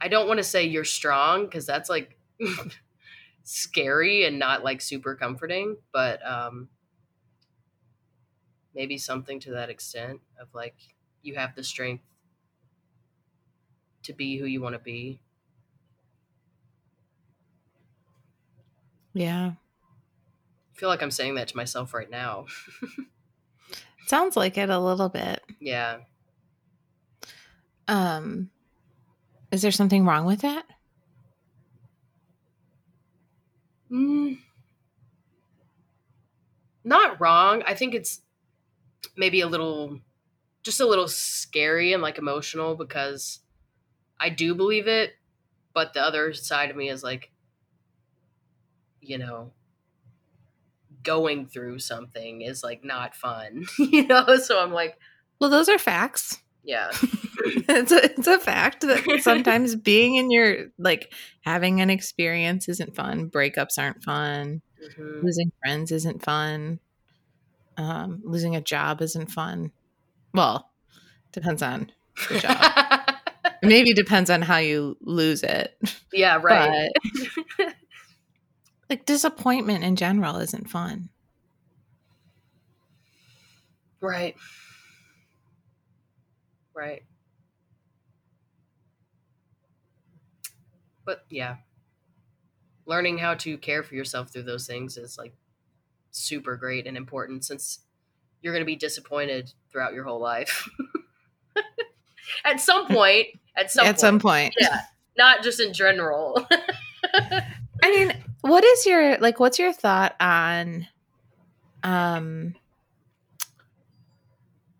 I 0.00 0.08
don't 0.08 0.28
want 0.28 0.38
to 0.38 0.44
say 0.44 0.64
you're 0.64 0.84
strong 0.84 1.44
because 1.46 1.66
that's 1.66 1.88
like 1.88 2.18
scary 3.42 4.24
and 4.24 4.38
not 4.38 4.64
like 4.64 4.80
super 4.80 5.14
comforting, 5.14 5.78
but 5.92 6.24
um 6.26 6.68
maybe 8.74 8.98
something 8.98 9.40
to 9.40 9.52
that 9.52 9.70
extent 9.70 10.20
of 10.40 10.52
like 10.54 10.76
you 11.22 11.34
have 11.34 11.54
the 11.54 11.64
strength 11.64 12.04
to 14.02 14.12
be 14.12 14.38
who 14.38 14.46
you 14.46 14.60
want 14.60 14.74
to 14.74 14.78
be. 14.78 15.20
Yeah. 19.16 19.52
I 20.74 20.78
feel 20.78 20.90
like 20.90 21.02
I'm 21.02 21.10
saying 21.10 21.36
that 21.36 21.48
to 21.48 21.56
myself 21.56 21.94
right 21.94 22.10
now. 22.10 22.44
Sounds 24.06 24.36
like 24.36 24.58
it 24.58 24.68
a 24.68 24.78
little 24.78 25.08
bit. 25.08 25.42
yeah. 25.58 25.98
Um 27.88 28.50
is 29.50 29.62
there 29.62 29.70
something 29.70 30.04
wrong 30.04 30.26
with 30.26 30.42
that? 30.42 30.66
Mm, 33.90 34.38
not 36.84 37.20
wrong. 37.20 37.62
I 37.64 37.74
think 37.74 37.94
it's 37.94 38.20
maybe 39.16 39.40
a 39.40 39.46
little, 39.46 40.00
just 40.62 40.80
a 40.80 40.86
little 40.86 41.08
scary 41.08 41.92
and 41.92 42.02
like 42.02 42.18
emotional 42.18 42.74
because 42.74 43.38
I 44.18 44.28
do 44.28 44.54
believe 44.54 44.88
it, 44.88 45.12
but 45.72 45.94
the 45.94 46.02
other 46.02 46.34
side 46.34 46.70
of 46.70 46.76
me 46.76 46.90
is 46.90 47.04
like, 47.04 47.30
you 49.08 49.18
know, 49.18 49.52
going 51.02 51.46
through 51.46 51.78
something 51.78 52.42
is 52.42 52.62
like 52.62 52.84
not 52.84 53.14
fun, 53.14 53.66
you 53.78 54.06
know? 54.06 54.36
So 54.38 54.60
I'm 54.60 54.72
like, 54.72 54.98
Well, 55.40 55.50
those 55.50 55.68
are 55.68 55.78
facts. 55.78 56.38
yeah. 56.64 56.90
it's 57.44 57.92
a, 57.92 58.04
it's 58.04 58.26
a 58.26 58.38
fact 58.38 58.80
that 58.82 59.18
sometimes 59.22 59.76
being 59.76 60.16
in 60.16 60.30
your 60.30 60.66
like 60.78 61.12
having 61.42 61.80
an 61.80 61.90
experience 61.90 62.68
isn't 62.68 62.94
fun. 62.96 63.30
Breakups 63.30 63.78
aren't 63.78 64.02
fun. 64.02 64.62
Mhm. 64.98 65.22
Losing 65.22 65.52
friends 65.62 65.92
isn't 65.92 66.22
fun. 66.24 66.80
Um, 67.76 68.20
losing 68.24 68.56
a 68.56 68.60
job 68.60 69.00
isn't 69.02 69.30
fun. 69.30 69.70
Well, 70.34 70.70
depends 71.32 71.62
on 71.62 71.92
the 72.30 72.38
job. 72.40 73.16
Maybe 73.62 73.92
depends 73.94 74.28
on 74.30 74.42
how 74.42 74.58
you 74.58 74.96
lose 75.00 75.42
it. 75.42 75.76
yeah, 76.12 76.38
right. 76.42 76.90
But 77.58 77.74
like 78.88 79.06
disappointment 79.06 79.84
in 79.84 79.96
general 79.96 80.36
isn't 80.36 80.70
fun. 80.70 81.08
Right. 84.00 84.36
Right. 86.74 87.02
But 91.04 91.24
yeah. 91.30 91.56
Learning 92.84 93.18
how 93.18 93.34
to 93.34 93.58
care 93.58 93.82
for 93.82 93.94
yourself 93.94 94.30
through 94.30 94.44
those 94.44 94.66
things 94.66 94.96
is 94.96 95.18
like 95.18 95.34
super 96.10 96.56
great 96.56 96.86
and 96.86 96.96
important 96.96 97.44
since 97.44 97.80
you're 98.42 98.52
going 98.52 98.62
to 98.62 98.66
be 98.66 98.76
disappointed 98.76 99.52
throughout 99.72 99.92
your 99.92 100.04
whole 100.04 100.20
life. 100.20 100.68
at 102.44 102.60
some 102.60 102.86
point, 102.86 103.26
at 103.56 103.70
some 103.70 103.86
At 103.86 103.92
point. 103.92 104.00
some 104.00 104.18
point. 104.20 104.54
Yeah. 104.60 104.80
Not 105.18 105.42
just 105.42 105.58
in 105.60 105.72
general. 105.72 106.46
I 107.14 107.90
mean, 107.90 108.15
what 108.46 108.64
is 108.64 108.86
your 108.86 109.18
like 109.18 109.40
what's 109.40 109.58
your 109.58 109.72
thought 109.72 110.14
on 110.20 110.86
um 111.82 112.54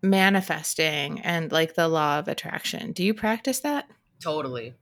manifesting 0.01 1.19
and 1.21 1.51
like 1.51 1.75
the 1.75 1.87
law 1.87 2.19
of 2.19 2.27
attraction? 2.27 2.91
Do 2.91 3.03
you 3.03 3.13
practice 3.13 3.59
that? 3.61 3.87
totally. 4.19 4.73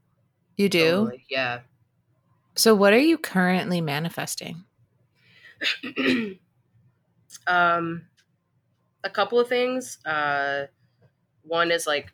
You 0.57 0.69
do? 0.69 0.79
Totally. 0.79 1.25
Yeah. 1.29 1.59
So 2.55 2.73
what 2.73 2.93
are 2.93 2.97
you 2.97 3.17
currently 3.17 3.81
manifesting? 3.81 4.63
um 7.47 8.03
a 9.03 9.09
couple 9.09 9.39
of 9.39 9.47
things 9.47 9.99
uh 10.05 10.65
one 11.43 11.71
is 11.71 11.86
like 11.86 12.11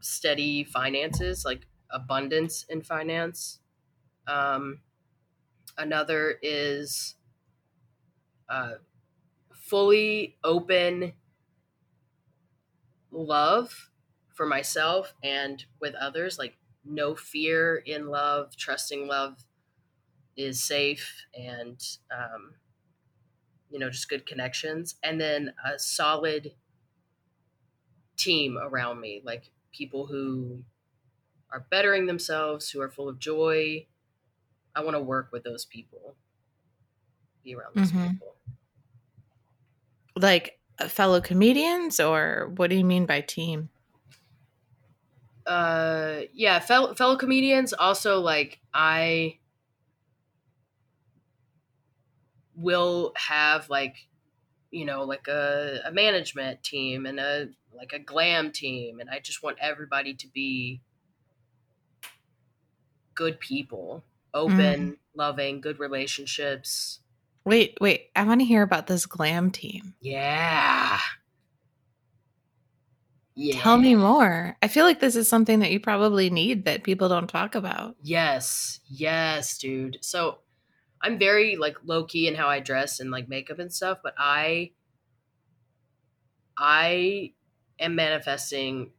steady 0.00 0.64
finances 0.64 1.44
like 1.44 1.66
abundance 1.90 2.64
in 2.68 2.82
finance 2.82 3.58
um 4.26 4.80
another 5.78 6.38
is 6.42 7.16
uh 8.48 8.74
fully 9.52 10.36
open 10.44 11.12
love 13.10 13.90
for 14.34 14.46
myself 14.46 15.14
and 15.22 15.64
with 15.80 15.94
others 15.94 16.38
like 16.38 16.56
no 16.84 17.14
fear 17.14 17.76
in 17.76 18.08
love 18.08 18.56
trusting 18.56 19.06
love 19.06 19.44
is 20.36 20.62
safe 20.62 21.26
and 21.34 21.98
um 22.10 22.54
you 23.70 23.78
know, 23.78 23.90
just 23.90 24.08
good 24.08 24.26
connections, 24.26 24.96
and 25.02 25.20
then 25.20 25.52
a 25.64 25.78
solid 25.78 26.54
team 28.16 28.56
around 28.58 29.00
me, 29.00 29.20
like 29.24 29.50
people 29.72 30.06
who 30.06 30.62
are 31.50 31.66
bettering 31.70 32.06
themselves, 32.06 32.70
who 32.70 32.80
are 32.80 32.90
full 32.90 33.08
of 33.08 33.18
joy. 33.18 33.86
I 34.76 34.82
want 34.84 34.96
to 34.96 35.00
work 35.02 35.32
with 35.32 35.44
those 35.44 35.64
people, 35.66 36.16
be 37.42 37.54
around 37.54 37.76
those 37.76 37.92
Mhm. 37.92 37.92
people. 37.92 38.36
Like 40.14 40.58
uh, 40.78 40.88
fellow 40.88 41.20
comedians 41.20 42.00
or 42.00 42.52
what 42.56 42.70
do 42.70 42.76
you 42.76 42.84
mean 42.84 43.06
by 43.06 43.20
team? 43.20 43.70
Uh, 45.46 46.22
yeah, 46.32 46.58
fellow 46.58 46.94
fellow 46.94 47.16
comedians. 47.16 47.72
Also, 47.72 48.20
like 48.20 48.60
I 48.74 49.38
will 52.54 53.12
have 53.16 53.68
like 53.68 54.08
you 54.70 54.84
know 54.84 55.04
like 55.04 55.28
a, 55.28 55.80
a 55.86 55.92
management 55.92 56.62
team 56.64 57.06
and 57.06 57.20
a 57.20 57.48
like 57.74 57.92
a 57.92 57.98
glam 57.98 58.52
team 58.52 59.00
and 59.00 59.10
i 59.10 59.20
just 59.20 59.42
want 59.42 59.58
everybody 59.60 60.14
to 60.14 60.28
be 60.28 60.82
good 63.14 63.40
people 63.40 64.04
Mm. 64.44 64.44
open 64.44 64.98
loving 65.14 65.60
good 65.60 65.78
relationships 65.78 67.00
Wait, 67.44 67.78
wait. 67.80 68.10
I 68.16 68.24
want 68.24 68.40
to 68.40 68.44
hear 68.44 68.62
about 68.62 68.88
this 68.88 69.06
glam 69.06 69.50
team. 69.50 69.94
yeah 70.00 70.98
yeah 73.34 73.60
Tell 73.62 73.78
me 73.78 73.94
more. 73.94 74.56
I 74.62 74.68
feel 74.68 74.84
like 74.84 75.00
this 75.00 75.16
is 75.16 75.28
something 75.28 75.60
that 75.60 75.70
you 75.70 75.80
probably 75.80 76.30
need 76.30 76.64
that 76.64 76.84
people 76.84 77.08
don't 77.08 77.28
talk 77.28 77.54
about. 77.54 77.96
Yes, 78.02 78.80
yes, 78.88 79.58
dude. 79.58 79.98
So 80.02 80.40
I'm 81.02 81.18
very 81.18 81.56
like 81.56 81.78
low 81.84 82.04
key 82.04 82.28
in 82.28 82.34
how 82.34 82.48
I 82.48 82.60
dress 82.60 83.00
and 83.00 83.10
like 83.10 83.28
makeup 83.28 83.58
and 83.58 83.72
stuff, 83.72 83.98
but 84.02 84.14
I 84.18 84.72
I 86.56 87.32
am 87.78 87.94
manifesting 87.94 88.92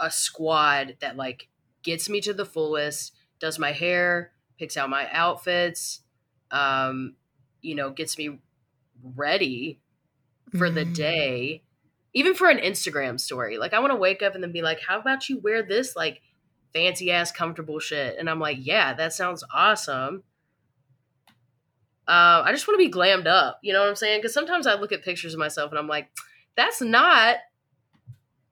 a 0.00 0.10
squad 0.10 0.96
that 1.00 1.16
like 1.16 1.48
gets 1.82 2.08
me 2.08 2.20
to 2.22 2.32
the 2.32 2.46
fullest, 2.46 3.12
does 3.40 3.58
my 3.58 3.72
hair, 3.72 4.32
picks 4.58 4.76
out 4.76 4.90
my 4.90 5.08
outfits, 5.10 6.00
um, 6.50 7.16
you 7.62 7.74
know, 7.74 7.90
gets 7.90 8.16
me 8.18 8.38
ready 9.02 9.80
for 10.56 10.70
the 10.70 10.84
Mm. 10.84 10.94
day, 10.94 11.62
even 12.12 12.34
for 12.34 12.48
an 12.48 12.58
Instagram 12.58 13.18
story. 13.18 13.56
Like, 13.58 13.72
I 13.72 13.78
want 13.80 13.92
to 13.92 13.96
wake 13.96 14.22
up 14.22 14.34
and 14.34 14.42
then 14.42 14.52
be 14.52 14.62
like, 14.62 14.80
how 14.80 14.98
about 14.98 15.28
you 15.28 15.38
wear 15.38 15.62
this 15.62 15.96
like 15.96 16.22
fancy 16.74 17.10
ass 17.10 17.32
comfortable 17.32 17.78
shit? 17.78 18.18
And 18.18 18.28
I'm 18.28 18.40
like, 18.40 18.58
yeah, 18.60 18.94
that 18.94 19.12
sounds 19.12 19.44
awesome. 19.52 20.24
Uh, 22.08 22.42
I 22.44 22.50
just 22.50 22.66
want 22.66 22.80
to 22.80 22.84
be 22.84 22.92
glammed 22.92 23.26
up. 23.26 23.60
You 23.62 23.72
know 23.72 23.80
what 23.80 23.88
I'm 23.88 23.96
saying? 23.96 24.18
Because 24.18 24.34
sometimes 24.34 24.66
I 24.66 24.74
look 24.74 24.90
at 24.92 25.02
pictures 25.04 25.32
of 25.34 25.38
myself 25.38 25.70
and 25.70 25.78
I'm 25.78 25.86
like, 25.86 26.10
that's 26.56 26.80
not 26.82 27.36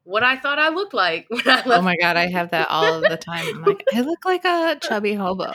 what 0.08 0.22
I 0.22 0.36
thought 0.38 0.58
I 0.58 0.70
looked 0.70 0.94
like 0.94 1.26
when 1.28 1.42
I 1.46 1.56
left. 1.56 1.68
Oh 1.68 1.82
my 1.82 1.94
god, 1.96 2.16
I 2.16 2.28
have 2.28 2.50
that 2.50 2.68
all 2.70 2.94
of 2.94 3.02
the 3.02 3.18
time. 3.18 3.44
I'm 3.54 3.60
like, 3.62 3.84
I 3.94 4.00
look 4.00 4.24
like 4.24 4.44
a 4.46 4.78
chubby 4.82 5.12
hobo. 5.12 5.52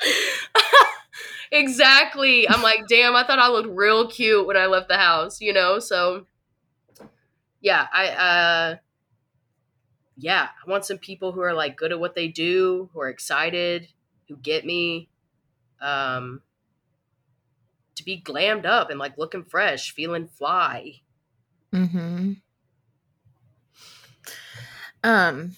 exactly. 1.52 2.48
I'm 2.48 2.62
like, 2.62 2.88
damn, 2.88 3.14
I 3.14 3.24
thought 3.26 3.38
I 3.38 3.48
looked 3.48 3.68
real 3.68 4.08
cute 4.08 4.46
when 4.46 4.56
I 4.56 4.64
left 4.64 4.88
the 4.88 4.96
house, 4.96 5.42
you 5.42 5.52
know? 5.52 5.78
So 5.78 6.26
yeah, 7.60 7.86
I 7.92 8.08
uh 8.08 8.76
yeah, 10.16 10.48
I 10.66 10.70
want 10.70 10.86
some 10.86 10.98
people 10.98 11.32
who 11.32 11.42
are 11.42 11.52
like 11.52 11.76
good 11.76 11.92
at 11.92 12.00
what 12.00 12.14
they 12.14 12.28
do, 12.28 12.88
who 12.94 13.00
are 13.00 13.10
excited, 13.10 13.88
who 14.26 14.36
get 14.38 14.64
me. 14.64 15.10
Um 15.82 16.40
to 17.96 18.04
be 18.04 18.20
glammed 18.20 18.66
up 18.66 18.90
and 18.90 18.98
like 18.98 19.18
looking 19.18 19.44
fresh, 19.44 19.92
feeling 19.94 20.26
fly. 20.26 21.00
Mm-hmm. 21.72 22.32
Um, 25.04 25.52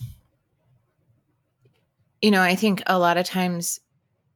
you 2.22 2.30
know, 2.30 2.41
I 2.41 2.55
think 2.55 2.82
a 2.87 2.99
lot 2.99 3.18
of 3.18 3.26
times 3.26 3.80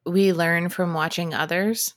we 0.05 0.33
learn 0.33 0.69
from 0.69 0.95
watching 0.95 1.35
others. 1.35 1.95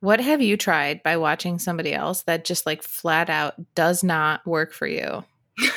What 0.00 0.20
have 0.20 0.40
you 0.40 0.56
tried 0.56 1.02
by 1.02 1.16
watching 1.18 1.58
somebody 1.58 1.92
else 1.92 2.22
that 2.22 2.44
just 2.44 2.66
like 2.66 2.82
flat 2.82 3.28
out 3.30 3.54
does 3.74 4.02
not 4.02 4.46
work 4.46 4.72
for 4.72 4.86
you? 4.86 5.24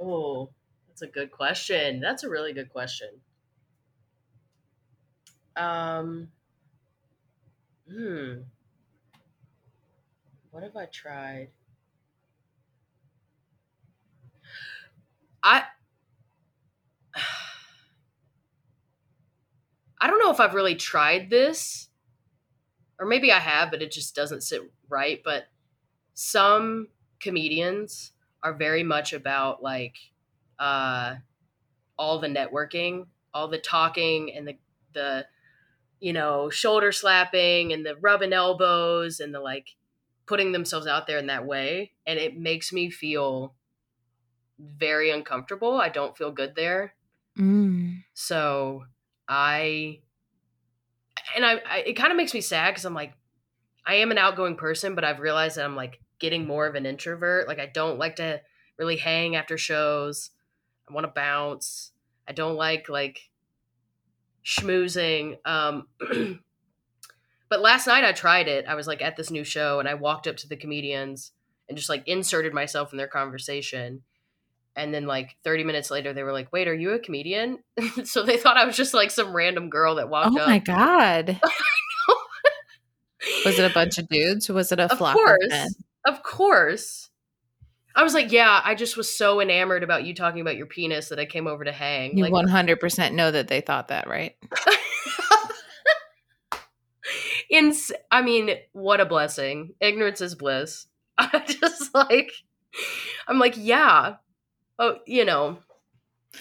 oh, 0.00 0.50
that's 0.88 1.02
a 1.02 1.06
good 1.06 1.30
question. 1.30 2.00
That's 2.00 2.24
a 2.24 2.28
really 2.28 2.52
good 2.52 2.68
question. 2.68 3.08
Um, 5.58 6.28
hmm. 7.90 8.34
What 10.52 10.62
have 10.62 10.76
I 10.76 10.86
tried? 10.86 11.48
I 15.42 15.64
I 20.00 20.06
don't 20.06 20.20
know 20.20 20.30
if 20.30 20.38
I've 20.38 20.54
really 20.54 20.76
tried 20.76 21.28
this, 21.28 21.88
or 23.00 23.06
maybe 23.06 23.32
I 23.32 23.40
have, 23.40 23.72
but 23.72 23.82
it 23.82 23.90
just 23.90 24.14
doesn't 24.14 24.42
sit 24.42 24.62
right. 24.88 25.20
But 25.24 25.48
some 26.14 26.86
comedians 27.20 28.12
are 28.44 28.54
very 28.54 28.84
much 28.84 29.12
about 29.12 29.60
like 29.60 29.96
uh 30.60 31.16
all 31.98 32.20
the 32.20 32.28
networking, 32.28 33.06
all 33.34 33.48
the 33.48 33.58
talking 33.58 34.32
and 34.32 34.46
the 34.46 34.56
the 34.92 35.26
you 36.00 36.12
know, 36.12 36.50
shoulder 36.50 36.92
slapping 36.92 37.72
and 37.72 37.84
the 37.84 37.96
rubbing 37.96 38.32
elbows 38.32 39.20
and 39.20 39.34
the 39.34 39.40
like 39.40 39.76
putting 40.26 40.52
themselves 40.52 40.86
out 40.86 41.06
there 41.06 41.18
in 41.18 41.26
that 41.26 41.46
way 41.46 41.92
and 42.06 42.18
it 42.18 42.36
makes 42.36 42.72
me 42.72 42.90
feel 42.90 43.54
very 44.58 45.10
uncomfortable. 45.10 45.80
I 45.80 45.88
don't 45.88 46.16
feel 46.16 46.30
good 46.32 46.54
there. 46.54 46.94
Mm. 47.38 48.02
So 48.14 48.84
I 49.28 50.00
and 51.34 51.44
I, 51.44 51.60
I 51.68 51.78
it 51.86 51.94
kind 51.94 52.10
of 52.10 52.16
makes 52.16 52.34
me 52.34 52.40
sad 52.40 52.70
because 52.70 52.84
I'm 52.84 52.94
like, 52.94 53.14
I 53.86 53.96
am 53.96 54.10
an 54.10 54.18
outgoing 54.18 54.56
person, 54.56 54.94
but 54.94 55.04
I've 55.04 55.20
realized 55.20 55.56
that 55.56 55.64
I'm 55.64 55.76
like 55.76 56.00
getting 56.18 56.46
more 56.46 56.66
of 56.66 56.74
an 56.74 56.86
introvert. 56.86 57.48
Like 57.48 57.58
I 57.58 57.66
don't 57.66 57.98
like 57.98 58.16
to 58.16 58.40
really 58.78 58.96
hang 58.96 59.36
after 59.36 59.56
shows. 59.56 60.30
I 60.88 60.92
want 60.92 61.04
to 61.04 61.12
bounce. 61.12 61.92
I 62.26 62.32
don't 62.32 62.56
like 62.56 62.88
like 62.88 63.27
schmoozing. 64.48 65.36
Um, 65.44 65.86
but 67.50 67.60
last 67.60 67.86
night 67.86 68.04
I 68.04 68.12
tried 68.12 68.48
it. 68.48 68.64
I 68.66 68.74
was 68.74 68.86
like 68.86 69.02
at 69.02 69.16
this 69.16 69.30
new 69.30 69.44
show 69.44 69.78
and 69.80 69.88
I 69.88 69.94
walked 69.94 70.26
up 70.26 70.36
to 70.38 70.48
the 70.48 70.56
comedians 70.56 71.32
and 71.68 71.76
just 71.76 71.90
like 71.90 72.02
inserted 72.06 72.54
myself 72.54 72.92
in 72.92 72.96
their 72.98 73.08
conversation. 73.08 74.02
And 74.74 74.94
then 74.94 75.06
like 75.06 75.36
30 75.44 75.64
minutes 75.64 75.90
later, 75.90 76.12
they 76.12 76.22
were 76.22 76.32
like, 76.32 76.52
"Wait, 76.52 76.68
are 76.68 76.74
you 76.74 76.92
a 76.92 76.98
comedian?" 77.00 77.58
so 78.04 78.22
they 78.22 78.36
thought 78.36 78.56
I 78.56 78.64
was 78.64 78.76
just 78.76 78.94
like 78.94 79.10
some 79.10 79.34
random 79.34 79.70
girl 79.70 79.96
that 79.96 80.08
walked 80.08 80.36
Oh 80.36 80.40
up. 80.42 80.48
my 80.48 80.58
god. 80.60 81.40
Was 83.44 83.58
it 83.58 83.68
a 83.70 83.74
bunch 83.74 83.98
of 83.98 84.08
dudes? 84.08 84.48
Was 84.48 84.70
it 84.72 84.78
a 84.78 84.90
Of 84.90 84.96
flock 84.98 85.14
of 85.16 85.20
course. 85.20 85.48
men? 85.48 85.68
Of 86.06 86.22
course. 86.22 87.07
I 87.98 88.04
was 88.04 88.14
like, 88.14 88.30
yeah, 88.30 88.60
I 88.62 88.76
just 88.76 88.96
was 88.96 89.12
so 89.12 89.40
enamored 89.40 89.82
about 89.82 90.04
you 90.04 90.14
talking 90.14 90.40
about 90.40 90.56
your 90.56 90.66
penis 90.66 91.08
that 91.08 91.18
I 91.18 91.26
came 91.26 91.48
over 91.48 91.64
to 91.64 91.72
hang. 91.72 92.16
You 92.16 92.28
like, 92.28 92.32
100% 92.32 93.12
know 93.12 93.32
that 93.32 93.48
they 93.48 93.60
thought 93.60 93.88
that, 93.88 94.06
right? 94.06 94.36
in 97.50 97.74
I 98.12 98.22
mean, 98.22 98.50
what 98.70 99.00
a 99.00 99.04
blessing. 99.04 99.74
Ignorance 99.80 100.20
is 100.20 100.36
bliss. 100.36 100.86
I 101.18 101.42
just 101.44 101.92
like 101.92 102.30
I'm 103.26 103.40
like, 103.40 103.54
yeah. 103.56 104.14
Oh, 104.78 104.98
you 105.04 105.24
know. 105.24 105.58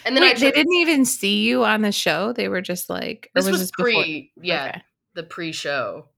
And 0.05 0.15
then 0.15 0.21
Wait, 0.21 0.37
I 0.37 0.39
they 0.39 0.51
didn't 0.51 0.75
even 0.75 1.05
see 1.05 1.41
you 1.41 1.65
on 1.65 1.81
the 1.81 1.91
show. 1.91 2.33
They 2.33 2.49
were 2.49 2.61
just 2.61 2.87
like, 2.87 3.31
this 3.33 3.49
was, 3.49 3.71
before? 3.71 3.85
pre 3.85 4.31
yeah, 4.39 4.67
Okay. 4.67 4.81
the 5.15 5.23
pre-show. 5.23 6.09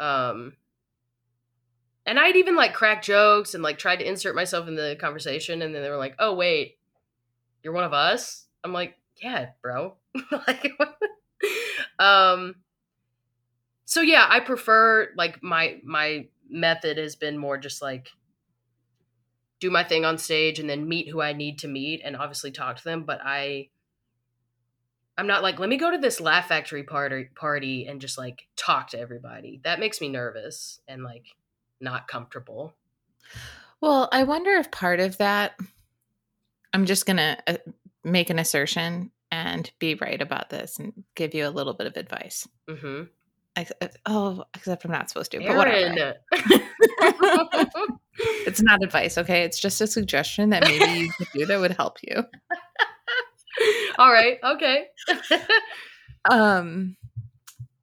Um 0.00 0.54
and 2.08 2.18
I'd 2.18 2.36
even 2.36 2.56
like 2.56 2.72
crack 2.72 3.02
jokes 3.02 3.52
and 3.52 3.62
like 3.62 3.76
tried 3.76 3.96
to 3.96 4.08
insert 4.08 4.34
myself 4.34 4.66
in 4.66 4.74
the 4.74 4.96
conversation 4.98 5.60
and 5.60 5.74
then 5.74 5.82
they 5.82 5.90
were 5.90 5.98
like, 5.98 6.14
"Oh, 6.18 6.34
wait. 6.34 6.78
You're 7.62 7.74
one 7.74 7.84
of 7.84 7.92
us?" 7.92 8.46
I'm 8.64 8.72
like, 8.72 8.96
"Yeah, 9.22 9.50
bro." 9.60 9.96
like 10.48 10.72
um 11.98 12.54
so 13.84 14.00
yeah, 14.00 14.26
I 14.26 14.40
prefer 14.40 15.10
like 15.16 15.42
my 15.42 15.80
my 15.84 16.28
method 16.48 16.96
has 16.96 17.14
been 17.14 17.36
more 17.36 17.58
just 17.58 17.82
like 17.82 18.08
do 19.60 19.70
my 19.70 19.84
thing 19.84 20.06
on 20.06 20.16
stage 20.16 20.58
and 20.58 20.70
then 20.70 20.88
meet 20.88 21.10
who 21.10 21.20
I 21.20 21.34
need 21.34 21.58
to 21.58 21.68
meet 21.68 22.00
and 22.02 22.16
obviously 22.16 22.52
talk 22.52 22.76
to 22.76 22.84
them, 22.84 23.04
but 23.04 23.20
I 23.22 23.68
I'm 25.18 25.26
not 25.26 25.42
like 25.42 25.58
let 25.58 25.68
me 25.68 25.76
go 25.76 25.90
to 25.90 25.98
this 25.98 26.20
Laugh 26.22 26.48
Factory 26.48 26.84
party 26.84 27.28
party 27.34 27.86
and 27.86 28.00
just 28.00 28.16
like 28.16 28.46
talk 28.56 28.88
to 28.90 28.98
everybody. 28.98 29.60
That 29.64 29.78
makes 29.78 30.00
me 30.00 30.08
nervous 30.08 30.80
and 30.88 31.02
like 31.02 31.26
not 31.80 32.08
comfortable. 32.08 32.74
Well, 33.80 34.08
I 34.12 34.24
wonder 34.24 34.52
if 34.52 34.70
part 34.70 35.00
of 35.00 35.18
that, 35.18 35.56
I'm 36.72 36.86
just 36.86 37.06
going 37.06 37.18
to 37.18 37.38
uh, 37.46 37.56
make 38.04 38.30
an 38.30 38.38
assertion 38.38 39.10
and 39.30 39.70
be 39.78 39.94
right 39.94 40.20
about 40.20 40.50
this 40.50 40.78
and 40.78 40.92
give 41.14 41.34
you 41.34 41.46
a 41.46 41.50
little 41.50 41.74
bit 41.74 41.86
of 41.86 41.96
advice. 41.96 42.48
Mm-hmm. 42.68 43.04
Ex- 43.56 43.72
uh, 43.80 43.88
oh, 44.06 44.44
except 44.54 44.84
I'm 44.84 44.90
not 44.90 45.08
supposed 45.08 45.30
to, 45.32 45.40
but 45.40 45.56
whatever. 45.56 46.16
Erin. 46.30 46.62
It's 48.18 48.62
not 48.62 48.82
advice, 48.82 49.18
okay? 49.18 49.42
It's 49.42 49.60
just 49.60 49.80
a 49.80 49.86
suggestion 49.86 50.50
that 50.50 50.64
maybe 50.64 51.00
you 51.00 51.12
could 51.12 51.28
do 51.34 51.46
that 51.46 51.60
would 51.60 51.72
help 51.72 51.98
you. 52.02 52.14
All 53.98 54.10
right. 54.12 54.38
Okay. 54.42 54.86
Um, 56.30 56.96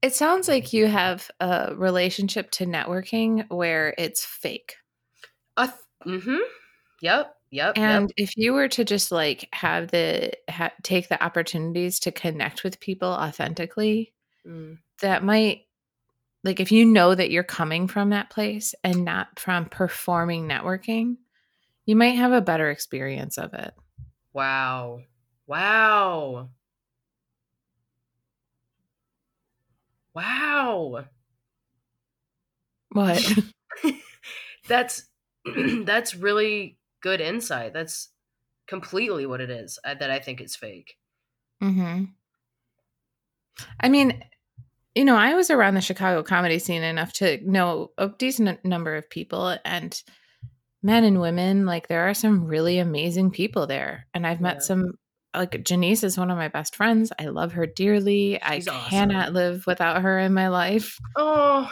it 0.05 0.13
sounds 0.13 0.47
like 0.47 0.71
you 0.71 0.85
have 0.85 1.31
a 1.39 1.73
relationship 1.75 2.51
to 2.51 2.65
networking 2.65 3.49
where 3.49 3.95
it's 3.97 4.23
fake. 4.23 4.75
uh, 5.57 5.67
mm-hmm. 6.05 6.37
Yep. 7.01 7.35
Yep. 7.49 7.77
And 7.77 8.13
if 8.15 8.37
you 8.37 8.53
were 8.53 8.67
to 8.67 8.85
just 8.85 9.11
like 9.11 9.49
have 9.51 9.89
the 9.89 10.31
ha- 10.49 10.73
take 10.83 11.09
the 11.09 11.23
opportunities 11.23 11.99
to 12.01 12.11
connect 12.11 12.63
with 12.63 12.79
people 12.79 13.09
authentically. 13.09 14.13
Mm. 14.45 14.77
that 15.01 15.23
might 15.23 15.61
like 16.43 16.59
if 16.59 16.71
you 16.71 16.85
know 16.85 17.15
that 17.15 17.31
you're 17.31 17.43
coming 17.43 17.87
from 17.87 18.11
that 18.11 18.29
place 18.29 18.75
and 18.83 19.03
not 19.03 19.39
from 19.39 19.65
performing 19.65 20.47
networking, 20.47 21.17
you 21.87 21.95
might 21.95 22.15
have 22.17 22.31
a 22.31 22.41
better 22.41 22.69
experience 22.69 23.39
of 23.39 23.55
it. 23.55 23.73
Wow. 24.33 24.99
Wow. 25.47 26.49
Wow. 30.15 31.05
What? 32.91 33.21
That's 34.67 35.05
that's 35.85 36.15
really 36.15 36.79
good 37.01 37.21
insight. 37.21 37.73
That's 37.73 38.09
completely 38.67 39.25
what 39.25 39.41
it 39.41 39.49
is 39.51 39.79
uh, 39.83 39.95
that 39.95 40.11
I 40.11 40.19
think 40.19 40.41
is 40.41 40.55
fake. 40.55 40.97
hmm 41.61 42.15
I 43.79 43.89
mean, 43.89 44.23
you 44.95 45.05
know, 45.05 45.17
I 45.17 45.35
was 45.35 45.51
around 45.51 45.75
the 45.75 45.81
Chicago 45.81 46.23
comedy 46.23 46.59
scene 46.59 46.83
enough 46.83 47.13
to 47.15 47.39
know 47.49 47.91
a 47.97 48.09
decent 48.09 48.65
number 48.65 48.95
of 48.95 49.09
people 49.09 49.57
and 49.65 50.01
men 50.83 51.03
and 51.03 51.21
women. 51.21 51.65
Like, 51.65 51.87
there 51.87 52.09
are 52.09 52.13
some 52.15 52.45
really 52.45 52.79
amazing 52.79 53.31
people 53.31 53.67
there. 53.67 54.07
And 54.13 54.27
I've 54.27 54.41
met 54.41 54.57
Yeah. 54.57 54.61
some, 54.61 54.99
like, 55.37 55.63
Janice 55.63 56.03
is 56.03 56.17
one 56.17 56.31
of 56.31 56.37
my 56.37 56.47
best 56.47 56.75
friends. 56.75 57.11
I 57.19 57.25
love 57.27 57.53
her 57.53 57.65
dearly. 57.65 58.39
She's 58.51 58.67
I 58.67 58.73
awesome. 58.75 58.89
cannot 58.89 59.33
live 59.33 59.65
without 59.67 60.01
her 60.01 60.19
in 60.19 60.33
my 60.33 60.47
life. 60.49 60.99
Oh, 61.15 61.71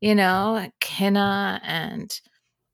You 0.00 0.14
know, 0.14 0.70
Kenna 0.80 1.60
and 1.64 2.18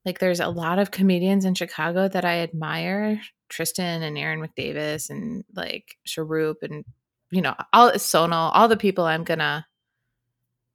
like, 0.05 0.19
there's 0.21 0.41
a 0.41 0.49
lot 0.49 0.79
of 0.79 0.91
comedians 0.93 1.45
in 1.45 1.55
Chicago 1.55 2.09
that 2.09 2.25
I 2.25 2.39
admire. 2.41 3.21
Tristan 3.49 4.03
and 4.03 4.19
Aaron 4.19 4.41
McDavis 4.41 5.09
and 5.09 5.45
like 5.55 5.97
Sharoop 6.07 6.57
and 6.63 6.85
you 7.31 7.41
know 7.41 7.55
all 7.73 7.93
Sonal, 7.93 8.51
all 8.53 8.67
the 8.67 8.77
people 8.77 9.05
I'm 9.05 9.23
gonna 9.23 9.65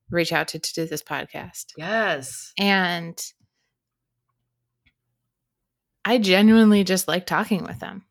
reach 0.10 0.32
out 0.32 0.48
to 0.50 0.60
to 0.60 0.74
do 0.74 0.86
this 0.86 1.04
podcast. 1.04 1.74
yes. 1.78 2.54
And 2.58 3.22
I 6.06 6.18
genuinely 6.18 6.84
just 6.84 7.08
like 7.08 7.26
talking 7.26 7.64
with 7.64 7.80
them. 7.80 8.06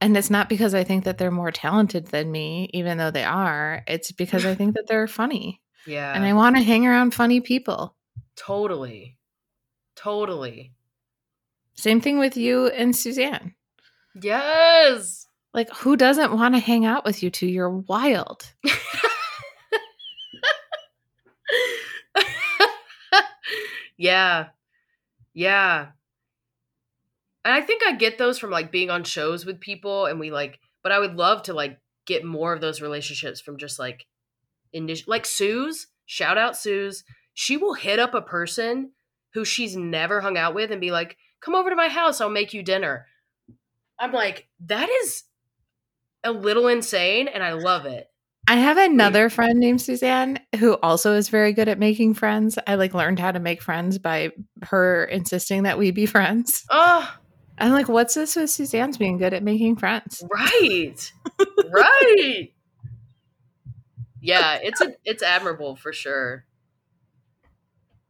And 0.00 0.16
it's 0.16 0.30
not 0.30 0.48
because 0.48 0.74
I 0.74 0.82
think 0.84 1.04
that 1.04 1.18
they're 1.18 1.30
more 1.30 1.50
talented 1.52 2.06
than 2.06 2.30
me, 2.32 2.70
even 2.72 2.96
though 2.98 3.10
they 3.10 3.24
are. 3.24 3.82
It's 3.86 4.12
because 4.12 4.46
I 4.46 4.54
think 4.54 4.74
that 4.74 4.86
they're 4.88 5.08
funny. 5.08 5.60
Yeah. 5.86 6.12
And 6.14 6.24
I 6.26 6.34
want 6.34 6.56
to 6.56 6.62
hang 6.62 6.86
around 6.86 7.14
funny 7.14 7.40
people. 7.40 7.96
totally. 8.36 9.16
Totally. 9.96 10.72
Same 11.74 12.02
thing 12.02 12.18
with 12.18 12.36
you 12.36 12.66
and 12.66 12.94
Suzanne. 12.94 13.54
Yes. 14.14 15.26
Like, 15.54 15.70
who 15.74 15.96
doesn't 15.96 16.32
want 16.36 16.54
to 16.54 16.60
hang 16.60 16.84
out 16.84 17.06
with 17.06 17.22
you 17.22 17.30
two? 17.30 17.46
You're 17.46 17.70
wild. 17.70 18.52
yeah. 23.96 24.48
Yeah. 25.34 25.88
And 27.44 27.54
I 27.54 27.60
think 27.60 27.82
I 27.84 27.92
get 27.92 28.18
those 28.18 28.38
from 28.38 28.50
like 28.50 28.70
being 28.70 28.90
on 28.90 29.04
shows 29.04 29.46
with 29.46 29.60
people 29.60 30.06
and 30.06 30.20
we 30.20 30.30
like 30.30 30.58
but 30.82 30.92
I 30.92 30.98
would 30.98 31.16
love 31.16 31.42
to 31.44 31.52
like 31.52 31.78
get 32.06 32.24
more 32.24 32.52
of 32.52 32.60
those 32.60 32.80
relationships 32.80 33.40
from 33.40 33.58
just 33.58 33.78
like 33.78 34.06
initial 34.72 35.10
like 35.10 35.26
Sue's, 35.26 35.88
shout 36.06 36.38
out 36.38 36.56
Sue's. 36.56 37.04
She 37.34 37.56
will 37.56 37.74
hit 37.74 37.98
up 37.98 38.14
a 38.14 38.22
person 38.22 38.92
who 39.34 39.44
she's 39.44 39.76
never 39.76 40.20
hung 40.20 40.36
out 40.36 40.54
with 40.54 40.70
and 40.70 40.80
be 40.80 40.90
like, 40.90 41.16
"Come 41.40 41.54
over 41.54 41.70
to 41.70 41.76
my 41.76 41.88
house, 41.88 42.20
I'll 42.20 42.30
make 42.30 42.52
you 42.52 42.62
dinner." 42.62 43.06
I'm 43.98 44.12
like, 44.12 44.48
"That 44.66 44.88
is 44.88 45.24
a 46.24 46.32
little 46.32 46.66
insane 46.66 47.28
and 47.28 47.42
I 47.42 47.52
love 47.52 47.86
it." 47.86 48.10
I 48.48 48.56
have 48.56 48.78
another 48.78 49.30
friend 49.30 49.60
named 49.60 49.80
Suzanne 49.80 50.40
who 50.58 50.74
also 50.82 51.14
is 51.14 51.28
very 51.28 51.52
good 51.52 51.68
at 51.68 51.78
making 51.78 52.14
friends. 52.14 52.58
I 52.66 52.74
like 52.74 52.94
learned 52.94 53.20
how 53.20 53.30
to 53.30 53.38
make 53.38 53.62
friends 53.62 53.98
by 53.98 54.32
her 54.62 55.04
insisting 55.04 55.62
that 55.64 55.78
we 55.78 55.92
be 55.92 56.06
friends. 56.06 56.64
Oh, 56.70 57.14
I'm 57.60 57.72
like, 57.72 57.88
what's 57.88 58.14
this 58.14 58.36
with 58.36 58.50
Suzanne's 58.50 58.96
being 58.96 59.18
good 59.18 59.34
at 59.34 59.42
making 59.42 59.76
friends? 59.76 60.24
right. 60.30 61.12
right. 61.70 62.52
Yeah, 64.22 64.58
it's 64.62 64.80
a 64.80 64.94
it's 65.04 65.22
admirable 65.22 65.76
for 65.76 65.92
sure. 65.92 66.44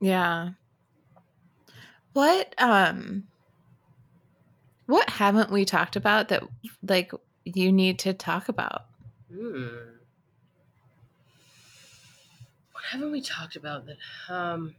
Yeah. 0.00 0.50
What 2.12 2.54
um 2.58 3.24
What 4.86 5.08
haven't 5.08 5.50
we 5.50 5.64
talked 5.64 5.96
about 5.96 6.28
that 6.28 6.42
like 6.82 7.12
you 7.44 7.72
need 7.72 7.98
to 8.00 8.12
talk 8.12 8.48
about? 8.48 8.86
Hmm. 9.32 9.66
What 12.72 12.84
haven't 12.90 13.12
we 13.12 13.20
talked 13.20 13.56
about 13.56 13.86
that? 13.86 13.96
Um. 14.28 14.74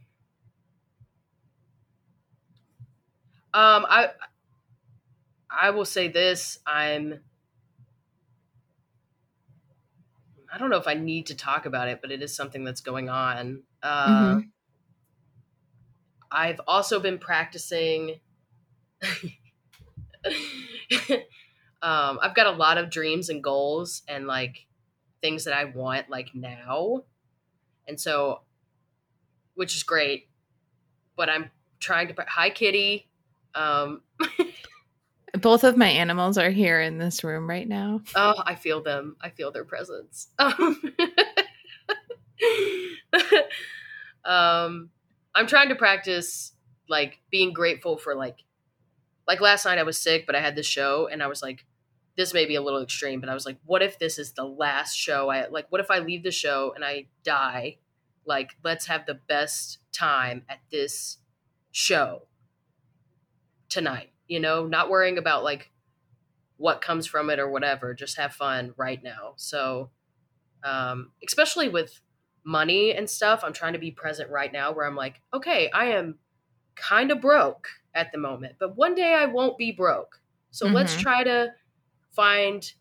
Um. 3.54 3.86
I. 3.88 4.10
I 5.52 5.70
will 5.70 5.84
say 5.84 6.08
this. 6.08 6.58
I'm. 6.66 7.20
I 10.52 10.58
don't 10.58 10.70
know 10.70 10.76
if 10.78 10.86
I 10.88 10.94
need 10.94 11.26
to 11.26 11.34
talk 11.34 11.66
about 11.66 11.88
it, 11.88 12.00
but 12.02 12.10
it 12.10 12.22
is 12.22 12.34
something 12.34 12.64
that's 12.64 12.80
going 12.82 13.08
on. 13.08 13.62
Uh, 13.82 14.36
Mhm. 14.36 14.52
I've 16.30 16.60
also 16.66 17.00
been 17.00 17.18
practicing. 17.18 18.20
um, 21.82 22.18
I've 22.22 22.34
got 22.34 22.46
a 22.46 22.52
lot 22.52 22.78
of 22.78 22.90
dreams 22.90 23.28
and 23.28 23.42
goals 23.42 24.02
and 24.08 24.26
like 24.26 24.66
things 25.20 25.44
that 25.44 25.54
I 25.54 25.64
want 25.64 26.10
like 26.10 26.34
now. 26.34 27.04
And 27.88 28.00
so, 28.00 28.42
which 29.54 29.74
is 29.76 29.82
great, 29.82 30.28
but 31.16 31.28
I'm 31.28 31.50
trying 31.80 32.08
to. 32.08 32.14
Hi, 32.28 32.50
Kitty. 32.50 33.08
Um, 33.54 34.02
Both 35.40 35.64
of 35.64 35.76
my 35.76 35.88
animals 35.88 36.36
are 36.36 36.50
here 36.50 36.80
in 36.80 36.98
this 36.98 37.24
room 37.24 37.48
right 37.48 37.66
now. 37.66 38.02
oh, 38.14 38.42
I 38.44 38.54
feel 38.54 38.82
them. 38.82 39.16
I 39.20 39.30
feel 39.30 39.50
their 39.50 39.64
presence. 39.64 40.28
Um, 40.38 40.80
um, 44.24 44.90
I'm 45.34 45.46
trying 45.46 45.68
to 45.68 45.74
practice 45.76 46.52
like 46.88 47.20
being 47.30 47.52
grateful 47.52 47.96
for 47.96 48.14
like, 48.14 48.42
like 49.26 49.40
last 49.40 49.64
night 49.64 49.78
I 49.78 49.84
was 49.84 49.98
sick, 49.98 50.26
but 50.26 50.34
I 50.34 50.40
had 50.40 50.56
this 50.56 50.66
show 50.66 51.08
and 51.10 51.22
I 51.22 51.28
was 51.28 51.42
like, 51.42 51.64
this 52.16 52.34
may 52.34 52.44
be 52.44 52.56
a 52.56 52.62
little 52.62 52.82
extreme, 52.82 53.20
but 53.20 53.28
I 53.28 53.34
was 53.34 53.46
like, 53.46 53.58
what 53.64 53.82
if 53.82 53.98
this 53.98 54.18
is 54.18 54.32
the 54.32 54.44
last 54.44 54.94
show? 54.96 55.30
I 55.30 55.46
like, 55.48 55.66
what 55.70 55.80
if 55.80 55.90
I 55.90 56.00
leave 56.00 56.22
the 56.22 56.30
show 56.30 56.72
and 56.74 56.84
I 56.84 57.06
die? 57.24 57.78
Like, 58.26 58.50
let's 58.62 58.86
have 58.86 59.06
the 59.06 59.14
best 59.14 59.78
time 59.92 60.42
at 60.48 60.58
this 60.70 61.18
show 61.70 62.26
tonight, 63.68 64.10
you 64.32 64.40
know, 64.40 64.66
not 64.66 64.90
worrying 64.90 65.18
about 65.18 65.44
like 65.44 65.70
what 66.56 66.80
comes 66.80 67.06
from 67.06 67.30
it 67.30 67.38
or 67.38 67.50
whatever, 67.50 67.94
just 67.94 68.16
have 68.18 68.34
fun 68.34 68.74
right 68.76 69.02
now. 69.02 69.34
So, 69.36 69.90
um, 70.64 71.12
especially 71.26 71.68
with 71.68 72.00
money 72.44 72.92
and 72.94 73.08
stuff, 73.10 73.42
I'm 73.44 73.52
trying 73.52 73.74
to 73.74 73.78
be 73.78 73.90
present 73.92 74.30
right 74.30 74.52
now 74.52 74.72
where 74.72 74.86
I'm 74.86 74.96
like, 74.96 75.22
okay, 75.34 75.70
I 75.72 75.86
am 75.86 76.18
kind 76.76 77.10
of 77.12 77.20
broke 77.20 77.68
at 77.94 78.12
the 78.12 78.18
moment, 78.18 78.56
but 78.60 78.76
one 78.76 78.94
day 78.94 79.14
I 79.14 79.26
won't 79.26 79.58
be 79.58 79.72
broke. 79.72 80.22
So 80.52 80.68
let's 80.68 80.94
Mhm. 80.94 81.02
try 81.02 81.24
to 81.24 81.54
find 82.12 82.72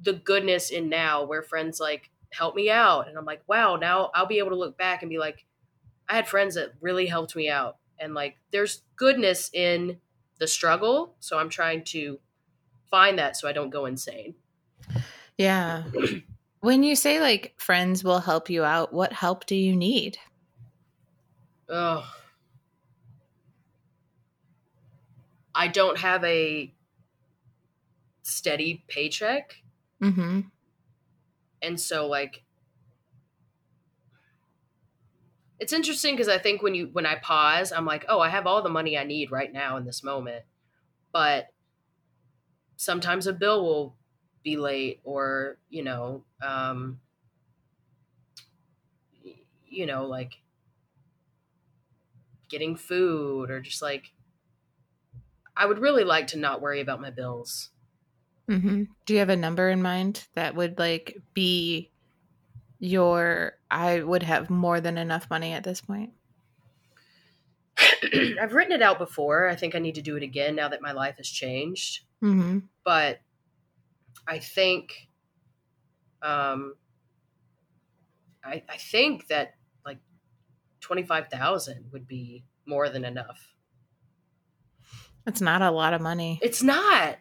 the 0.00 0.12
goodness 0.12 0.70
in 0.70 0.88
now 0.88 1.24
where 1.24 1.42
friends 1.42 1.80
like 1.80 2.10
help 2.32 2.54
me 2.54 2.70
out. 2.70 3.08
And 3.08 3.16
I'm 3.16 3.24
like, 3.24 3.42
wow, 3.46 3.76
now 3.76 4.10
I'll 4.14 4.26
be 4.26 4.38
able 4.38 4.50
to 4.50 4.56
look 4.56 4.76
back 4.76 5.02
and 5.02 5.10
be 5.10 5.18
like, 5.18 5.46
I 6.08 6.14
had 6.16 6.28
friends 6.28 6.56
that 6.56 6.72
really 6.80 7.06
helped 7.06 7.36
me 7.36 7.48
out. 7.50 7.78
And 8.00 8.14
like, 8.14 8.38
there's 8.52 8.82
goodness 8.96 9.50
in 9.54 10.00
the 10.38 10.46
struggle. 10.46 11.14
So 11.20 11.38
I'm 11.38 11.48
trying 11.48 11.84
to 11.84 12.18
find 12.90 13.18
that 13.18 13.36
so 13.36 13.48
I 13.48 13.52
don't 13.52 13.70
go 13.70 13.86
insane. 13.86 14.34
Yeah. 15.38 15.84
when 16.60 16.82
you 16.82 16.96
say 16.96 17.20
like 17.20 17.54
friends 17.56 18.04
will 18.04 18.20
help 18.20 18.50
you 18.50 18.64
out, 18.64 18.92
what 18.92 19.12
help 19.12 19.46
do 19.46 19.56
you 19.56 19.76
need? 19.76 20.18
Oh. 21.68 22.04
I 25.54 25.68
don't 25.68 25.98
have 25.98 26.24
a 26.24 26.72
steady 28.22 28.84
paycheck. 28.88 29.62
Mm-hmm. 30.02 30.40
And 31.62 31.80
so 31.80 32.06
like 32.06 32.42
it's 35.64 35.72
interesting 35.72 36.14
because 36.14 36.28
I 36.28 36.36
think 36.36 36.62
when 36.62 36.74
you 36.74 36.90
when 36.92 37.06
I 37.06 37.14
pause, 37.14 37.72
I'm 37.72 37.86
like, 37.86 38.04
oh, 38.10 38.20
I 38.20 38.28
have 38.28 38.46
all 38.46 38.60
the 38.60 38.68
money 38.68 38.98
I 38.98 39.04
need 39.04 39.32
right 39.32 39.50
now 39.50 39.78
in 39.78 39.86
this 39.86 40.04
moment. 40.04 40.44
But 41.10 41.48
sometimes 42.76 43.26
a 43.26 43.32
bill 43.32 43.64
will 43.64 43.96
be 44.42 44.58
late 44.58 45.00
or, 45.04 45.56
you 45.70 45.82
know, 45.82 46.22
um 46.46 47.00
you 49.66 49.86
know, 49.86 50.04
like 50.04 50.34
getting 52.50 52.76
food 52.76 53.50
or 53.50 53.58
just 53.60 53.80
like 53.80 54.12
I 55.56 55.64
would 55.64 55.78
really 55.78 56.04
like 56.04 56.26
to 56.28 56.38
not 56.38 56.60
worry 56.60 56.82
about 56.82 57.00
my 57.00 57.08
bills. 57.08 57.70
Mm-hmm. 58.50 58.82
Do 59.06 59.14
you 59.14 59.18
have 59.20 59.30
a 59.30 59.36
number 59.36 59.70
in 59.70 59.80
mind 59.80 60.26
that 60.34 60.56
would 60.56 60.78
like 60.78 61.16
be 61.32 61.90
your 62.84 63.54
I 63.70 64.02
would 64.02 64.22
have 64.22 64.50
more 64.50 64.80
than 64.80 64.98
enough 64.98 65.30
money 65.30 65.52
at 65.52 65.64
this 65.64 65.80
point? 65.80 66.10
I've 68.40 68.52
written 68.52 68.72
it 68.72 68.82
out 68.82 68.98
before. 68.98 69.48
I 69.48 69.56
think 69.56 69.74
I 69.74 69.78
need 69.78 69.94
to 69.94 70.02
do 70.02 70.16
it 70.16 70.22
again 70.22 70.54
now 70.54 70.68
that 70.68 70.82
my 70.82 70.92
life 70.92 71.16
has 71.16 71.28
changed. 71.28 72.02
Mm-hmm. 72.22 72.58
But 72.84 73.20
I 74.28 74.38
think, 74.38 75.08
um, 76.22 76.74
I, 78.44 78.62
I 78.68 78.76
think 78.76 79.28
that 79.28 79.54
like 79.86 79.98
twenty 80.80 81.02
five 81.04 81.28
thousand 81.28 81.86
would 81.90 82.06
be 82.06 82.44
more 82.66 82.90
than 82.90 83.04
enough. 83.04 83.54
It's 85.26 85.40
not 85.40 85.62
a 85.62 85.70
lot 85.70 85.94
of 85.94 86.02
money. 86.02 86.38
It's 86.42 86.62
not. 86.62 87.16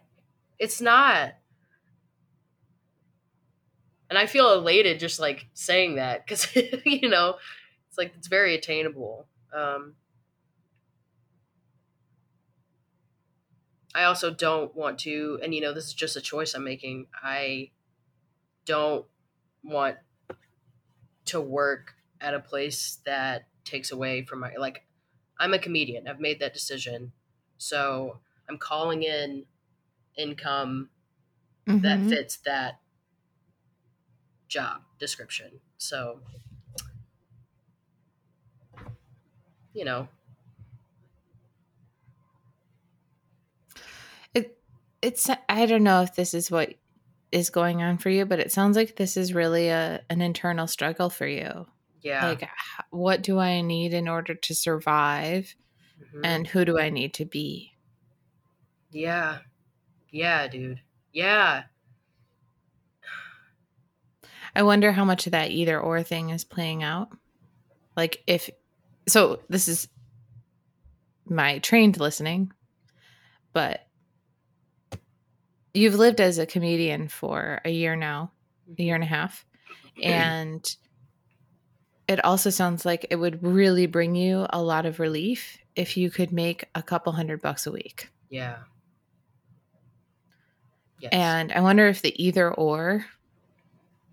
It's 0.59 0.81
not. 0.81 1.35
And 4.13 4.19
I 4.19 4.27
feel 4.27 4.53
elated 4.53 4.99
just 4.99 5.19
like 5.19 5.47
saying 5.55 5.95
that 5.95 6.23
because 6.23 6.55
you 6.85 7.09
know 7.09 7.37
it's 7.87 7.97
like 7.97 8.13
it's 8.15 8.27
very 8.27 8.53
attainable. 8.53 9.25
Um, 9.51 9.95
I 13.95 14.03
also 14.03 14.29
don't 14.29 14.75
want 14.75 14.99
to, 14.99 15.39
and 15.41 15.51
you 15.55 15.61
know, 15.61 15.73
this 15.73 15.85
is 15.85 15.95
just 15.95 16.15
a 16.15 16.21
choice 16.21 16.53
I'm 16.53 16.63
making. 16.63 17.07
I 17.23 17.71
don't 18.65 19.07
want 19.63 19.97
to 21.25 21.41
work 21.41 21.95
at 22.21 22.35
a 22.35 22.39
place 22.39 22.99
that 23.07 23.47
takes 23.65 23.91
away 23.91 24.23
from 24.23 24.41
my 24.41 24.53
like. 24.59 24.85
I'm 25.39 25.55
a 25.55 25.59
comedian. 25.59 26.07
I've 26.07 26.19
made 26.19 26.39
that 26.39 26.53
decision, 26.53 27.13
so 27.57 28.19
I'm 28.47 28.59
calling 28.59 29.01
in 29.01 29.47
income 30.15 30.91
that 31.65 31.99
Mhm. 31.99 32.09
fits 32.09 32.37
that 32.37 32.79
job 34.53 34.83
description. 34.99 35.59
So, 35.77 36.19
you 39.73 39.85
know, 39.85 40.07
It 44.33 44.57
it's 45.01 45.29
I 45.49 45.65
don't 45.65 45.83
know 45.83 46.01
if 46.01 46.15
this 46.15 46.33
is 46.33 46.49
what 46.51 46.73
is 47.31 47.49
going 47.49 47.81
on 47.81 47.97
for 47.97 48.09
you, 48.09 48.25
but 48.25 48.39
it 48.39 48.51
sounds 48.51 48.77
like 48.77 48.95
this 48.95 49.17
is 49.17 49.33
really 49.33 49.69
a 49.69 50.03
an 50.09 50.21
internal 50.21 50.67
struggle 50.67 51.09
for 51.09 51.27
you. 51.27 51.67
yeah. 52.01 52.25
Like 52.25 52.49
what 52.91 53.21
do 53.21 53.39
I 53.39 53.61
need 53.61 53.93
in 53.93 54.07
order 54.07 54.35
to 54.35 54.55
survive 54.55 55.55
Mhm. 56.01 56.25
and 56.25 56.47
who 56.47 56.65
do 56.65 56.79
I 56.79 56.89
need 56.89 57.13
to 57.15 57.25
be? 57.25 57.73
yeah. 58.91 59.39
Yeah, 60.11 60.47
dude. 60.47 60.81
Yeah. 61.11 61.63
I 64.55 64.63
wonder 64.63 64.91
how 64.91 65.05
much 65.05 65.25
of 65.25 65.31
that 65.31 65.51
either 65.51 65.79
or 65.79 66.03
thing 66.03 66.29
is 66.29 66.43
playing 66.43 66.83
out. 66.83 67.09
Like 67.95 68.23
if 68.27 68.49
so 69.07 69.39
this 69.49 69.67
is 69.67 69.87
my 71.25 71.59
trained 71.59 71.99
listening, 71.99 72.51
but 73.51 73.87
you've 75.73 75.95
lived 75.95 76.21
as 76.21 76.37
a 76.37 76.45
comedian 76.45 77.07
for 77.07 77.61
a 77.65 77.69
year 77.69 77.95
now, 77.95 78.31
a 78.77 78.83
year 78.83 78.95
and 78.95 79.03
a 79.03 79.07
half. 79.07 79.45
Mm-hmm. 79.97 80.09
And 80.09 80.75
it 82.07 82.23
also 82.23 82.49
sounds 82.49 82.85
like 82.85 83.07
it 83.09 83.15
would 83.15 83.43
really 83.43 83.85
bring 83.85 84.15
you 84.15 84.45
a 84.49 84.61
lot 84.61 84.85
of 84.85 84.99
relief 84.99 85.57
if 85.75 85.97
you 85.97 86.09
could 86.09 86.31
make 86.31 86.65
a 86.75 86.83
couple 86.83 87.13
hundred 87.13 87.41
bucks 87.41 87.65
a 87.65 87.71
week. 87.71 88.09
Yeah. 88.29 88.57
Yes. 90.99 91.11
And 91.13 91.51
I 91.51 91.61
wonder 91.61 91.87
if 91.87 92.01
the 92.01 92.23
either 92.23 92.53
or 92.53 93.05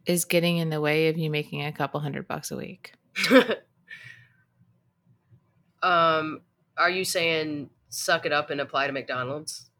is 0.06 0.24
getting 0.24 0.58
in 0.58 0.70
the 0.70 0.80
way 0.80 1.08
of 1.08 1.18
you 1.18 1.30
making 1.30 1.64
a 1.64 1.72
couple 1.72 2.00
hundred 2.00 2.26
bucks 2.26 2.50
a 2.50 2.56
week. 2.56 2.92
um, 5.82 6.40
are 6.76 6.90
you 6.90 7.04
saying 7.04 7.70
suck 7.88 8.26
it 8.26 8.32
up 8.32 8.50
and 8.50 8.60
apply 8.60 8.86
to 8.86 8.92
McDonald's? 8.92 9.70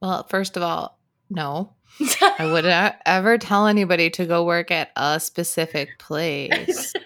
Well, 0.00 0.26
first 0.28 0.56
of 0.56 0.62
all, 0.62 0.98
no. 1.30 1.74
I 2.22 2.50
wouldn't 2.50 2.94
ever 3.06 3.38
tell 3.38 3.66
anybody 3.66 4.10
to 4.10 4.26
go 4.26 4.44
work 4.44 4.70
at 4.70 4.90
a 4.96 5.18
specific 5.20 5.98
place. 5.98 6.92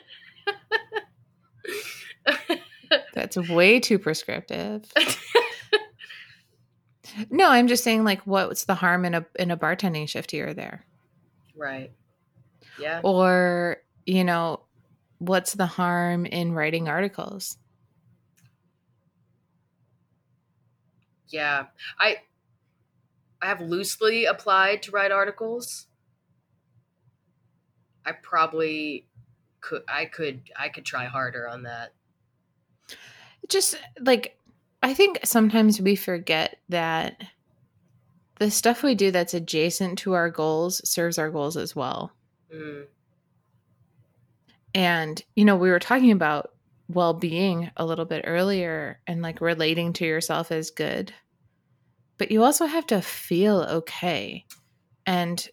That's 3.14 3.36
way 3.36 3.80
too 3.80 3.98
prescriptive. 3.98 4.90
No, 7.30 7.50
I'm 7.50 7.68
just 7.68 7.84
saying 7.84 8.04
like 8.04 8.22
what's 8.22 8.64
the 8.64 8.74
harm 8.74 9.04
in 9.04 9.14
a 9.14 9.26
in 9.38 9.50
a 9.50 9.56
bartending 9.56 10.08
shift 10.08 10.30
here 10.30 10.48
or 10.48 10.54
there? 10.54 10.84
Right. 11.56 11.92
Yeah. 12.80 13.00
Or, 13.02 13.78
you 14.06 14.24
know, 14.24 14.60
what's 15.18 15.54
the 15.54 15.66
harm 15.66 16.26
in 16.26 16.52
writing 16.52 16.88
articles? 16.88 17.58
Yeah. 21.28 21.66
I 21.98 22.18
I 23.40 23.46
have 23.46 23.60
loosely 23.60 24.24
applied 24.24 24.82
to 24.84 24.90
write 24.90 25.12
articles. 25.12 25.86
I 28.04 28.12
probably 28.12 29.06
could 29.60 29.82
I 29.88 30.06
could 30.06 30.50
I 30.56 30.68
could 30.68 30.84
try 30.84 31.04
harder 31.04 31.48
on 31.48 31.64
that. 31.64 31.92
Just 33.48 33.76
like 34.00 34.38
I 34.82 34.94
think 34.94 35.20
sometimes 35.24 35.80
we 35.80 35.96
forget 35.96 36.58
that 36.68 37.22
the 38.38 38.50
stuff 38.50 38.82
we 38.82 38.94
do 38.94 39.10
that's 39.10 39.34
adjacent 39.34 39.98
to 40.00 40.12
our 40.12 40.30
goals 40.30 40.80
serves 40.88 41.18
our 41.18 41.30
goals 41.30 41.56
as 41.56 41.74
well. 41.74 42.12
Mm. 42.54 42.86
And, 44.74 45.22
you 45.34 45.44
know, 45.44 45.56
we 45.56 45.70
were 45.70 45.78
talking 45.78 46.12
about 46.12 46.52
well 46.88 47.14
being 47.14 47.70
a 47.76 47.84
little 47.84 48.04
bit 48.04 48.24
earlier 48.26 49.00
and 49.06 49.22
like 49.22 49.40
relating 49.40 49.92
to 49.94 50.06
yourself 50.06 50.50
as 50.50 50.70
good. 50.70 51.12
But 52.16 52.30
you 52.30 52.42
also 52.42 52.66
have 52.66 52.86
to 52.86 53.00
feel 53.00 53.62
okay. 53.62 54.44
And 55.06 55.46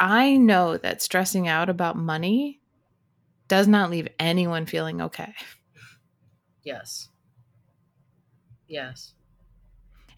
I 0.00 0.36
know 0.36 0.76
that 0.76 1.02
stressing 1.02 1.48
out 1.48 1.68
about 1.68 1.96
money 1.96 2.60
does 3.48 3.66
not 3.66 3.90
leave 3.90 4.08
anyone 4.18 4.66
feeling 4.66 5.02
okay. 5.02 5.34
Yes. 6.62 7.08
Yes. 8.66 9.14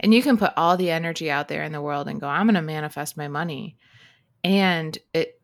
And 0.00 0.12
you 0.12 0.22
can 0.22 0.36
put 0.36 0.52
all 0.56 0.76
the 0.76 0.90
energy 0.90 1.30
out 1.30 1.48
there 1.48 1.62
in 1.62 1.72
the 1.72 1.82
world 1.82 2.08
and 2.08 2.20
go, 2.20 2.26
I'm 2.26 2.46
going 2.46 2.54
to 2.54 2.62
manifest 2.62 3.16
my 3.16 3.28
money. 3.28 3.76
And 4.42 4.96
it, 5.12 5.39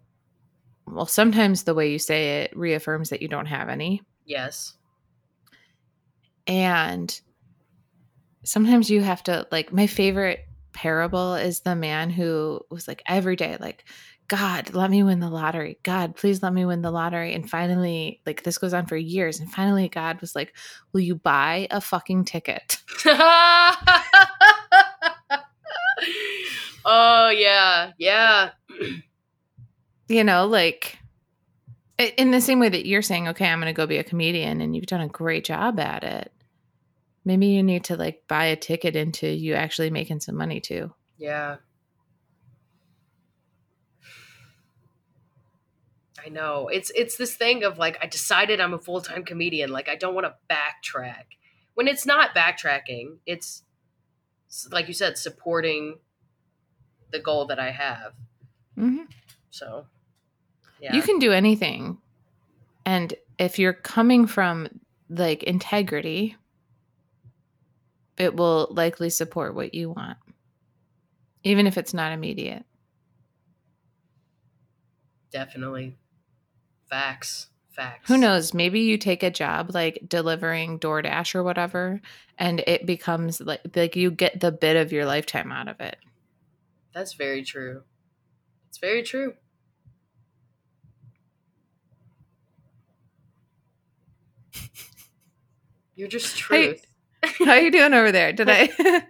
well, 0.86 1.06
sometimes 1.06 1.64
the 1.64 1.74
way 1.74 1.90
you 1.90 1.98
say 1.98 2.42
it 2.42 2.56
reaffirms 2.56 3.10
that 3.10 3.22
you 3.22 3.28
don't 3.28 3.46
have 3.46 3.68
any. 3.68 4.02
Yes. 4.24 4.74
And 6.46 7.20
sometimes 8.44 8.88
you 8.88 9.02
have 9.02 9.22
to, 9.24 9.46
like, 9.50 9.72
my 9.72 9.86
favorite 9.86 10.46
parable 10.72 11.34
is 11.34 11.60
the 11.60 11.74
man 11.74 12.10
who 12.10 12.60
was 12.70 12.86
like, 12.86 13.02
every 13.06 13.34
day, 13.34 13.56
like, 13.58 13.84
God, 14.28 14.74
let 14.74 14.90
me 14.90 15.02
win 15.02 15.20
the 15.20 15.30
lottery. 15.30 15.78
God, 15.82 16.16
please 16.16 16.42
let 16.42 16.52
me 16.52 16.64
win 16.64 16.82
the 16.82 16.90
lottery. 16.90 17.32
And 17.34 17.48
finally, 17.48 18.20
like 18.26 18.42
this 18.42 18.58
goes 18.58 18.74
on 18.74 18.86
for 18.86 18.96
years. 18.96 19.38
And 19.38 19.52
finally, 19.52 19.88
God 19.88 20.20
was 20.20 20.34
like, 20.34 20.52
Will 20.92 21.00
you 21.00 21.14
buy 21.14 21.68
a 21.70 21.80
fucking 21.80 22.24
ticket? 22.24 22.78
oh, 26.84 27.28
yeah. 27.28 27.92
Yeah. 27.98 28.50
You 30.08 30.24
know, 30.24 30.46
like 30.46 30.98
in 31.98 32.30
the 32.30 32.40
same 32.40 32.60
way 32.60 32.68
that 32.68 32.86
you're 32.86 33.02
saying, 33.02 33.28
okay, 33.28 33.46
I'm 33.46 33.60
going 33.60 33.72
to 33.72 33.76
go 33.76 33.86
be 33.86 33.98
a 33.98 34.04
comedian 34.04 34.60
and 34.60 34.74
you've 34.74 34.86
done 34.86 35.00
a 35.00 35.08
great 35.08 35.44
job 35.44 35.80
at 35.80 36.04
it. 36.04 36.32
Maybe 37.24 37.46
you 37.46 37.62
need 37.62 37.84
to 37.84 37.96
like 37.96 38.22
buy 38.28 38.44
a 38.44 38.56
ticket 38.56 38.94
into 38.94 39.26
you 39.26 39.54
actually 39.54 39.90
making 39.90 40.20
some 40.20 40.36
money 40.36 40.60
too. 40.60 40.92
Yeah. 41.18 41.56
I 46.24 46.28
know. 46.28 46.68
It's 46.68 46.90
it's 46.94 47.16
this 47.16 47.34
thing 47.36 47.62
of 47.62 47.78
like 47.78 47.98
I 48.02 48.06
decided 48.06 48.60
I'm 48.60 48.74
a 48.74 48.78
full-time 48.78 49.24
comedian, 49.24 49.70
like 49.70 49.88
I 49.88 49.94
don't 49.94 50.14
want 50.14 50.26
to 50.26 50.34
backtrack. 50.52 51.24
When 51.74 51.88
it's 51.88 52.04
not 52.04 52.34
backtracking, 52.34 53.18
it's 53.26 53.62
like 54.70 54.88
you 54.88 54.94
said 54.94 55.18
supporting 55.18 55.98
the 57.12 57.20
goal 57.20 57.46
that 57.46 57.58
I 57.58 57.70
have. 57.70 58.12
Mm-hmm. 58.78 59.04
So, 59.50 59.86
yeah. 60.80 60.94
You 60.94 61.02
can 61.02 61.18
do 61.18 61.32
anything. 61.32 61.98
And 62.84 63.14
if 63.38 63.58
you're 63.58 63.72
coming 63.72 64.26
from 64.26 64.68
like 65.08 65.42
integrity, 65.42 66.36
it 68.16 68.34
will 68.34 68.68
likely 68.70 69.10
support 69.10 69.54
what 69.54 69.74
you 69.74 69.90
want, 69.90 70.18
even 71.44 71.66
if 71.66 71.76
it's 71.76 71.94
not 71.94 72.12
immediate. 72.12 72.64
Definitely. 75.30 75.96
Facts. 76.88 77.48
Facts. 77.68 78.08
Who 78.08 78.16
knows? 78.16 78.54
Maybe 78.54 78.80
you 78.80 78.96
take 78.96 79.22
a 79.22 79.30
job 79.30 79.72
like 79.74 79.98
delivering 80.08 80.78
DoorDash 80.78 81.34
or 81.34 81.42
whatever, 81.42 82.00
and 82.38 82.60
it 82.66 82.86
becomes 82.86 83.38
like 83.38 83.60
like 83.74 83.96
you 83.96 84.10
get 84.10 84.40
the 84.40 84.50
bit 84.50 84.76
of 84.76 84.92
your 84.92 85.04
lifetime 85.04 85.52
out 85.52 85.68
of 85.68 85.78
it. 85.80 85.98
That's 86.94 87.12
very 87.12 87.42
true. 87.42 87.82
It's 88.70 88.78
very 88.78 89.02
true. 89.02 89.34
You're 95.94 96.08
just 96.08 96.36
truth. 96.36 96.86
Hey, 97.22 97.44
how 97.44 97.54
you 97.54 97.70
doing 97.70 97.94
over 97.94 98.12
there? 98.12 98.32
Did 98.32 98.48
I? 98.50 98.68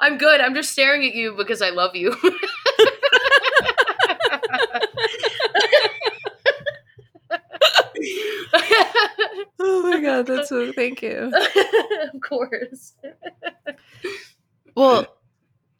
I'm 0.00 0.18
good. 0.18 0.40
I'm 0.40 0.54
just 0.54 0.72
staring 0.72 1.06
at 1.06 1.14
you 1.14 1.34
because 1.36 1.62
I 1.62 1.70
love 1.70 1.94
you. 1.94 2.14
oh 9.58 9.82
my 9.84 10.00
god, 10.00 10.26
that's 10.26 10.48
so 10.48 10.72
thank 10.72 11.02
you. 11.02 11.32
of 12.14 12.20
course. 12.20 12.94
well, 14.74 15.06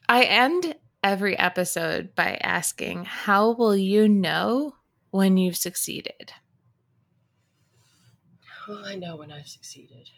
I 0.08 0.24
end 0.24 0.76
every 1.02 1.38
episode 1.38 2.14
by 2.14 2.38
asking, 2.42 3.04
how 3.04 3.52
will 3.52 3.76
you 3.76 4.08
know 4.08 4.74
when 5.10 5.36
you've 5.36 5.56
succeeded? 5.56 6.32
Well, 8.68 8.84
I 8.84 8.96
know 8.96 9.16
when 9.16 9.32
I've 9.32 9.48
succeeded. 9.48 10.10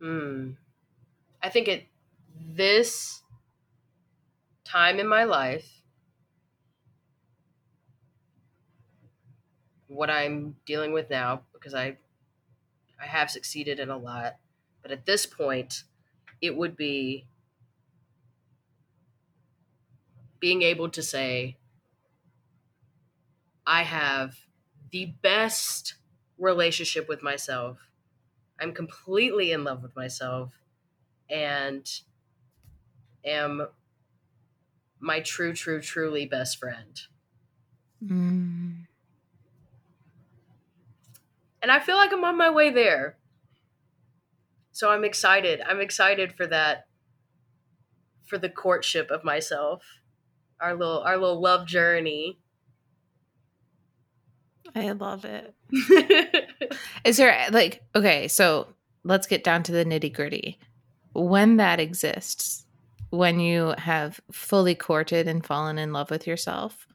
Hmm. 0.00 0.52
I 1.42 1.50
think 1.50 1.68
at 1.68 1.84
this 2.38 3.22
time 4.64 4.98
in 4.98 5.06
my 5.06 5.22
life, 5.24 5.82
what 9.88 10.10
I'm 10.10 10.56
dealing 10.66 10.92
with 10.92 11.10
now 11.10 11.42
because 11.52 11.74
I 11.74 11.98
I 12.98 13.06
have 13.06 13.30
succeeded 13.30 13.78
in 13.78 13.90
a 13.90 13.98
lot, 13.98 14.38
but 14.80 14.90
at 14.90 15.04
this 15.04 15.26
point 15.26 15.84
it 16.40 16.56
would 16.56 16.76
be 16.76 17.26
being 20.40 20.62
able 20.62 20.88
to 20.90 21.02
say 21.02 21.56
I 23.66 23.82
have 23.82 24.36
the 24.90 25.06
best 25.22 25.94
relationship 26.38 27.08
with 27.08 27.22
myself. 27.22 27.78
I'm 28.60 28.72
completely 28.72 29.52
in 29.52 29.64
love 29.64 29.82
with 29.82 29.96
myself 29.96 30.52
and 31.30 31.88
am 33.24 33.66
my 35.00 35.20
true, 35.20 35.52
true, 35.52 35.80
truly 35.80 36.26
best 36.26 36.58
friend. 36.58 37.00
Mm. 38.04 38.86
And 41.60 41.70
I 41.70 41.78
feel 41.80 41.96
like 41.96 42.12
I'm 42.12 42.24
on 42.24 42.36
my 42.36 42.50
way 42.50 42.70
there. 42.70 43.16
So 44.72 44.90
I'm 44.90 45.04
excited. 45.04 45.60
I'm 45.60 45.80
excited 45.80 46.32
for 46.32 46.46
that 46.46 46.86
for 48.26 48.38
the 48.38 48.48
courtship 48.48 49.10
of 49.10 49.24
myself. 49.24 49.84
Our 50.60 50.74
little 50.74 51.00
our 51.00 51.16
little 51.16 51.40
love 51.40 51.66
journey. 51.66 52.38
I 54.74 54.92
love 54.92 55.24
it. 55.24 55.54
Is 57.04 57.16
there 57.16 57.46
like 57.50 57.82
okay, 57.94 58.28
so 58.28 58.68
let's 59.04 59.26
get 59.26 59.44
down 59.44 59.62
to 59.64 59.72
the 59.72 59.84
nitty-gritty. 59.84 60.58
When 61.12 61.56
that 61.58 61.80
exists, 61.80 62.64
when 63.10 63.40
you 63.40 63.74
have 63.76 64.20
fully 64.30 64.74
courted 64.74 65.28
and 65.28 65.44
fallen 65.44 65.78
in 65.78 65.92
love 65.92 66.10
with 66.10 66.26
yourself, 66.26 66.86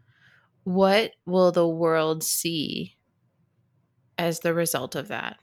what 0.64 1.12
will 1.26 1.52
the 1.52 1.68
world 1.68 2.24
see 2.24 2.98
as 4.18 4.40
the 4.40 4.54
result 4.54 4.96
of 4.96 5.10
that? 5.10 5.38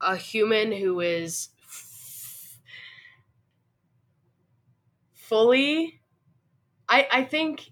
A 0.00 0.16
human 0.16 0.72
who 0.72 1.00
is 1.00 1.48
f- 1.64 2.58
fully, 5.14 5.97
I, 6.88 7.06
I 7.10 7.24
think 7.24 7.70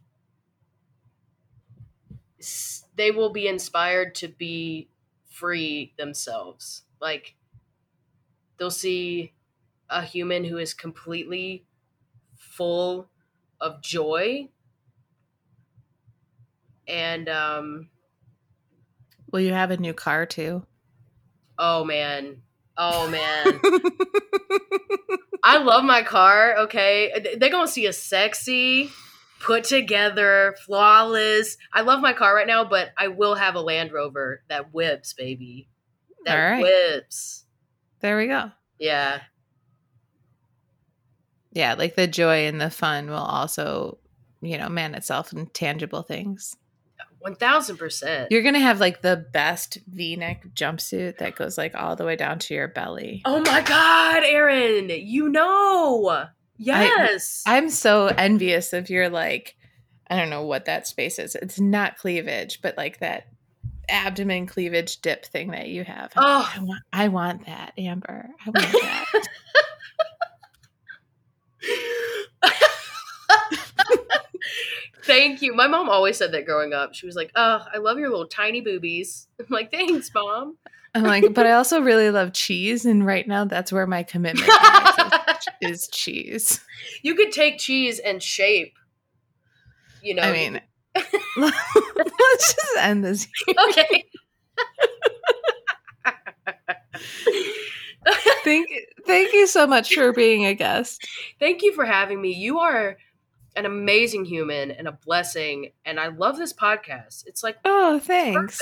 they 2.97 3.11
will 3.11 3.31
be 3.31 3.49
inspired 3.49 4.14
to 4.17 4.29
be 4.29 4.89
free 5.31 5.95
themselves. 5.99 6.83
Like, 7.01 7.35
they'll 8.59 8.71
see 8.71 9.33
a 9.89 10.03
human 10.03 10.45
who 10.45 10.59
is 10.59 10.75
completely 10.75 11.64
full 12.37 13.09
of 13.61 13.83
joy 13.83 14.49
and 16.89 17.29
um, 17.29 17.89
Will 19.31 19.41
you 19.41 19.53
have 19.53 19.71
a 19.71 19.77
new 19.77 19.93
car 19.93 20.27
too? 20.27 20.64
Oh 21.59 21.85
man. 21.85 22.43
Oh 22.77 23.09
man. 23.09 23.61
I 25.43 25.59
love 25.59 25.85
my 25.85 26.03
car, 26.03 26.57
okay? 26.59 27.37
They're 27.39 27.51
going 27.51 27.67
to 27.67 27.73
see 27.73 27.87
a 27.87 27.93
sexy, 27.93 28.91
put 29.47 29.64
together, 29.64 30.57
flawless. 30.66 31.57
I 31.72 31.82
love 31.82 32.01
my 32.01 32.12
car 32.12 32.34
right 32.34 32.47
now, 32.47 32.64
but 32.64 32.90
I 32.99 33.09
will 33.09 33.36
have 33.36 33.55
a 33.55 33.61
Land 33.61 33.92
Rover 33.92 34.42
that 34.49 34.74
whips, 34.74 35.12
baby. 35.12 35.68
That 36.24 36.36
right. 36.36 36.62
whips. 36.62 37.44
There 38.01 38.16
we 38.16 38.26
go. 38.26 38.51
Yeah. 38.78 39.20
Yeah, 41.53 41.74
like 41.74 41.94
the 41.94 42.09
joy 42.09 42.47
and 42.47 42.61
the 42.61 42.70
fun 42.70 43.09
will 43.09 43.16
also, 43.16 43.99
you 44.42 44.59
know, 44.59 44.68
man 44.68 44.94
itself 44.94 45.32
in 45.32 45.47
tangible 45.47 46.03
things. 46.03 46.57
1000%. 47.24 48.28
You're 48.30 48.42
gonna 48.42 48.61
have 48.61 48.80
like 48.80 49.03
the 49.03 49.16
best 49.32 49.78
V-neck 49.88 50.49
jumpsuit 50.55 51.18
that 51.18 51.34
goes 51.34 51.57
like 51.57 51.74
all 51.74 51.97
the 51.97 52.05
way 52.05 52.16
down 52.16 52.38
to 52.40 52.55
your 52.55 52.68
belly. 52.68 53.22
Oh 53.24 53.40
my 53.40 53.62
god, 53.62 54.22
Erin, 54.24 54.90
you 54.90 55.28
know. 55.28 56.26
Yes. 56.59 57.43
I'm 57.47 57.69
so 57.69 58.07
envious 58.07 58.73
of 58.73 58.91
your 58.91 59.09
like, 59.09 59.57
I 60.09 60.17
don't 60.17 60.31
know 60.31 60.43
what 60.43 60.67
that 60.67 60.87
space 60.87 61.19
is. 61.19 61.35
It's 61.35 61.61
not 61.61 61.99
cleavage, 61.99 62.61
but 62.63 62.77
like 62.77 63.01
that 63.01 63.27
abdomen 63.89 64.47
cleavage 64.47 65.01
dip 65.01 65.25
thing 65.27 65.51
that 65.53 65.69
you 65.69 65.85
have. 65.85 66.13
oh, 66.17 66.53
I 66.55 66.61
want, 66.61 66.83
I 66.93 67.09
want 67.09 67.47
that, 67.47 67.73
Amber. 67.79 68.29
I 68.45 68.51
want 68.51 68.73
that. 68.73 69.29
Thank 75.05 75.41
you. 75.41 75.55
My 75.55 75.69
mom 75.69 75.89
always 75.89 76.17
said 76.17 76.33
that 76.33 76.47
growing 76.47 76.73
up. 76.73 76.95
She 76.95 77.07
was 77.07 77.15
like, 77.15 77.31
"Oh, 77.37 77.65
I 77.73 77.79
love 77.79 77.97
your 77.99 78.11
little 78.11 78.27
tiny 78.27 78.61
boobies." 78.61 79.29
I'm 79.41 79.47
like, 79.51 79.71
"Thanks, 79.71 80.11
mom." 80.13 80.57
I'm 80.95 81.05
like, 81.05 81.35
but 81.35 81.47
I 81.47 81.53
also 81.53 81.81
really 81.81 82.11
love 82.11 82.33
cheese, 82.33 82.85
and 82.87 83.07
right 83.07 83.27
now 83.27 83.45
that's 83.45 83.71
where 83.71 83.87
my 83.87 84.03
commitment 84.03 84.51
is, 85.61 85.88
cheese. 85.88 86.61
you 87.03 87.14
could 87.14 87.32
take 87.32 87.59
cheese 87.59 87.99
and 87.99 88.22
shape. 88.22 88.74
You 90.03 90.14
know. 90.14 90.22
I 90.22 90.32
mean, 90.32 90.61
let's 91.36 92.55
just 92.55 92.76
end 92.78 93.05
this. 93.05 93.26
okay. 93.68 94.05
Thank, 98.44 98.68
thank 99.05 99.32
you 99.32 99.49
so 99.49 99.66
much 99.66 99.92
for 99.92 100.12
being 100.12 100.47
a 100.47 100.55
guest. 100.55 101.05
Thank 101.40 101.62
you 101.62 101.72
for 101.72 101.84
having 101.84 102.20
me. 102.20 102.32
You 102.32 102.61
are 102.61 102.97
an 103.57 103.66
amazing 103.66 104.24
human 104.24 104.70
and 104.70 104.86
a 104.86 104.92
blessing, 104.92 105.72
and 105.84 105.99
I 105.99 106.09
love 106.09 106.36
this 106.36 106.53
podcast. 106.53 107.26
It's 107.26 107.42
like 107.42 107.57
Oh, 107.64 107.99
thanks. 107.99 108.61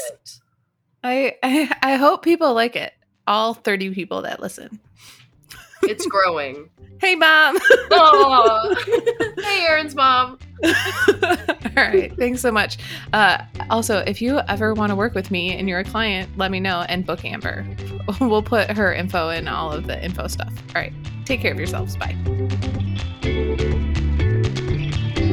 I, 1.03 1.37
I 1.43 1.77
I 1.83 1.97
hope 1.97 2.25
people 2.25 2.55
like 2.55 2.77
it. 2.77 2.95
All 3.27 3.53
30 3.53 3.95
people 3.95 4.23
that 4.23 4.41
listen. 4.41 4.81
It's 5.89 6.07
growing. 6.07 6.69
Hey, 7.01 7.15
mom. 7.15 7.59
oh, 7.91 8.75
hey, 9.43 9.67
Erin's 9.69 9.95
mom. 9.95 10.39
All 10.65 10.71
right. 11.77 12.17
Thanks 12.17 12.41
so 12.41 12.51
much. 12.51 12.79
Uh, 13.13 13.45
also, 13.69 13.99
if 13.99 14.23
you 14.23 14.39
ever 14.49 14.75
want 14.75 14.91
to 14.91 14.97
work 14.97 15.15
with 15.15 15.31
me 15.31 15.57
and 15.57 15.69
you're 15.69 15.81
a 15.81 15.85
client, 15.85 16.31
let 16.39 16.51
me 16.51 16.61
know 16.61 16.85
and 16.89 17.05
book 17.05 17.25
Amber. 17.25 17.67
We'll 18.21 18.43
put 18.43 18.71
her 18.71 18.93
info 18.93 19.31
in 19.31 19.49
all 19.49 19.73
of 19.73 19.87
the 19.87 20.03
info 20.05 20.27
stuff. 20.27 20.53
All 20.75 20.83
right. 20.83 20.93
Take 21.25 21.41
care 21.41 21.53
of 21.53 21.59
yourselves. 21.59 21.97
Bye. 21.97 22.15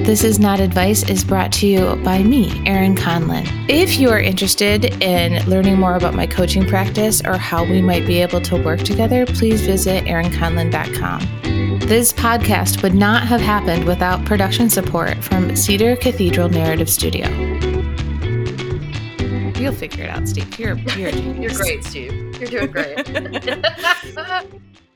This 0.04 0.24
is 0.24 0.40
Not 0.40 0.60
Advice 0.60 1.08
is 1.08 1.24
brought 1.24 1.52
to 1.54 1.68
you 1.68 1.96
by 1.98 2.24
me, 2.24 2.52
Erin 2.66 2.96
Conlin. 2.96 3.46
If 3.70 4.00
you 4.00 4.10
are 4.10 4.20
interested 4.20 5.02
in 5.02 5.48
learning 5.48 5.80
more 5.80 5.96
about 5.96 6.16
my 6.16 6.26
coaching 6.26 6.68
practice 6.68 7.22
or 7.24 7.38
how 7.38 7.64
we 7.64 7.84
might 7.84 8.08
be 8.08 8.20
able 8.20 8.42
to 8.42 8.62
work 8.62 8.80
together, 8.80 9.28
please 9.28 9.62
visit 9.62 10.04
erinconlin.com. 10.06 11.80
This 11.88 12.12
podcast 12.12 12.82
would 12.82 12.96
not 12.96 13.28
have 13.28 13.42
happened 13.42 13.86
without 13.86 14.26
production 14.26 14.72
support 14.72 15.24
from 15.24 15.56
Cedar 15.56 15.96
Cathedral 15.96 16.50
Narrative 16.50 16.90
Studio. 16.90 17.28
You'll 19.60 19.72
figure 19.72 20.06
it 20.06 20.10
out, 20.10 20.28
Steve. 20.28 20.60
You're 20.60 20.78
you're 20.98 21.10
You're 21.42 21.54
great, 21.54 21.84
Steve. 21.84 22.12
You're 22.40 22.68
doing 22.68 22.72
great. 22.72 23.08